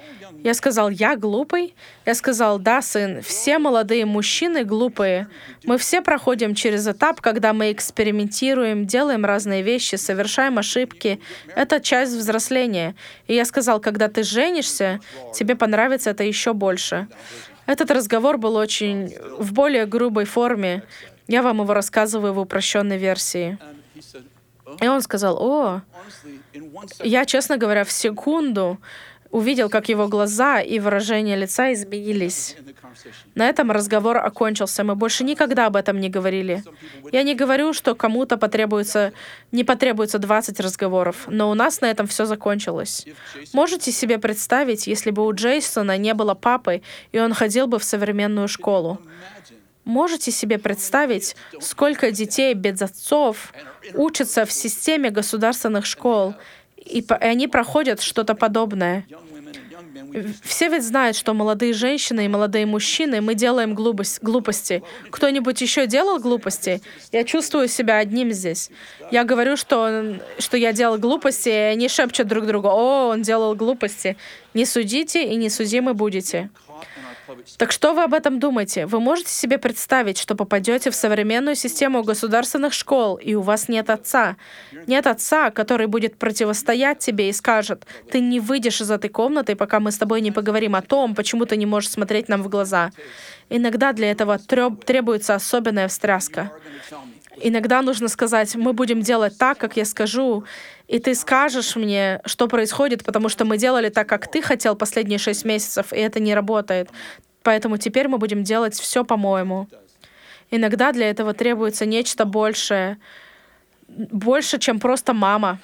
Я 0.42 0.54
сказал, 0.54 0.90
я 0.90 1.14
глупый? 1.14 1.76
Я 2.04 2.16
сказал, 2.16 2.58
да, 2.58 2.82
сын, 2.82 3.22
все 3.22 3.58
молодые 3.58 4.04
мужчины 4.04 4.64
глупые. 4.64 5.28
Мы 5.64 5.78
все 5.78 6.02
проходим 6.02 6.56
через 6.56 6.88
этап, 6.88 7.20
когда 7.20 7.52
мы 7.52 7.70
экспериментируем, 7.70 8.84
делаем 8.84 9.24
разные 9.24 9.62
вещи, 9.62 9.94
совершаем 9.94 10.58
ошибки. 10.58 11.20
Это 11.54 11.78
часть 11.78 12.14
взросления. 12.14 12.96
И 13.28 13.34
я 13.34 13.44
сказал, 13.44 13.78
когда 13.78 14.08
ты 14.08 14.24
женишься, 14.24 14.98
тебе 15.32 15.54
понравится 15.54 16.10
это 16.10 16.24
еще 16.24 16.52
больше. 16.52 17.06
Этот 17.66 17.92
разговор 17.92 18.38
был 18.38 18.56
очень 18.56 19.14
в 19.38 19.52
более 19.52 19.86
грубой 19.86 20.24
форме. 20.24 20.82
Я 21.28 21.42
вам 21.42 21.60
его 21.60 21.72
рассказываю 21.72 22.32
в 22.32 22.40
упрощенной 22.40 22.98
версии. 22.98 23.56
И 24.80 24.88
он 24.88 25.02
сказал, 25.02 25.36
о, 25.40 25.82
я, 27.02 27.26
честно 27.26 27.58
говоря, 27.58 27.84
в 27.84 27.92
секунду 27.92 28.78
увидел, 29.30 29.68
как 29.68 29.88
его 29.88 30.06
глаза 30.06 30.60
и 30.60 30.78
выражение 30.78 31.36
лица 31.36 31.72
изменились. 31.72 32.56
На 33.34 33.48
этом 33.48 33.72
разговор 33.72 34.18
окончился. 34.18 34.84
Мы 34.84 34.94
больше 34.94 35.24
никогда 35.24 35.66
об 35.66 35.74
этом 35.74 35.98
не 35.98 36.08
говорили. 36.08 36.62
Я 37.10 37.24
не 37.24 37.34
говорю, 37.34 37.72
что 37.72 37.96
кому-то 37.96 38.36
потребуется, 38.36 39.12
не 39.50 39.64
потребуется 39.64 40.18
20 40.18 40.60
разговоров, 40.60 41.24
но 41.26 41.50
у 41.50 41.54
нас 41.54 41.80
на 41.80 41.90
этом 41.90 42.06
все 42.06 42.26
закончилось. 42.26 43.06
Можете 43.52 43.90
себе 43.90 44.18
представить, 44.18 44.86
если 44.86 45.10
бы 45.10 45.26
у 45.26 45.32
Джейсона 45.34 45.98
не 45.98 46.14
было 46.14 46.34
папы, 46.34 46.82
и 47.10 47.18
он 47.18 47.34
ходил 47.34 47.66
бы 47.66 47.80
в 47.80 47.84
современную 47.84 48.46
школу? 48.46 49.00
Можете 49.84 50.30
себе 50.30 50.58
представить, 50.58 51.36
сколько 51.60 52.10
детей 52.10 52.54
без 52.54 52.80
отцов 52.80 53.52
учатся 53.94 54.46
в 54.46 54.52
системе 54.52 55.10
государственных 55.10 55.84
школ, 55.84 56.34
и 56.76 57.04
они 57.20 57.48
проходят 57.48 58.00
что-то 58.00 58.34
подобное? 58.34 59.06
Все 60.42 60.68
ведь 60.68 60.84
знают, 60.84 61.16
что 61.16 61.34
молодые 61.34 61.72
женщины 61.72 62.24
и 62.24 62.28
молодые 62.28 62.66
мужчины, 62.66 63.20
мы 63.20 63.34
делаем 63.34 63.74
глупость, 63.74 64.22
глупости. 64.22 64.82
Кто-нибудь 65.10 65.60
еще 65.60 65.86
делал 65.86 66.18
глупости? 66.20 66.80
Я 67.10 67.24
чувствую 67.24 67.68
себя 67.68 67.98
одним 67.98 68.32
здесь. 68.32 68.70
Я 69.10 69.24
говорю, 69.24 69.56
что, 69.56 70.16
что 70.38 70.56
я 70.56 70.72
делал 70.72 70.98
глупости, 70.98 71.48
и 71.48 71.72
они 71.72 71.88
шепчут 71.88 72.28
друг 72.28 72.46
другу, 72.46 72.68
о, 72.68 73.08
он 73.08 73.22
делал 73.22 73.54
глупости. 73.54 74.16
Не 74.52 74.66
судите 74.66 75.24
и 75.24 75.34
не 75.34 75.50
судимы 75.50 75.94
будете. 75.94 76.48
Так 77.56 77.72
что 77.72 77.94
вы 77.94 78.02
об 78.02 78.14
этом 78.14 78.38
думаете? 78.38 78.86
Вы 78.86 79.00
можете 79.00 79.30
себе 79.30 79.58
представить, 79.58 80.18
что 80.18 80.34
попадете 80.34 80.90
в 80.90 80.94
современную 80.94 81.54
систему 81.54 82.02
государственных 82.02 82.72
школ, 82.72 83.16
и 83.16 83.34
у 83.34 83.40
вас 83.40 83.68
нет 83.68 83.90
отца? 83.90 84.36
Нет 84.86 85.06
отца, 85.06 85.50
который 85.50 85.86
будет 85.86 86.16
противостоять 86.16 86.98
тебе 86.98 87.28
и 87.28 87.32
скажет, 87.32 87.86
ты 88.10 88.20
не 88.20 88.40
выйдешь 88.40 88.80
из 88.80 88.90
этой 88.90 89.10
комнаты, 89.10 89.56
пока 89.56 89.80
мы 89.80 89.90
с 89.90 89.98
тобой 89.98 90.20
не 90.20 90.30
поговорим 90.30 90.74
о 90.74 90.82
том, 90.82 91.14
почему 91.14 91.46
ты 91.46 91.56
не 91.56 91.66
можешь 91.66 91.90
смотреть 91.90 92.28
нам 92.28 92.42
в 92.42 92.48
глаза. 92.48 92.90
Иногда 93.50 93.92
для 93.92 94.10
этого 94.10 94.38
требуется 94.38 95.34
особенная 95.34 95.88
встряска. 95.88 96.50
Иногда 97.40 97.82
нужно 97.82 98.08
сказать, 98.08 98.54
мы 98.54 98.72
будем 98.72 99.00
делать 99.00 99.36
так, 99.36 99.58
как 99.58 99.76
я 99.76 99.84
скажу, 99.84 100.44
и 100.86 100.98
ты 100.98 101.14
скажешь 101.14 101.76
мне, 101.76 102.20
что 102.26 102.46
происходит, 102.46 103.04
потому 103.04 103.28
что 103.28 103.44
мы 103.44 103.56
делали 103.56 103.88
так, 103.88 104.08
как 104.08 104.30
ты 104.30 104.42
хотел 104.42 104.76
последние 104.76 105.18
шесть 105.18 105.44
месяцев, 105.44 105.92
и 105.92 105.96
это 105.96 106.20
не 106.20 106.34
работает. 106.34 106.90
Поэтому 107.42 107.78
теперь 107.78 108.08
мы 108.08 108.18
будем 108.18 108.42
делать 108.42 108.74
все 108.74 109.04
по-моему. 109.04 109.68
Иногда 110.50 110.92
для 110.92 111.08
этого 111.08 111.32
требуется 111.32 111.86
нечто 111.86 112.24
большее, 112.24 112.98
больше, 113.88 114.58
чем 114.58 114.78
просто 114.78 115.14
мама. 115.14 115.58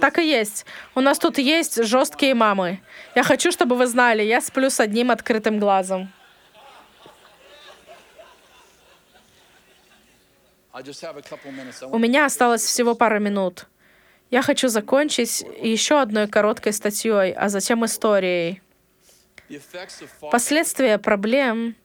Так 0.00 0.18
и 0.18 0.26
есть. 0.26 0.64
У 0.94 1.00
нас 1.00 1.18
тут 1.18 1.38
есть 1.38 1.84
жесткие 1.84 2.34
мамы. 2.34 2.80
Я 3.14 3.22
хочу, 3.22 3.52
чтобы 3.52 3.76
вы 3.76 3.86
знали, 3.86 4.22
я 4.22 4.40
сплю 4.40 4.70
с 4.70 4.80
одним 4.80 5.10
открытым 5.10 5.58
глазом. 5.58 6.10
У 11.90 11.98
меня 11.98 12.24
осталось 12.24 12.64
всего 12.64 12.94
пара 12.94 13.18
минут. 13.18 13.66
Я 14.32 14.40
хочу 14.40 14.68
закончить 14.68 15.44
еще 15.60 16.00
одной 16.00 16.26
короткой 16.26 16.72
статьей, 16.72 17.34
а 17.34 17.50
затем 17.50 17.84
историей. 17.84 18.62
Последствия 20.30 20.96
проблем 20.96 21.76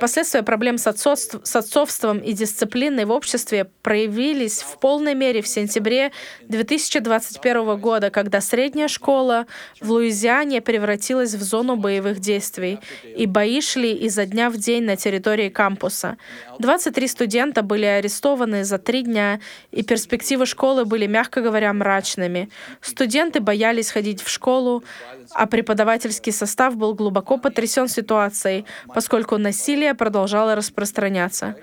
Последствия 0.00 0.42
проблем 0.42 0.78
с, 0.78 0.86
отцовств, 0.86 1.36
с 1.42 1.56
отцовством 1.56 2.18
и 2.18 2.32
дисциплиной 2.32 3.04
в 3.04 3.10
обществе 3.10 3.70
проявились 3.82 4.62
в 4.62 4.78
полной 4.78 5.14
мере 5.14 5.40
в 5.40 5.48
сентябре 5.48 6.12
2021 6.48 7.78
года, 7.78 8.10
когда 8.10 8.40
средняя 8.40 8.88
школа 8.88 9.46
в 9.80 9.90
Луизиане 9.90 10.60
превратилась 10.60 11.34
в 11.34 11.42
зону 11.42 11.76
боевых 11.76 12.20
действий, 12.20 12.78
и 13.16 13.26
бои 13.26 13.60
шли 13.60 13.92
изо 13.92 14.26
дня 14.26 14.50
в 14.50 14.56
день 14.56 14.84
на 14.84 14.96
территории 14.96 15.48
кампуса. 15.48 16.16
23 16.58 17.08
студента 17.08 17.62
были 17.62 17.84
арестованы 17.84 18.64
за 18.64 18.78
три 18.78 19.02
дня, 19.02 19.40
и 19.70 19.82
перспективы 19.82 20.46
школы 20.46 20.84
были, 20.84 21.06
мягко 21.06 21.40
говоря, 21.40 21.72
мрачными. 21.72 22.50
Студенты 22.80 23.40
боялись 23.40 23.90
ходить 23.90 24.22
в 24.22 24.28
школу, 24.28 24.82
а 25.30 25.46
преподавательский 25.46 26.32
состав 26.32 26.76
был 26.76 26.94
глубоко 26.94 27.38
потрясен 27.38 27.88
ситуацией, 27.88 28.61
поскольку 28.94 29.38
насилие 29.38 29.94
продолжало 29.94 30.54
распространяться. 30.54 31.56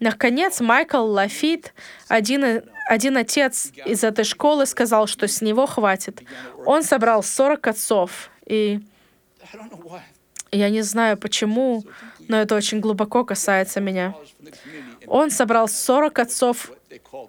Наконец, 0.00 0.60
Майкл 0.60 1.04
Лафит, 1.04 1.74
один, 2.08 2.62
один 2.88 3.16
отец 3.16 3.70
из 3.84 4.02
этой 4.02 4.24
школы, 4.24 4.66
сказал, 4.66 5.06
что 5.06 5.28
с 5.28 5.40
него 5.40 5.66
хватит. 5.66 6.22
Он 6.66 6.82
собрал 6.82 7.22
40 7.22 7.66
отцов, 7.68 8.30
и 8.46 8.80
я 10.50 10.70
не 10.70 10.82
знаю 10.82 11.16
почему, 11.16 11.84
но 12.28 12.40
это 12.40 12.54
очень 12.54 12.80
глубоко 12.80 13.24
касается 13.24 13.80
меня. 13.80 14.14
Он 15.06 15.30
собрал 15.30 15.68
40 15.68 16.18
отцов 16.18 16.72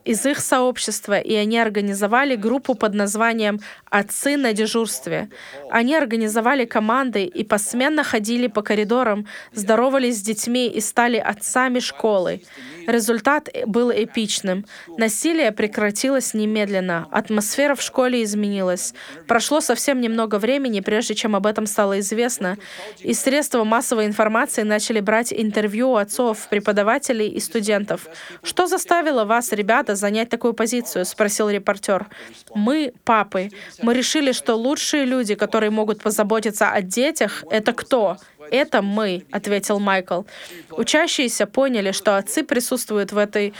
из 0.06 0.26
их 0.26 0.40
сообщества, 0.40 1.20
и 1.20 1.34
они 1.36 1.58
организовали 1.58 2.36
группу 2.36 2.76
под 2.76 2.94
названием 2.94 3.60
«Отцы 3.90 4.38
на 4.38 4.54
дежурстве». 4.54 5.30
Они 5.70 5.96
организовали 5.96 6.66
команды 6.66 7.26
и 7.26 7.44
посменно 7.44 8.04
ходили 8.04 8.48
по 8.48 8.62
коридорам, 8.62 9.26
здоровались 9.54 10.20
с 10.20 10.22
детьми 10.22 10.68
и 10.68 10.82
стали 10.82 11.18
отцами 11.18 11.80
школы. 11.80 12.42
Результат 12.88 13.50
был 13.66 13.92
эпичным. 13.92 14.66
Насилие 14.98 15.52
прекратилось 15.52 16.34
немедленно. 16.34 17.08
Атмосфера 17.12 17.76
в 17.76 17.82
школе 17.82 18.24
изменилась. 18.24 18.94
Прошло 19.28 19.62
совсем 19.62 20.02
немного 20.02 20.40
времени, 20.40 20.80
прежде 20.80 21.16
чем 21.16 21.36
об 21.36 21.46
этом 21.46 21.66
стало 21.66 22.00
известно, 22.00 22.58
и 23.00 23.14
средства 23.14 23.64
массовой 23.64 24.06
информации 24.06 24.64
начали 24.64 25.00
брать 25.00 25.34
интервью 25.34 25.92
у 25.92 25.96
отцов, 25.96 26.48
преподавателей 26.50 27.28
и 27.28 27.40
студентов. 27.40 28.08
Что 28.44 28.68
заставило 28.68 29.26
вас, 29.26 29.52
ребята, 29.52 29.96
занять 29.96 30.30
такую 30.30 30.54
позицию? 30.54 31.06
спросил 31.06 31.50
репортер. 31.50 32.08
Мы 32.54 32.94
папы. 33.04 33.50
Мы 33.82 33.94
решили, 33.94 34.32
что 34.32 34.56
лучшие 34.56 35.06
люди, 35.06 35.36
которые 35.36 35.70
могут 35.70 36.02
позаботиться 36.02 36.70
о 36.70 36.82
детях, 36.82 37.44
это 37.50 37.74
кто? 37.74 38.18
Это 38.52 38.82
мы, 38.82 39.26
ответил 39.32 39.80
Майкл. 39.80 40.24
Учащиеся 40.72 41.46
поняли, 41.46 41.92
что 41.92 42.18
отцы 42.18 42.44
присутствуют 42.44 43.12
в 43.12 43.18
этой 43.18 43.54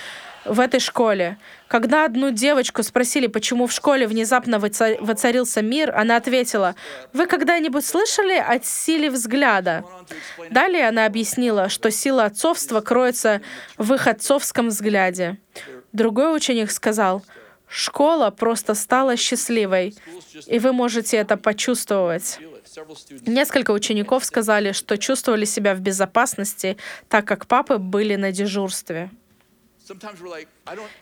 в 0.46 0.60
этой 0.60 0.80
школе. 0.80 1.38
Когда 1.68 2.06
одну 2.06 2.32
девочку 2.32 2.84
спросили, 2.84 3.28
почему 3.28 3.68
в 3.68 3.72
школе 3.72 4.08
внезапно 4.08 4.60
воцарился 4.60 5.62
мир, 5.62 5.96
она 5.96 6.18
ответила, 6.18 6.76
«Вы 7.14 7.28
когда-нибудь 7.28 7.86
слышали 7.86 8.36
о 8.38 8.60
силе 8.62 9.10
взгляда?» 9.10 9.86
Далее 10.50 10.88
она 10.88 11.06
объяснила, 11.06 11.70
что 11.70 11.92
сила 11.92 12.26
отцовства 12.26 12.82
кроется 12.82 13.42
в 13.78 13.94
их 13.94 14.08
отцовском 14.08 14.68
взгляде. 14.68 15.38
Другой 15.94 16.36
ученик 16.36 16.72
сказал, 16.72 17.24
«Школа 17.68 18.30
просто 18.30 18.76
стала 18.76 19.16
счастливой, 19.16 19.96
и 20.46 20.60
вы 20.60 20.74
можете 20.74 21.18
это 21.18 21.38
почувствовать». 21.38 22.40
Несколько 23.26 23.72
учеников 23.72 24.26
сказали, 24.26 24.72
что 24.72 24.98
чувствовали 24.98 25.46
себя 25.46 25.76
в 25.76 25.80
безопасности, 25.80 26.78
так 27.10 27.26
как 27.26 27.46
папы 27.48 27.78
были 27.78 28.16
на 28.16 28.32
дежурстве. 28.32 29.10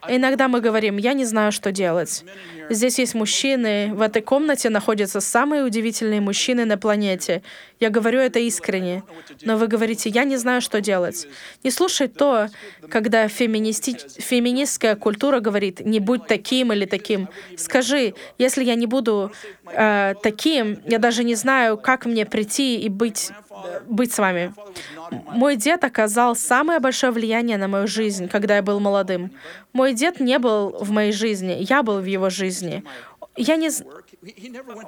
Иногда 0.07 0.47
мы 0.47 0.59
говорим, 0.59 0.97
я 0.97 1.14
не 1.14 1.26
знаю, 1.26 1.51
что 1.51 1.72
делать. 1.72 2.26
Здесь 2.70 2.97
есть 2.97 3.14
мужчины, 3.14 3.93
в 3.93 4.01
этой 4.01 4.22
комнате 4.22 4.70
находятся 4.70 5.22
самые 5.22 5.64
удивительные 5.64 6.20
мужчины 6.20 6.66
на 6.66 6.78
планете. 6.78 7.43
Я 7.80 7.89
говорю 7.89 8.20
это 8.20 8.39
искренне. 8.39 9.03
Но 9.43 9.57
вы 9.57 9.68
говорите, 9.68 10.09
я 10.09 10.24
не 10.24 10.38
знаю, 10.38 10.62
что 10.62 10.82
делать. 10.82 11.28
Не 11.64 11.70
слушай 11.70 12.07
то, 12.07 12.47
когда 12.89 13.28
феминисти... 13.28 13.97
феминистская 14.20 14.95
культура 14.95 15.39
говорит, 15.39 15.86
не 15.86 15.99
будь 15.99 16.26
таким 16.26 16.74
или 16.74 16.86
таким. 16.86 17.30
Скажи, 17.55 18.16
если 18.39 18.64
я 18.64 18.76
не 18.76 18.88
буду 18.88 19.32
э, 19.66 20.16
таким, 20.24 20.80
я 20.88 20.97
даже 20.97 21.24
не 21.24 21.36
знаю, 21.36 21.78
как 21.78 22.05
мне 22.05 22.26
прийти 22.26 22.80
и 22.80 22.89
быть 22.89 23.32
быть 23.88 24.14
с 24.14 24.18
вами. 24.18 24.53
Мой 25.12 25.55
дед 25.55 25.84
оказал 25.84 26.36
самое 26.36 26.80
большое 26.80 27.12
влияние 27.12 27.57
на 27.57 27.68
мою 27.68 27.88
жизнь, 27.88 28.28
когда 28.28 28.55
я 28.55 28.62
был 28.62 28.80
молодым. 28.80 29.32
Мой 29.74 29.93
дед 29.93 30.20
не 30.20 30.39
был 30.39 30.70
в 30.80 30.91
моей 30.91 31.12
жизни, 31.12 31.58
я 31.70 31.84
был 31.84 31.99
в 31.99 32.06
его 32.06 32.30
жизни. 32.30 32.84
Я 33.38 33.56
не... 33.56 33.70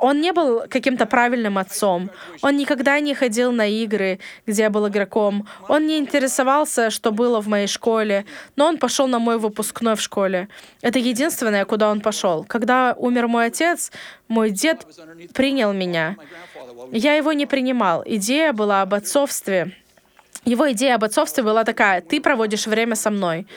Он 0.01 0.19
не 0.19 0.33
был 0.33 0.63
каким-то 0.69 1.05
правильным 1.05 1.57
отцом. 1.57 2.09
Он 2.41 2.57
никогда 2.57 2.99
не 2.99 3.15
ходил 3.15 3.51
на 3.51 3.67
игры, 3.67 4.19
где 4.45 4.63
я 4.63 4.69
был 4.69 4.87
игроком. 4.89 5.47
Он 5.69 5.87
не 5.87 5.97
интересовался, 5.97 6.89
что 6.89 7.11
было 7.11 7.41
в 7.41 7.47
моей 7.47 7.67
школе. 7.67 8.25
Но 8.57 8.67
он 8.67 8.77
пошел 8.77 9.07
на 9.07 9.19
мой 9.19 9.37
выпускной 9.37 9.95
в 9.95 10.01
школе. 10.01 10.49
Это 10.81 10.99
единственное, 10.99 11.63
куда 11.65 11.89
он 11.89 12.01
пошел. 12.01 12.43
Когда 12.43 12.95
умер 12.97 13.27
мой 13.27 13.45
отец, 13.45 13.91
мой 14.27 14.51
дед 14.51 14.85
принял 15.33 15.71
меня. 15.71 16.17
Я 16.91 17.15
его 17.15 17.31
не 17.33 17.45
принимал. 17.45 18.03
Идея 18.05 18.51
была 18.51 18.81
об 18.81 18.93
отцовстве. 18.93 19.71
Его 20.45 20.71
идея 20.73 20.95
об 20.95 21.03
отцовстве 21.03 21.43
была 21.43 21.63
такая, 21.63 22.01
ты 22.01 22.19
проводишь 22.19 22.67
время 22.67 22.95
со 22.95 23.09
мной. 23.09 23.47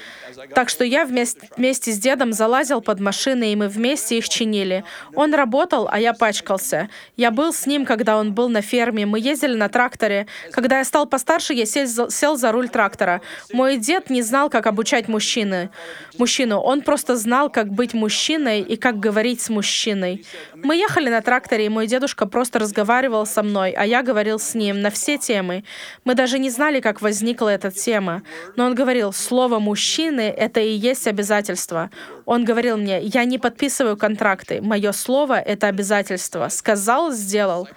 Так 0.55 0.69
что 0.69 0.85
я 0.85 1.05
вместе, 1.05 1.49
вместе 1.57 1.93
с 1.93 1.99
дедом 1.99 2.33
залазил 2.33 2.81
под 2.81 3.01
машины, 3.01 3.53
и 3.53 3.57
мы 3.57 3.69
вместе 3.69 4.19
их 4.19 4.29
чинили. 4.29 4.85
Он 5.15 5.35
работал, 5.35 5.89
а 5.91 5.99
я 5.99 6.13
пачкался. 6.13 6.89
Я 7.17 7.31
был 7.31 7.53
с 7.53 7.67
ним, 7.67 7.87
когда 7.87 8.19
он 8.19 8.33
был 8.35 8.49
на 8.49 8.61
ферме. 8.61 9.07
Мы 9.07 9.19
ездили 9.19 9.57
на 9.57 9.69
тракторе. 9.69 10.27
Когда 10.53 10.79
я 10.79 10.85
стал 10.85 11.07
постарше, 11.07 11.55
я 11.55 11.67
сел, 11.67 12.11
сел 12.11 12.37
за 12.37 12.53
руль 12.53 12.69
трактора. 12.69 13.21
Мой 13.53 13.79
дед 13.79 14.11
не 14.11 14.23
знал, 14.23 14.51
как 14.51 14.67
обучать 14.67 15.09
мужчины. 15.09 15.71
мужчину. 16.19 16.59
Он 16.59 16.83
просто 16.83 17.17
знал, 17.17 17.51
как 17.51 17.69
быть 17.69 17.95
мужчиной 17.95 18.61
и 18.61 18.77
как 18.77 18.99
говорить 19.01 19.41
с 19.41 19.49
мужчиной. 19.49 20.25
Мы 20.55 20.77
ехали 20.77 21.09
на 21.09 21.21
тракторе, 21.21 21.67
и 21.67 21.69
мой 21.69 21.87
дедушка 21.87 22.27
просто 22.27 22.59
разговаривал 22.59 23.27
со 23.27 23.43
мной, 23.43 23.73
а 23.73 23.85
я 23.85 24.03
говорил 24.03 24.39
с 24.39 24.55
ним 24.55 24.81
на 24.81 24.91
все 24.91 25.19
темы. 25.19 25.65
Мы 26.05 26.15
даже 26.15 26.39
не 26.39 26.51
знали, 26.51 26.76
как 26.81 27.03
возникла 27.03 27.49
эта 27.49 27.71
тема. 27.71 28.23
Но 28.57 28.67
он 28.67 28.75
говорил, 28.75 29.13
слово 29.13 29.59
«мужчины»— 29.59 30.21
это 30.37 30.61
и 30.61 30.71
есть 30.71 31.07
обязательство. 31.07 31.91
Он 32.25 32.45
говорил 32.45 32.77
мне, 32.77 33.01
я 33.03 33.25
не 33.25 33.39
подписываю 33.39 33.97
контракты, 33.97 34.61
мое 34.61 34.93
слово— 34.93 35.39
это 35.47 35.69
обязательство. 35.69 36.49
Сказал— 36.49 37.13
сделал. 37.13 37.69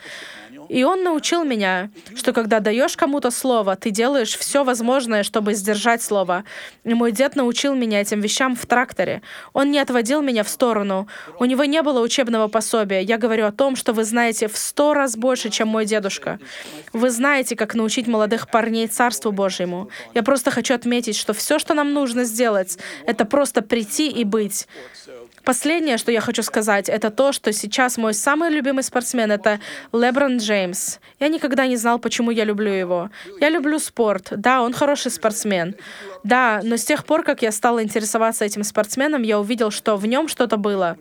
И 0.69 0.83
он 0.83 1.03
научил 1.03 1.43
меня, 1.43 1.89
что 2.15 2.31
когда 2.31 2.59
даешь 2.59 2.95
кому-то 2.95 3.31
слово, 3.31 3.75
ты 3.75 3.89
делаешь 3.89 4.37
все 4.37 4.63
возможное, 4.63 5.23
чтобы 5.23 5.55
сдержать 5.55 6.01
слово. 6.01 6.43
И 6.83 6.93
мой 6.93 7.11
дед 7.11 7.35
научил 7.35 7.73
меня 7.73 8.01
этим 8.01 8.21
вещам 8.21 8.55
в 8.55 8.65
тракторе. 8.65 9.21
Он 9.53 9.71
не 9.71 9.79
отводил 9.79 10.21
меня 10.21 10.43
в 10.43 10.49
сторону. 10.49 11.07
У 11.39 11.45
него 11.45 11.65
не 11.65 11.81
было 11.81 12.01
учебного 12.01 12.47
пособия. 12.47 13.01
Я 13.01 13.17
говорю 13.17 13.45
о 13.45 13.51
том, 13.51 13.75
что 13.75 13.93
вы 13.93 14.03
знаете 14.03 14.47
в 14.47 14.57
сто 14.57 14.93
раз 14.93 15.17
больше, 15.17 15.49
чем 15.49 15.67
мой 15.67 15.85
дедушка. 15.85 16.39
Вы 16.93 17.09
знаете, 17.09 17.55
как 17.55 17.73
научить 17.73 18.07
молодых 18.07 18.49
парней 18.49 18.87
Царству 18.87 19.31
Божьему. 19.31 19.89
Я 20.13 20.21
просто 20.21 20.51
хочу 20.51 20.75
отметить, 20.75 21.15
что 21.15 21.33
все, 21.33 21.57
что 21.57 21.73
нам 21.73 21.93
нужно 21.93 22.23
сделать, 22.23 22.77
это 23.05 23.25
просто 23.25 23.61
прийти 23.61 24.09
и 24.09 24.23
быть. 24.23 24.67
Последнее, 25.43 25.97
что 25.97 26.11
я 26.11 26.21
хочу 26.21 26.43
сказать, 26.43 26.89
это 26.89 27.09
то, 27.09 27.31
что 27.31 27.51
сейчас 27.53 27.97
мой 27.97 28.13
самый 28.13 28.49
любимый 28.49 28.83
спортсмен— 28.83 29.31
это 29.31 29.59
Леброн 29.93 30.37
Джеймс. 30.37 30.97
Я 31.19 31.27
никогда 31.27 31.67
не 31.67 31.77
знал, 31.77 31.99
почему 31.99 32.31
я 32.31 32.45
люблю 32.45 32.71
его. 32.71 33.09
Я 33.39 33.49
люблю 33.49 33.79
спорт. 33.79 34.27
Да, 34.31 34.61
он 34.61 34.73
хороший 34.73 35.11
спортсмен. 35.11 35.75
Да, 36.23 36.61
но 36.63 36.77
с 36.77 36.83
тех 36.83 37.05
пор, 37.05 37.23
как 37.23 37.41
я 37.41 37.51
стала 37.51 37.83
интересоваться 37.83 38.45
этим 38.45 38.63
спортсменом, 38.63 39.23
я 39.23 39.39
увидел, 39.39 39.71
что 39.71 39.95
в 39.95 40.05
нем 40.05 40.27
что-то 40.27 40.57
было. 40.57 40.97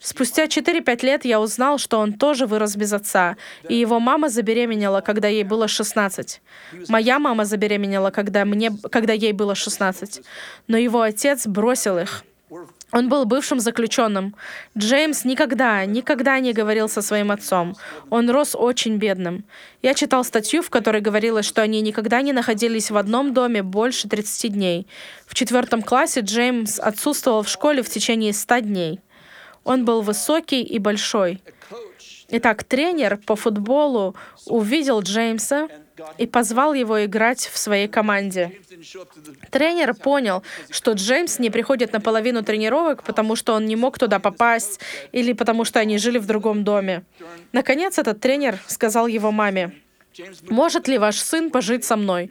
Спустя 0.00 0.46
4-5 0.46 1.04
лет 1.04 1.24
я 1.24 1.40
узнал, 1.40 1.78
что 1.78 1.98
он 1.98 2.14
тоже 2.14 2.46
вырос 2.46 2.76
без 2.76 2.92
отца, 2.92 3.36
и 3.68 3.74
его 3.74 4.00
мама 4.00 4.28
забеременела, 4.28 5.00
когда 5.00 5.28
ей 5.28 5.44
было 5.44 5.68
16. 5.68 6.40
Моя 6.88 7.18
мама 7.18 7.44
забеременела, 7.44 8.10
когда, 8.10 8.44
мне, 8.44 8.70
когда 8.90 9.12
ей 9.12 9.32
было 9.32 9.54
16. 9.54 10.22
Но 10.68 10.76
его 10.76 11.02
отец 11.02 11.46
бросил 11.46 11.98
их. 11.98 12.24
Он 12.92 13.08
был 13.08 13.24
бывшим 13.24 13.58
заключенным. 13.58 14.34
Джеймс 14.76 15.24
никогда, 15.24 15.86
никогда 15.86 16.38
не 16.40 16.52
говорил 16.52 16.90
со 16.90 17.00
своим 17.00 17.30
отцом. 17.30 17.74
Он 18.10 18.28
рос 18.28 18.54
очень 18.54 18.96
бедным. 18.96 19.44
Я 19.80 19.94
читал 19.94 20.24
статью, 20.24 20.62
в 20.62 20.68
которой 20.68 21.00
говорилось, 21.00 21.46
что 21.46 21.62
они 21.62 21.80
никогда 21.80 22.20
не 22.20 22.34
находились 22.34 22.90
в 22.90 22.96
одном 22.98 23.32
доме 23.32 23.62
больше 23.62 24.08
30 24.08 24.52
дней. 24.52 24.86
В 25.26 25.34
четвертом 25.34 25.80
классе 25.80 26.20
Джеймс 26.20 26.78
отсутствовал 26.78 27.42
в 27.42 27.48
школе 27.48 27.82
в 27.82 27.88
течение 27.88 28.34
100 28.34 28.58
дней. 28.58 29.00
Он 29.64 29.86
был 29.86 30.02
высокий 30.02 30.62
и 30.62 30.78
большой. 30.78 31.40
Итак, 32.28 32.64
тренер 32.64 33.18
по 33.18 33.36
футболу 33.36 34.14
увидел 34.46 35.00
Джеймса 35.00 35.68
и 36.18 36.26
позвал 36.26 36.74
его 36.74 37.04
играть 37.04 37.50
в 37.52 37.58
своей 37.58 37.88
команде. 37.88 38.60
Тренер 39.50 39.94
понял, 39.94 40.42
что 40.70 40.92
Джеймс 40.92 41.38
не 41.38 41.50
приходит 41.50 41.92
на 41.92 42.00
половину 42.00 42.42
тренировок, 42.42 43.02
потому 43.02 43.36
что 43.36 43.54
он 43.54 43.66
не 43.66 43.76
мог 43.76 43.98
туда 43.98 44.18
попасть 44.18 44.80
или 45.12 45.32
потому 45.32 45.64
что 45.64 45.80
они 45.80 45.98
жили 45.98 46.18
в 46.18 46.26
другом 46.26 46.64
доме. 46.64 47.04
Наконец 47.52 47.98
этот 47.98 48.20
тренер 48.20 48.58
сказал 48.66 49.06
его 49.06 49.30
маме, 49.30 49.72
«Может 50.48 50.88
ли 50.88 50.98
ваш 50.98 51.18
сын 51.18 51.50
пожить 51.50 51.84
со 51.84 51.96
мной?» 51.96 52.30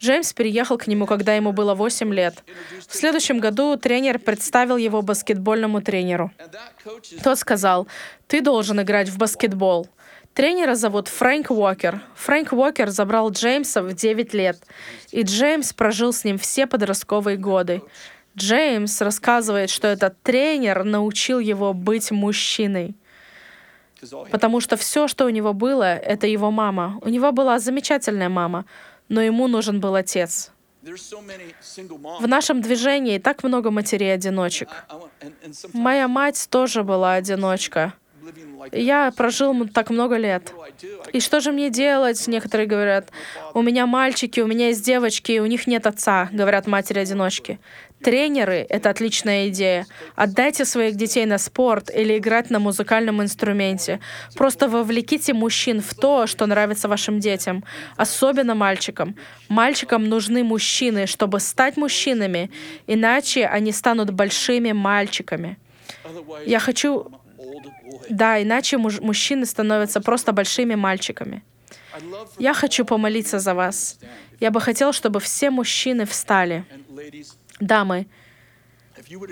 Джеймс 0.00 0.32
переехал 0.32 0.76
к 0.76 0.86
нему, 0.86 1.06
когда 1.06 1.34
ему 1.34 1.52
было 1.52 1.74
8 1.74 2.12
лет. 2.12 2.44
В 2.86 2.94
следующем 2.94 3.38
году 3.38 3.76
тренер 3.76 4.18
представил 4.18 4.76
его 4.76 5.00
баскетбольному 5.00 5.80
тренеру. 5.80 6.30
Тот 7.24 7.38
сказал, 7.38 7.86
«Ты 8.26 8.40
должен 8.40 8.80
играть 8.82 9.08
в 9.08 9.16
баскетбол». 9.16 9.88
Тренера 10.34 10.74
зовут 10.74 11.08
Фрэнк 11.08 11.50
Уокер. 11.50 12.00
Фрэнк 12.14 12.52
Уокер 12.52 12.88
забрал 12.88 13.30
Джеймса 13.30 13.82
в 13.82 13.92
9 13.92 14.32
лет, 14.32 14.58
и 15.10 15.22
Джеймс 15.22 15.74
прожил 15.74 16.12
с 16.14 16.24
ним 16.24 16.38
все 16.38 16.66
подростковые 16.66 17.36
годы. 17.36 17.82
Джеймс 18.36 19.02
рассказывает, 19.02 19.68
что 19.68 19.88
этот 19.88 20.20
тренер 20.22 20.84
научил 20.84 21.38
его 21.38 21.74
быть 21.74 22.10
мужчиной. 22.10 22.94
Потому 24.30 24.60
что 24.60 24.76
все, 24.78 25.06
что 25.06 25.26
у 25.26 25.28
него 25.28 25.52
было, 25.52 25.94
это 25.94 26.26
его 26.26 26.50
мама. 26.50 26.98
У 27.02 27.10
него 27.10 27.30
была 27.30 27.58
замечательная 27.58 28.30
мама, 28.30 28.64
но 29.08 29.20
ему 29.20 29.48
нужен 29.48 29.80
был 29.80 29.94
отец. 29.94 30.50
В 30.82 32.26
нашем 32.26 32.62
движении 32.62 33.18
так 33.18 33.44
много 33.44 33.70
матерей-одиночек. 33.70 34.68
Моя 35.74 36.08
мать 36.08 36.48
тоже 36.50 36.82
была 36.82 37.14
одиночка. 37.14 37.92
Я 38.72 39.12
прожил 39.16 39.68
так 39.68 39.90
много 39.90 40.16
лет. 40.16 40.52
И 41.12 41.20
что 41.20 41.40
же 41.40 41.52
мне 41.52 41.70
делать? 41.70 42.26
Некоторые 42.28 42.66
говорят, 42.66 43.10
у 43.54 43.62
меня 43.62 43.86
мальчики, 43.86 44.40
у 44.40 44.46
меня 44.46 44.68
есть 44.68 44.84
девочки, 44.84 45.38
у 45.40 45.46
них 45.46 45.66
нет 45.66 45.86
отца, 45.86 46.28
говорят 46.32 46.66
матери-одиночки. 46.66 47.58
Тренеры— 48.02 48.66
это 48.68 48.90
отличная 48.90 49.48
идея. 49.48 49.86
Отдайте 50.16 50.64
своих 50.64 50.96
детей 50.96 51.24
на 51.24 51.38
спорт 51.38 51.88
или 51.94 52.18
играть 52.18 52.50
на 52.50 52.58
музыкальном 52.58 53.22
инструменте. 53.22 54.00
Просто 54.34 54.68
вовлеките 54.68 55.34
мужчин 55.34 55.80
в 55.80 55.94
то, 55.94 56.26
что 56.26 56.46
нравится 56.46 56.88
вашим 56.88 57.20
детям, 57.20 57.64
особенно 57.96 58.56
мальчикам. 58.56 59.14
Мальчикам 59.48 60.08
нужны 60.08 60.42
мужчины, 60.42 61.06
чтобы 61.06 61.38
стать 61.38 61.76
мужчинами, 61.76 62.50
иначе 62.88 63.46
они 63.46 63.70
станут 63.70 64.10
большими 64.10 64.72
мальчиками. 64.72 65.58
Я 66.44 66.58
хочу 66.58 67.08
да, 68.08 68.42
иначе 68.42 68.78
муж 68.78 69.00
мужчины 69.00 69.46
становятся 69.46 70.00
просто 70.00 70.32
большими 70.32 70.74
мальчиками. 70.74 71.42
Я 72.38 72.54
хочу 72.54 72.84
помолиться 72.84 73.38
за 73.38 73.54
вас. 73.54 73.98
Я 74.40 74.50
бы 74.50 74.60
хотел, 74.60 74.92
чтобы 74.92 75.20
все 75.20 75.50
мужчины 75.50 76.04
встали. 76.04 76.64
Дамы, 77.60 78.06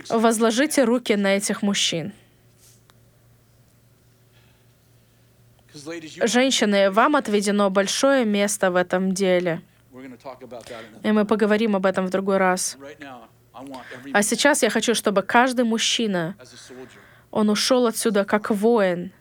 возложите 0.09 0.85
руки 0.85 1.17
на 1.17 1.37
этих 1.37 1.63
мужчин. 1.63 2.13
Женщины, 5.75 6.91
вам 6.91 7.17
отведено 7.17 7.71
большое 7.71 8.25
место 8.25 8.71
в 8.71 8.77
этом 8.77 9.15
деле. 9.15 9.63
И 11.03 11.13
мы 11.13 11.25
поговорим 11.25 11.77
об 11.77 11.87
этом 11.87 12.07
в 12.07 12.11
другой 12.11 12.39
раз. 12.39 12.77
А 14.13 14.23
сейчас 14.23 14.63
я 14.63 14.71
хочу, 14.71 14.95
чтобы 14.95 15.23
каждый 15.23 15.65
мужчина 15.65 16.37
он 17.31 17.51
ушел 17.51 17.87
отсюда 17.87 18.25
как 18.25 18.51
воин, 18.51 19.13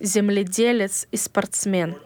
земледелец 0.00 1.06
и 1.10 1.16
спортсмен. 1.16 1.96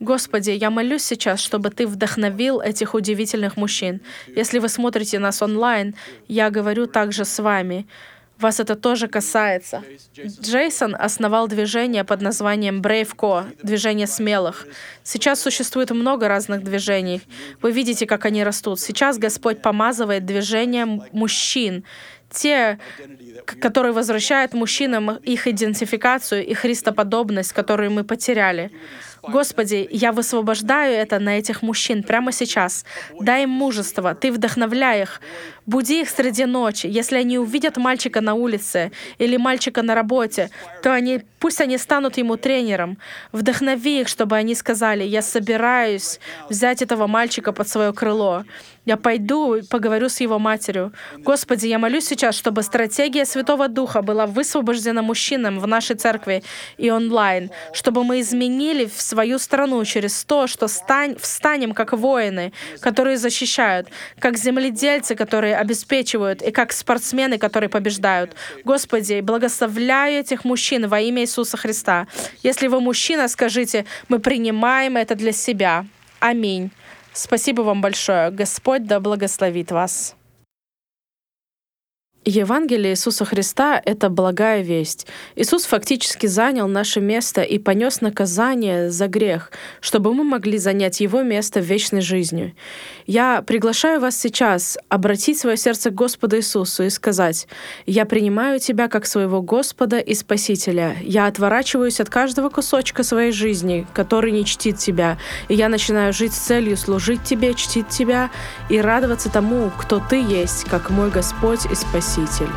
Господи, 0.00 0.50
я 0.50 0.70
молюсь 0.70 1.04
сейчас, 1.04 1.40
чтобы 1.40 1.70
Ты 1.70 1.86
вдохновил 1.86 2.60
этих 2.60 2.94
удивительных 2.94 3.56
мужчин. 3.56 4.00
Если 4.26 4.58
вы 4.58 4.68
смотрите 4.68 5.18
нас 5.18 5.42
онлайн, 5.42 5.94
я 6.28 6.50
говорю 6.50 6.86
также 6.86 7.24
с 7.24 7.38
вами. 7.38 7.86
Вас 8.38 8.60
это 8.60 8.76
тоже 8.76 9.08
касается. 9.08 9.82
Джейсон 10.14 10.94
основал 10.94 11.48
движение 11.48 12.04
под 12.04 12.20
названием 12.20 12.82
Brave 12.82 13.16
Co, 13.16 13.44
движение 13.62 14.06
смелых. 14.06 14.66
Сейчас 15.02 15.40
существует 15.40 15.90
много 15.90 16.28
разных 16.28 16.62
движений. 16.62 17.22
Вы 17.62 17.72
видите, 17.72 18.06
как 18.06 18.26
они 18.26 18.44
растут. 18.44 18.78
Сейчас 18.78 19.16
Господь 19.16 19.62
помазывает 19.62 20.26
движение 20.26 20.84
мужчин, 21.12 21.84
те, 22.36 22.78
которые 23.60 23.92
возвращают 23.92 24.54
мужчинам 24.54 25.16
их 25.16 25.46
идентификацию 25.46 26.46
и 26.46 26.54
христоподобность, 26.54 27.52
которую 27.52 27.90
мы 27.90 28.04
потеряли. 28.04 28.70
Господи, 29.22 29.88
я 29.90 30.12
высвобождаю 30.12 30.94
это 30.94 31.18
на 31.18 31.38
этих 31.38 31.62
мужчин 31.62 32.02
прямо 32.02 32.32
сейчас. 32.32 32.84
Дай 33.20 33.42
им 33.42 33.50
мужество, 33.50 34.14
Ты 34.14 34.30
вдохновляй 34.30 35.02
их 35.02 35.20
Буди 35.66 36.00
их 36.02 36.10
среди 36.10 36.44
ночи. 36.44 36.86
Если 36.86 37.16
они 37.16 37.38
увидят 37.38 37.76
мальчика 37.76 38.20
на 38.20 38.34
улице 38.34 38.92
или 39.18 39.36
мальчика 39.36 39.82
на 39.82 39.94
работе, 39.94 40.50
то 40.82 40.92
они, 40.92 41.22
пусть 41.40 41.60
они 41.60 41.76
станут 41.78 42.18
ему 42.18 42.36
тренером. 42.36 42.98
Вдохнови 43.32 44.00
их, 44.00 44.08
чтобы 44.08 44.36
они 44.36 44.54
сказали, 44.54 45.02
я 45.02 45.22
собираюсь 45.22 46.20
взять 46.48 46.82
этого 46.82 47.06
мальчика 47.08 47.52
под 47.52 47.68
свое 47.68 47.92
крыло. 47.92 48.44
Я 48.86 48.96
пойду 48.96 49.56
и 49.56 49.62
поговорю 49.62 50.08
с 50.08 50.20
его 50.20 50.38
матерью. 50.38 50.92
Господи, 51.18 51.66
я 51.66 51.80
молюсь 51.80 52.06
сейчас, 52.06 52.36
чтобы 52.36 52.62
стратегия 52.62 53.24
Святого 53.24 53.66
Духа 53.66 54.00
была 54.00 54.26
высвобождена 54.26 55.02
мужчинам 55.02 55.58
в 55.58 55.66
нашей 55.66 55.96
церкви 55.96 56.44
и 56.78 56.88
онлайн, 56.88 57.50
чтобы 57.72 58.04
мы 58.04 58.20
изменили 58.20 58.84
в 58.86 59.02
свою 59.02 59.40
страну 59.40 59.84
через 59.84 60.24
то, 60.24 60.46
что 60.46 60.68
встанем 60.68 61.72
как 61.72 61.94
воины, 61.94 62.52
которые 62.78 63.16
защищают, 63.16 63.88
как 64.20 64.36
земледельцы, 64.38 65.16
которые 65.16 65.55
обеспечивают, 65.56 66.42
и 66.42 66.50
как 66.50 66.72
спортсмены, 66.72 67.38
которые 67.38 67.68
побеждают. 67.68 68.34
Господи, 68.64 69.20
благословляю 69.20 70.20
этих 70.20 70.44
мужчин 70.44 70.88
во 70.88 71.00
имя 71.00 71.22
Иисуса 71.22 71.56
Христа. 71.56 72.06
Если 72.42 72.66
вы 72.66 72.80
мужчина, 72.80 73.28
скажите, 73.28 73.84
мы 74.08 74.18
принимаем 74.18 74.96
это 74.96 75.14
для 75.14 75.32
себя. 75.32 75.86
Аминь. 76.18 76.70
Спасибо 77.12 77.62
вам 77.62 77.80
большое. 77.80 78.30
Господь 78.30 78.84
да 78.86 79.00
благословит 79.00 79.70
вас. 79.70 80.15
Евангелие 82.28 82.94
Иисуса 82.94 83.24
Христа— 83.24 83.80
это 83.84 84.10
благая 84.10 84.60
весть. 84.60 85.06
Иисус 85.36 85.64
фактически 85.64 86.26
занял 86.26 86.66
наше 86.66 87.00
место 87.00 87.42
и 87.42 87.56
понес 87.60 88.00
наказание 88.00 88.90
за 88.90 89.06
грех, 89.06 89.52
чтобы 89.80 90.12
мы 90.12 90.24
могли 90.24 90.58
занять 90.58 90.98
Его 90.98 91.22
место 91.22 91.60
в 91.60 91.64
вечной 91.64 92.00
жизни. 92.00 92.56
Я 93.06 93.42
приглашаю 93.42 94.00
вас 94.00 94.16
сейчас 94.16 94.76
обратить 94.88 95.38
свое 95.38 95.56
сердце 95.56 95.90
к 95.90 95.94
Господу 95.94 96.36
Иисусу 96.36 96.82
и 96.82 96.90
сказать, 96.90 97.46
«Я 97.86 98.04
принимаю 98.06 98.58
Тебя 98.58 98.88
как 98.88 99.06
своего 99.06 99.40
Господа 99.40 100.00
и 100.00 100.12
Спасителя. 100.14 100.96
Я 101.02 101.28
отворачиваюсь 101.28 102.00
от 102.00 102.10
каждого 102.10 102.48
кусочка 102.48 103.04
своей 103.04 103.30
жизни, 103.30 103.86
который 103.94 104.32
не 104.32 104.44
чтит 104.44 104.78
Тебя, 104.78 105.16
и 105.46 105.54
я 105.54 105.68
начинаю 105.68 106.12
жить 106.12 106.32
с 106.32 106.38
целью 106.38 106.76
служить 106.76 107.22
Тебе, 107.22 107.54
чтить 107.54 107.88
Тебя 107.88 108.30
и 108.68 108.80
радоваться 108.80 109.30
тому, 109.30 109.70
кто 109.78 110.02
Ты 110.10 110.16
есть, 110.20 110.64
как 110.64 110.90
мой 110.90 111.12
Господь 111.12 111.66
и 111.66 111.76
Спаситель». 112.16 112.50